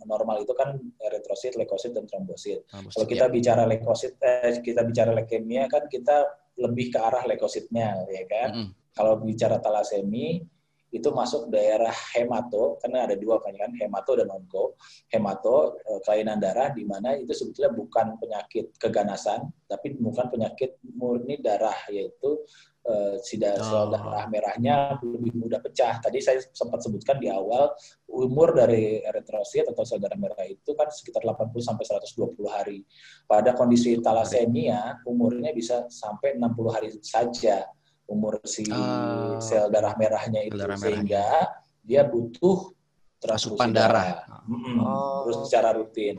[0.08, 2.64] normal itu kan eritrosit, leukosit, dan trombosit.
[2.72, 3.32] kalau kita ya.
[3.34, 6.24] bicara leukosit, eh, kita bicara leukemia kan kita
[6.62, 8.50] lebih ke arah leukositnya, ya kan?
[8.54, 8.68] -hmm.
[8.92, 10.44] Kalau bicara talasemi,
[10.92, 14.76] itu masuk daerah hemato karena ada dua kan kan hemato dan onko
[15.08, 21.40] hemato eh, kelainan darah di mana itu sebetulnya bukan penyakit keganasan tapi bukan penyakit murni
[21.40, 22.44] darah yaitu
[22.88, 23.94] uh, si sel oh.
[23.94, 27.74] darah merahnya lebih mudah pecah tadi saya sempat sebutkan di awal
[28.10, 32.80] umur dari eritrosit atau sel darah merah itu kan sekitar 80 sampai 120 hari
[33.30, 37.66] pada kondisi talasemia umurnya bisa sampai 60 hari saja
[38.10, 41.86] umur si uh, sel darah merahnya itu darah sehingga merahnya.
[41.86, 42.74] dia butuh
[43.22, 44.42] transfusi darah, darah.
[44.82, 45.30] Oh.
[45.30, 46.18] terus secara rutin.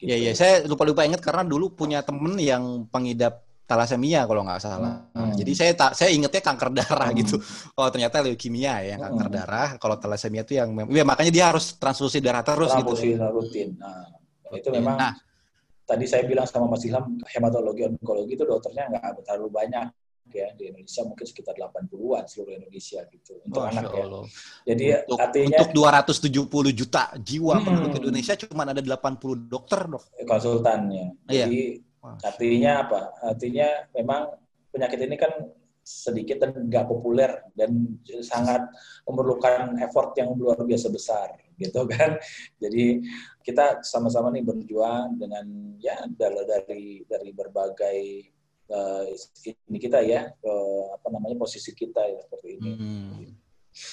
[0.00, 0.10] Gitu.
[0.10, 5.08] Ya, ya, saya lupa-lupa ingat karena dulu punya temen yang pengidap talasemia kalau nggak salah.
[5.16, 5.32] Hmm.
[5.32, 7.18] Jadi saya tak saya ingetnya kanker darah hmm.
[7.24, 7.36] gitu.
[7.80, 9.36] Oh ternyata leukemia ya yang kanker hmm.
[9.40, 9.68] darah.
[9.80, 13.20] Kalau talasemia itu yang ya makanya dia harus transfusi darah terus transfusi gitu.
[13.20, 13.68] Transfusi rutin.
[13.80, 14.04] Nah,
[14.52, 15.12] itu memang nah,
[15.88, 19.88] tadi saya bilang sama Mas Ilham hematologi onkologi itu dokternya nggak terlalu banyak
[20.34, 24.06] ya di Indonesia mungkin sekitar 80-an seluruh Indonesia gitu untuk oh, anak ya.
[24.72, 30.04] Jadi untuk, artinya untuk 270 juta jiwa hmm, penduduk Indonesia cuma ada 80 dokter dok.
[30.26, 31.06] Konsultannya.
[31.30, 31.46] Iya.
[31.46, 31.60] Jadi
[32.20, 33.00] artinya apa?
[33.24, 34.22] Artinya memang
[34.70, 35.32] penyakit ini kan
[35.84, 38.64] sedikit dan nggak populer dan sangat
[39.04, 42.16] memerlukan effort yang luar biasa besar gitu kan.
[42.62, 43.04] Jadi
[43.44, 48.00] kita sama-sama nih berjuang dengan ya dari dari berbagai
[48.72, 49.04] uh,
[49.44, 52.70] ini kita ya uh, apa namanya posisi kita ya seperti ini.
[52.72, 53.43] Hmm.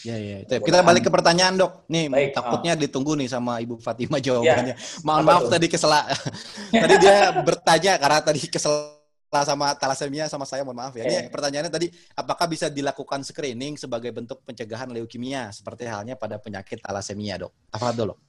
[0.06, 0.38] Ya ya.
[0.46, 1.90] Kita balik ke pertanyaan dok.
[1.90, 2.80] Nih Baik, takutnya ah.
[2.80, 4.78] ditunggu nih sama Ibu Fatima jawabannya.
[4.78, 5.02] Ya.
[5.02, 5.90] Mohon maaf tadi kesel.
[6.86, 9.02] tadi dia bertanya karena tadi kesel
[9.32, 11.08] sama talasemia sama saya mohon maaf ya.
[11.08, 11.30] Ini eh.
[11.34, 17.42] pertanyaannya tadi apakah bisa dilakukan screening sebagai bentuk pencegahan leukemia seperti halnya pada penyakit talasemia
[17.42, 17.54] dok?
[17.74, 18.20] Apa dok?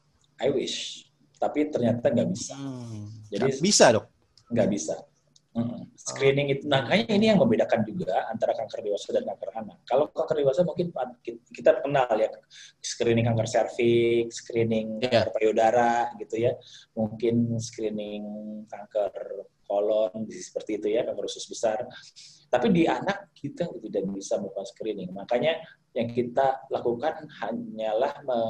[0.41, 1.05] I wish,
[1.37, 2.57] tapi ternyata nggak bisa.
[2.57, 3.13] Hmm.
[3.29, 4.09] Jadi bisa dok?
[4.49, 4.95] Nggak bisa.
[5.53, 5.85] Hmm.
[5.93, 9.85] Screening itu, nah kayaknya ini yang membedakan juga antara kanker dewasa dan kanker anak.
[9.85, 10.89] Kalau kanker dewasa mungkin
[11.53, 12.33] kita kenal ya
[12.81, 15.29] screening kanker serviks, screening yeah.
[15.29, 16.57] kanker payudara gitu ya,
[16.97, 18.25] mungkin screening
[18.65, 19.13] kanker
[19.69, 21.85] kolon seperti itu ya, kanker usus besar.
[22.49, 25.13] Tapi di anak kita tidak bisa melakukan screening.
[25.13, 25.61] Makanya
[25.93, 28.41] yang kita lakukan hanyalah me,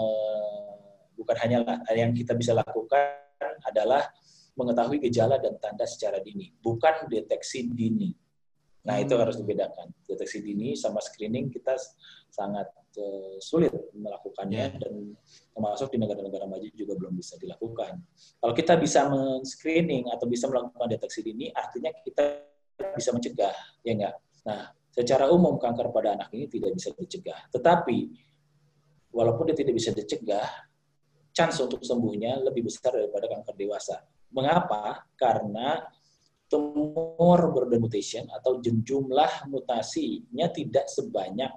[1.18, 3.18] bukan hanyalah yang kita bisa lakukan
[3.66, 4.06] adalah
[4.52, 8.12] mengetahui gejala dan tanda secara dini, bukan deteksi dini.
[8.82, 9.04] Nah, hmm.
[9.06, 9.94] itu harus dibedakan.
[10.04, 11.78] Deteksi dini sama screening kita
[12.28, 12.66] sangat
[12.98, 14.80] uh, sulit melakukannya yeah.
[14.80, 15.14] dan
[15.54, 18.02] termasuk di negara-negara maju juga belum bisa dilakukan.
[18.42, 22.42] Kalau kita bisa men-screening atau bisa melakukan deteksi dini, artinya kita
[22.98, 23.54] bisa mencegah,
[23.86, 24.14] ya enggak?
[24.42, 27.38] Nah, secara umum kanker pada anak ini tidak bisa dicegah.
[27.54, 27.98] Tetapi
[29.14, 30.48] walaupun dia tidak bisa dicegah,
[31.32, 33.96] chance untuk sembuhnya lebih besar daripada kanker dewasa.
[34.32, 35.04] Mengapa?
[35.14, 35.80] Karena
[36.52, 41.48] tumor burden mutation atau jumlah mutasinya tidak sebanyak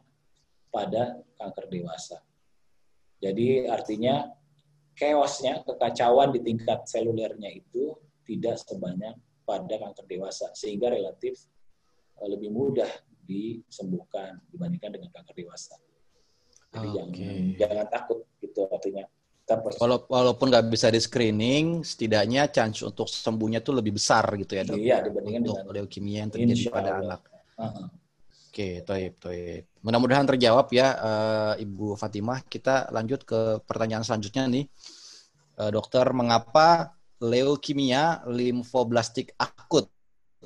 [0.71, 2.23] pada kanker dewasa.
[3.19, 4.27] Jadi artinya
[4.95, 11.35] chaosnya, kekacauan di tingkat selulernya itu tidak sebanyak pada kanker dewasa, sehingga relatif
[12.23, 12.89] eh, lebih mudah
[13.27, 15.75] disembuhkan dibandingkan dengan kanker dewasa.
[16.75, 16.95] Jadi okay.
[16.95, 19.05] jangan, jangan takut gitu artinya.
[20.09, 24.77] Walaupun nggak bisa di screening, setidaknya chance untuk sembuhnya tuh lebih besar gitu ya dok.
[24.81, 27.21] Iya dibandingkan untuk dengan leukemia yang terjadi pada anak.
[27.55, 27.87] Uh-huh.
[28.49, 29.63] Oke, toib, toib.
[29.83, 32.41] Mudah-mudahan terjawab ya uh, Ibu Fatimah.
[32.47, 34.65] Kita lanjut ke pertanyaan selanjutnya nih,
[35.59, 36.07] uh, dokter.
[36.15, 39.91] Mengapa leukemia limfoblastik akut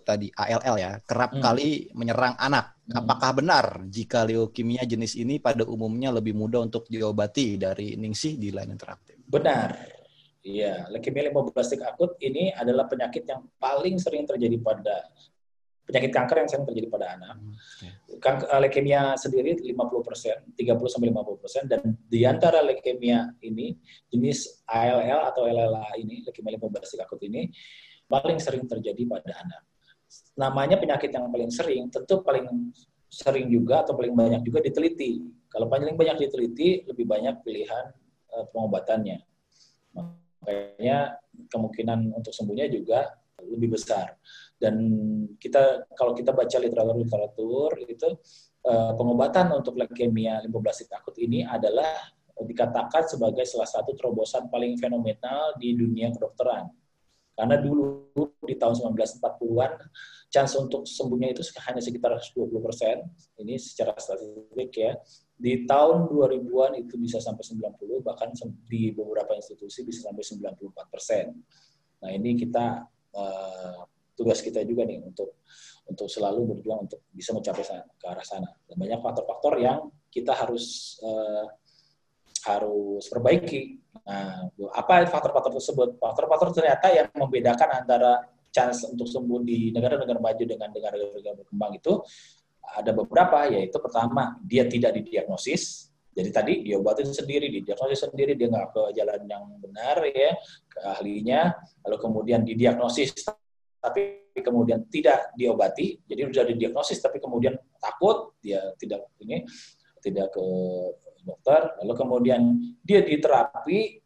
[0.10, 1.42] tadi ALL ya kerap hmm.
[1.42, 2.74] kali menyerang anak.
[2.90, 3.06] Hmm.
[3.06, 8.50] Apakah benar jika leukemia jenis ini pada umumnya lebih mudah untuk diobati dari ningsih di
[8.50, 9.22] lain interaktif?
[9.30, 9.78] Benar.
[10.40, 15.06] Iya, leukemia limfoblastik akut ini adalah penyakit yang paling sering terjadi pada
[15.86, 17.36] penyakit kanker yang sering terjadi pada anak.
[17.38, 17.54] Hmm,
[18.18, 18.46] okay.
[18.50, 23.78] Eh, leukemia sendiri 50 persen, 30 sampai 50 persen, dan di antara leukemia ini
[24.10, 27.52] jenis ALL atau LLA ini, leukemia limfoblastik akut ini
[28.10, 29.69] paling sering terjadi pada anak
[30.38, 32.74] namanya penyakit yang paling sering, tentu paling
[33.10, 35.26] sering juga atau paling banyak juga diteliti.
[35.50, 37.90] Kalau paling banyak diteliti, lebih banyak pilihan
[38.38, 39.18] uh, pengobatannya.
[39.98, 41.18] Makanya
[41.50, 44.14] kemungkinan untuk sembuhnya juga lebih besar.
[44.60, 44.76] Dan
[45.40, 48.10] kita kalau kita baca literatur-literatur itu
[48.68, 55.60] uh, pengobatan untuk leukemia limfoblastik akut ini adalah dikatakan sebagai salah satu terobosan paling fenomenal
[55.60, 56.72] di dunia kedokteran.
[57.40, 58.12] Karena dulu
[58.44, 59.72] di tahun 1940-an
[60.28, 63.08] chance untuk sembuhnya itu hanya sekitar 20 persen.
[63.40, 65.00] Ini secara statistik ya.
[65.40, 68.36] Di tahun 2000-an itu bisa sampai 90, bahkan
[68.68, 71.32] di beberapa institusi bisa sampai 94 persen.
[72.04, 72.84] Nah ini kita
[73.16, 73.88] uh,
[74.20, 75.40] tugas kita juga nih untuk
[75.88, 78.52] untuk selalu berjuang untuk bisa mencapai sana, ke arah sana.
[78.68, 81.48] Dan banyak faktor-faktor yang kita harus uh,
[82.52, 83.79] harus perbaiki.
[84.06, 85.98] Nah, apa faktor-faktor tersebut?
[86.02, 91.94] Faktor-faktor ternyata yang membedakan antara chance untuk sembuh di negara-negara maju dengan negara-negara berkembang itu
[92.70, 98.68] ada beberapa, yaitu pertama, dia tidak didiagnosis, jadi tadi diobatin sendiri, didiagnosis sendiri, dia nggak
[98.74, 100.38] ke jalan yang benar ya,
[100.70, 101.54] ke ahlinya,
[101.86, 103.26] lalu kemudian didiagnosis,
[103.80, 109.46] tapi kemudian tidak diobati, jadi sudah didiagnosis tapi kemudian takut, dia tidak ini,
[110.04, 110.46] tidak ke
[111.26, 112.42] dokter, lalu kemudian
[112.84, 114.02] dia diterapi,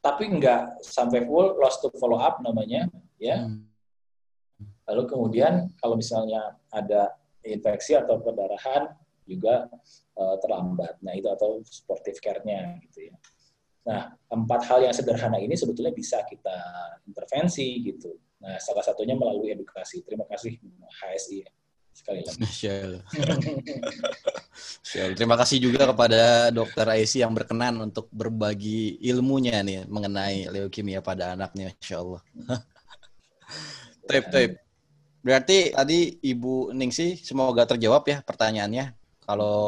[0.00, 2.88] tapi nggak sampai full, lost to follow up namanya,
[3.20, 3.44] ya.
[3.44, 3.68] Hmm.
[4.90, 7.14] Lalu kemudian kalau misalnya ada
[7.46, 8.90] infeksi atau perdarahan
[9.22, 9.70] juga
[10.18, 10.98] uh, terlambat.
[11.06, 13.14] Nah itu atau supportive care-nya gitu ya.
[13.86, 16.58] Nah empat hal yang sederhana ini sebetulnya bisa kita
[17.06, 18.18] intervensi gitu.
[18.42, 20.02] Nah salah satunya melalui edukasi.
[20.02, 20.58] Terima kasih
[20.90, 21.59] HSI
[22.00, 22.40] sekali lagi.
[25.16, 31.36] Terima kasih juga kepada Dokter Aisi yang berkenan untuk berbagi ilmunya nih mengenai leukemia pada
[31.36, 32.20] anaknya, Insya Allah.
[34.10, 34.54] Tape, tape.
[35.22, 38.96] Berarti tadi Ibu Ningsi semoga terjawab ya pertanyaannya.
[39.22, 39.58] Kalau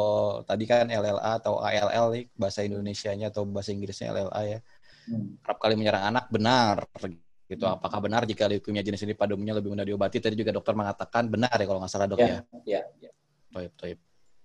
[0.43, 4.59] tadi kan LLA atau ALL nih bahasa Indonesia-nya atau bahasa Inggrisnya LLA ya.
[5.07, 5.39] Hmm.
[5.39, 6.83] Kerap kali menyerang anak benar
[7.53, 7.65] gitu.
[7.69, 7.77] Hmm.
[7.77, 10.17] Apakah benar jika leukemia jenis ini pada umumnya lebih mudah diobati?
[10.17, 12.41] Tadi juga dokter mengatakan benar ya kalau nggak salah dok ya.
[12.65, 13.11] Ya, ya.
[13.53, 13.99] Toib, toib.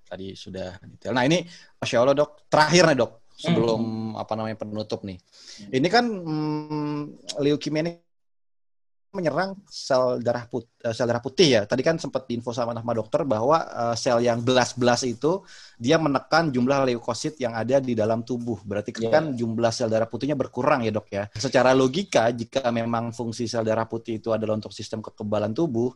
[0.09, 1.13] Tadi sudah detail.
[1.13, 1.45] Nah ini,
[1.77, 4.21] masya Allah dok, terakhir nih dok, sebelum hmm.
[4.21, 5.21] apa namanya penutup nih.
[5.21, 5.77] Hmm.
[5.77, 7.01] Ini kan hmm,
[7.45, 7.93] leukemia ini
[9.09, 11.63] menyerang sel darah putih, eh, sel darah putih ya.
[11.65, 15.41] Tadi kan sempat diinfo sama nama dokter bahwa uh, sel yang belas-belas itu
[15.81, 18.61] dia menekan jumlah leukosit yang ada di dalam tubuh.
[18.61, 19.09] Berarti yeah.
[19.09, 21.25] kan jumlah sel darah putihnya berkurang ya dok ya.
[21.33, 25.89] Secara logika jika memang fungsi sel darah putih itu adalah untuk sistem kekebalan tubuh,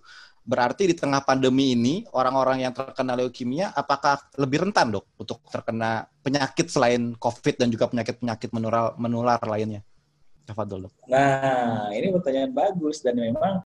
[0.42, 6.08] berarti di tengah pandemi ini orang-orang yang terkena leukemia apakah lebih rentan dok untuk terkena
[6.24, 9.86] penyakit selain COVID dan juga penyakit-penyakit menular, menular lainnya?
[10.42, 10.94] Tafadol, dok.
[11.06, 13.62] Nah, ini pertanyaan bagus dan memang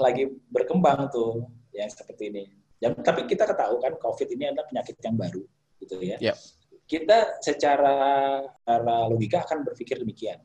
[0.00, 1.46] lagi berkembang tuh
[1.76, 2.44] yang seperti ini.
[2.80, 5.42] Dan, tapi kita ketahui kan COVID ini adalah penyakit yang baru,
[5.80, 6.16] gitu ya.
[6.20, 6.36] Yep.
[6.84, 7.96] Kita secara,
[8.44, 10.40] secara logika akan berpikir demikian.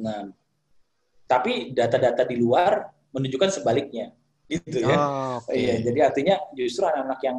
[0.00, 0.32] Nah,
[1.24, 4.12] tapi data-data di luar menunjukkan sebaliknya,
[4.48, 4.96] gitu ya.
[4.96, 5.56] Oh, okay.
[5.56, 7.38] Iya, jadi artinya justru anak-anak yang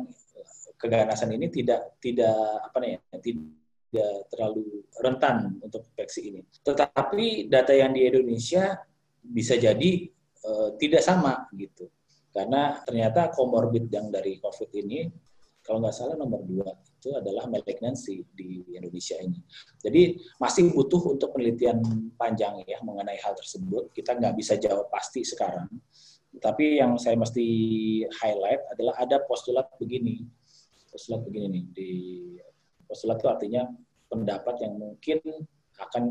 [0.76, 3.46] keganasan ini tidak tidak apa nih, tidak
[3.90, 6.42] tidak terlalu rentan untuk infeksi ini.
[6.66, 8.76] Tetapi data yang di Indonesia
[9.22, 10.10] bisa jadi
[10.46, 11.90] uh, tidak sama gitu.
[12.36, 15.08] Karena ternyata komorbid yang dari COVID ini,
[15.64, 16.68] kalau nggak salah nomor dua
[17.06, 19.40] itu adalah malignancy di Indonesia ini.
[19.82, 21.82] Jadi masih butuh untuk penelitian
[22.20, 23.90] panjang ya mengenai hal tersebut.
[23.96, 25.70] Kita nggak bisa jawab pasti sekarang.
[26.36, 27.46] Tapi yang saya mesti
[28.10, 30.28] highlight adalah ada postulat begini.
[30.92, 31.92] Postulat begini nih di
[32.86, 33.64] postulat itu artinya
[34.10, 35.20] pendapat yang mungkin
[35.76, 36.04] akan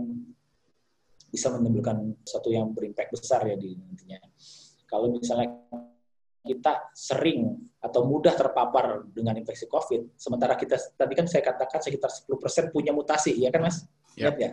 [1.34, 4.22] bisa menimbulkan satu yang berimpact besar ya di nantinya.
[4.86, 5.50] Kalau misalnya
[6.44, 12.12] kita sering atau mudah terpapar dengan infeksi COVID, sementara kita tadi kan saya katakan sekitar
[12.12, 13.82] 10% punya mutasi, ya kan Mas?
[14.14, 14.34] Yep.
[14.38, 14.50] Ya.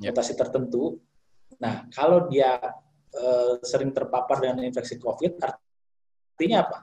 [0.00, 0.14] yep.
[0.14, 1.02] mutasi tertentu.
[1.58, 2.56] Nah, kalau dia
[3.12, 6.78] uh, sering terpapar dengan infeksi COVID, artinya apa?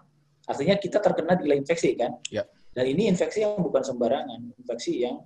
[0.46, 2.20] Artinya kita terkena delay infeksi kan?
[2.30, 2.59] Yep.
[2.70, 5.20] Dan ini infeksi yang bukan sembarangan, infeksi yang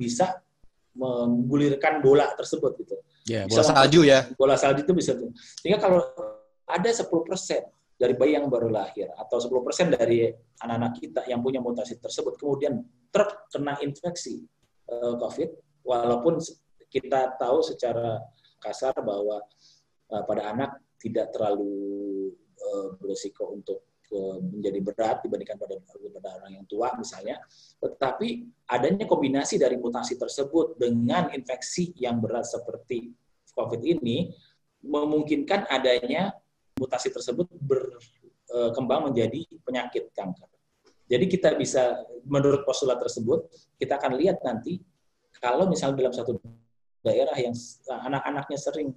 [0.00, 0.40] bisa
[0.96, 2.96] menggulirkan bola tersebut gitu.
[3.28, 4.26] Ya, bola salju ya.
[4.34, 5.30] Bola salju itu bisa tuh.
[5.60, 6.02] Sehingga kalau
[6.66, 7.04] ada 10%
[8.00, 10.32] dari bayi yang baru lahir atau 10% dari
[10.64, 12.80] anak-anak kita yang punya mutasi tersebut kemudian
[13.12, 14.48] terkena infeksi
[14.88, 16.40] uh, COVID, walaupun
[16.88, 18.24] kita tahu secara
[18.64, 19.44] kasar bahwa
[20.16, 26.66] uh, pada anak tidak terlalu uh, berisiko untuk menjadi berat dibandingkan pada pada orang yang
[26.66, 27.38] tua misalnya,
[27.78, 33.14] tetapi adanya kombinasi dari mutasi tersebut dengan infeksi yang berat seperti
[33.54, 34.34] COVID ini
[34.82, 36.34] memungkinkan adanya
[36.74, 40.48] mutasi tersebut berkembang menjadi penyakit kanker.
[41.10, 44.78] Jadi kita bisa, menurut postulat tersebut, kita akan lihat nanti
[45.42, 46.38] kalau misalnya dalam satu
[47.02, 47.54] daerah yang
[47.86, 48.94] anak-anaknya sering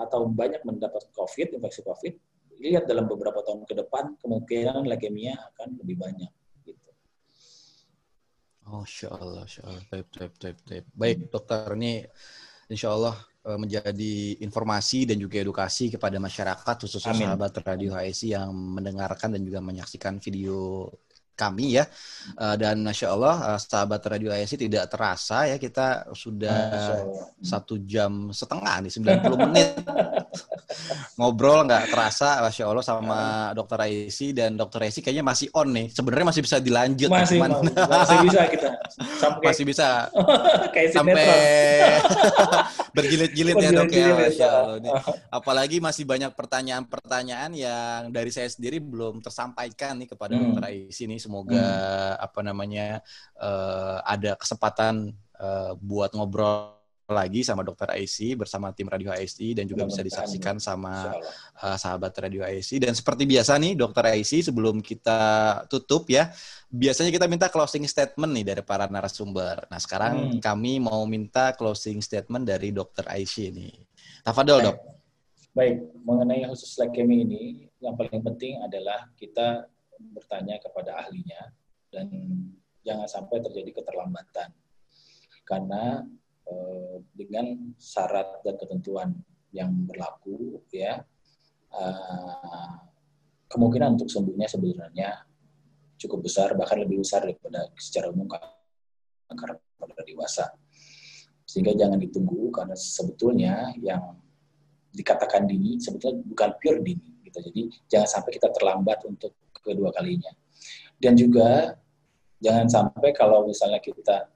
[0.00, 2.12] atau banyak mendapat COVID, infeksi COVID,
[2.60, 6.32] lihat dalam beberapa tahun ke depan kemungkinan leukemia akan lebih banyak.
[6.62, 6.88] Gitu.
[8.70, 9.82] Oh, insya Allah, insya Allah.
[9.90, 11.18] Baik, baik, baik, baik.
[11.32, 12.06] dokter ini
[12.70, 17.28] insya Allah Eh, menjadi informasi dan juga edukasi kepada masyarakat khususnya Amin.
[17.28, 20.88] sahabat radio HSI yang mendengarkan dan juga menyaksikan video
[21.34, 21.84] kami ya.
[22.38, 26.58] Uh, dan masya Allah uh, sahabat radio ASI tidak terasa ya kita sudah
[27.42, 29.68] satu jam setengah nih 90 menit.
[31.18, 33.20] Ngobrol nggak terasa masya Allah sama
[33.54, 35.86] dokter ASI dan dokter ASI kayaknya masih on nih.
[35.92, 38.68] Sebenarnya masih bisa dilanjut masih, cuman masih bisa kita.
[39.20, 39.88] Sampai masih bisa.
[40.96, 41.26] Sampai
[42.94, 44.94] bergilit-gilit ya dok ya masya Allah nih.
[45.34, 50.42] apalagi masih banyak pertanyaan-pertanyaan yang dari saya sendiri belum tersampaikan nih kepada hmm.
[50.54, 50.64] dokter
[51.10, 52.24] nih Semoga hmm.
[52.30, 52.86] apa namanya
[53.42, 55.10] uh, ada kesempatan
[55.42, 60.56] uh, buat ngobrol lagi sama dokter IC bersama tim Radio IC dan juga bisa disaksikan
[60.56, 61.12] sama
[61.60, 65.20] uh, sahabat Radio IC dan seperti biasa nih dokter IC sebelum kita
[65.68, 66.32] tutup ya
[66.72, 69.68] biasanya kita minta closing statement nih dari para narasumber.
[69.68, 70.40] Nah sekarang hmm.
[70.40, 73.68] kami mau minta closing statement dari dokter IC ini.
[74.24, 74.76] Tafadol dok.
[75.52, 79.68] Baik mengenai khusus leukemia ini yang paling penting adalah kita
[80.00, 81.52] bertanya kepada ahlinya
[81.92, 82.08] dan
[82.82, 84.50] jangan sampai terjadi keterlambatan
[85.44, 86.02] karena
[86.48, 89.08] eh, dengan syarat dan ketentuan
[89.54, 91.00] yang berlaku ya.
[91.74, 92.72] Eh,
[93.50, 95.10] kemungkinan untuk sembuhnya sebenarnya
[95.94, 100.50] cukup besar bahkan lebih besar daripada secara umum kanker pada dewasa.
[101.46, 104.18] Sehingga jangan ditunggu karena sebetulnya yang
[104.94, 107.38] dikatakan dini sebetulnya bukan pure dini gitu.
[107.50, 110.30] Jadi jangan sampai kita terlambat untuk kedua kalinya.
[110.98, 111.74] Dan juga
[112.38, 114.28] jangan sampai kalau misalnya kita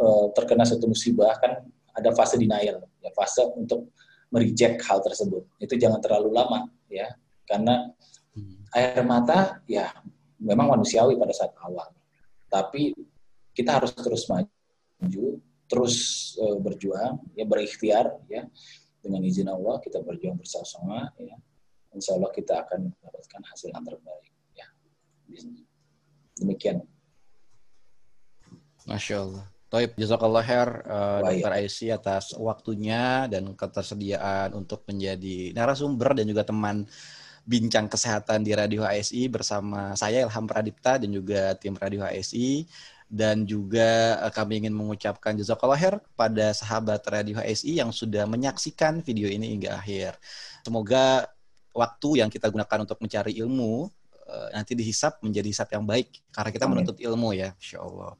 [0.00, 1.60] uh, terkena satu musibah kan
[1.92, 3.92] ada fase denial, ya fase untuk
[4.32, 5.44] mereject hal tersebut.
[5.60, 7.12] Itu jangan terlalu lama ya,
[7.44, 7.92] karena
[8.32, 8.72] hmm.
[8.74, 9.92] air mata ya
[10.40, 11.92] memang manusiawi pada saat awal.
[12.48, 12.96] Tapi
[13.52, 15.94] kita harus terus maju, terus
[16.40, 18.48] uh, berjuang, ya berikhtiar ya
[19.00, 21.32] dengan izin Allah kita berjuang bersama-sama ya
[21.94, 24.32] insya Allah kita akan mendapatkan hasil yang terbaik.
[24.54, 24.66] Ya.
[26.38, 26.86] Demikian.
[28.86, 29.46] Masya Allah.
[29.70, 31.52] Taib, jazakallah khair uh, Dr.
[31.54, 36.90] Aisy atas waktunya dan ketersediaan untuk menjadi narasumber dan juga teman
[37.46, 42.66] bincang kesehatan di Radio HSI bersama saya Ilham Pradipta dan juga tim Radio HSI
[43.06, 49.06] dan juga uh, kami ingin mengucapkan jazakallah khair pada sahabat Radio HSI yang sudah menyaksikan
[49.06, 50.18] video ini hingga akhir.
[50.66, 51.30] Semoga
[51.70, 53.86] waktu yang kita gunakan untuk mencari ilmu
[54.26, 58.18] uh, nanti dihisap menjadi hisap yang baik karena kita menuntut ilmu ya, insya Allah.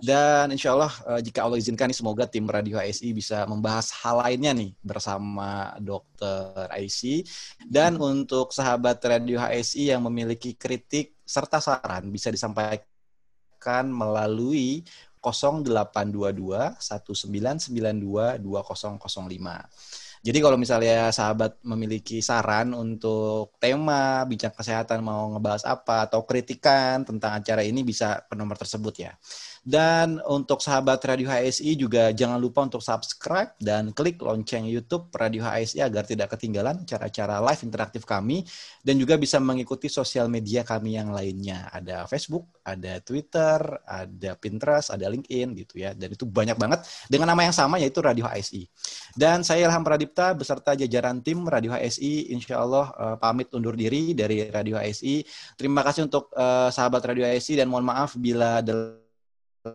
[0.00, 4.24] Dan insya Allah uh, jika Allah izinkan nih semoga tim Radio HSI bisa membahas hal
[4.24, 7.28] lainnya nih bersama Dokter IC.
[7.68, 14.82] Dan untuk sahabat Radio HSI yang memiliki kritik serta saran bisa disampaikan melalui
[15.20, 20.09] 0822 1992 2005.
[20.20, 27.08] Jadi kalau misalnya sahabat memiliki saran untuk tema bincang kesehatan mau ngebahas apa atau kritikan
[27.08, 29.12] tentang acara ini bisa ke nomor tersebut ya.
[29.60, 35.44] Dan untuk sahabat Radio HSI juga jangan lupa untuk subscribe dan klik lonceng YouTube Radio
[35.44, 38.40] HSI agar tidak ketinggalan cara-cara live interaktif kami
[38.80, 41.68] dan juga bisa mengikuti sosial media kami yang lainnya.
[41.76, 45.92] Ada Facebook, ada Twitter, ada Pinterest, ada LinkedIn gitu ya.
[45.92, 46.80] Dan itu banyak banget
[47.12, 48.64] dengan nama yang sama yaitu Radio HSI.
[49.12, 54.16] Dan saya Ilham Pradipta beserta jajaran tim Radio HSI insya Allah uh, pamit undur diri
[54.16, 55.20] dari Radio HSI.
[55.60, 58.64] Terima kasih untuk uh, sahabat Radio HSI dan mohon maaf bila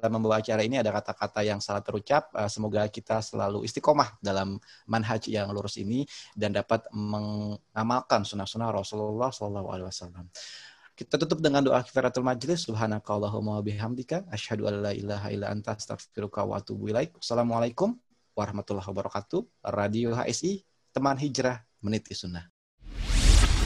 [0.09, 2.33] membawa acara ini ada kata-kata yang salah terucap.
[2.33, 4.57] Uh, semoga kita selalu istiqomah dalam
[4.89, 10.29] manhaj yang lurus ini dan dapat mengamalkan sunnah-sunnah Rasulullah SAW.
[10.95, 12.71] Kita tutup dengan doa kifaratul majlis.
[12.71, 14.31] Subhanakallahumma bihamdika.
[14.31, 17.19] Asyhadu an la ilaha illa anta astaghfiruka wa atubu ilaik.
[17.19, 17.99] Assalamualaikum
[18.31, 19.43] warahmatullahi wabarakatuh.
[19.75, 20.63] Radio HSI,
[20.95, 22.47] teman hijrah meniti sunnah.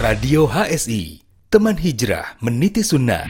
[0.02, 1.22] Radio HSI,
[1.54, 3.30] teman hijrah meniti sunnah.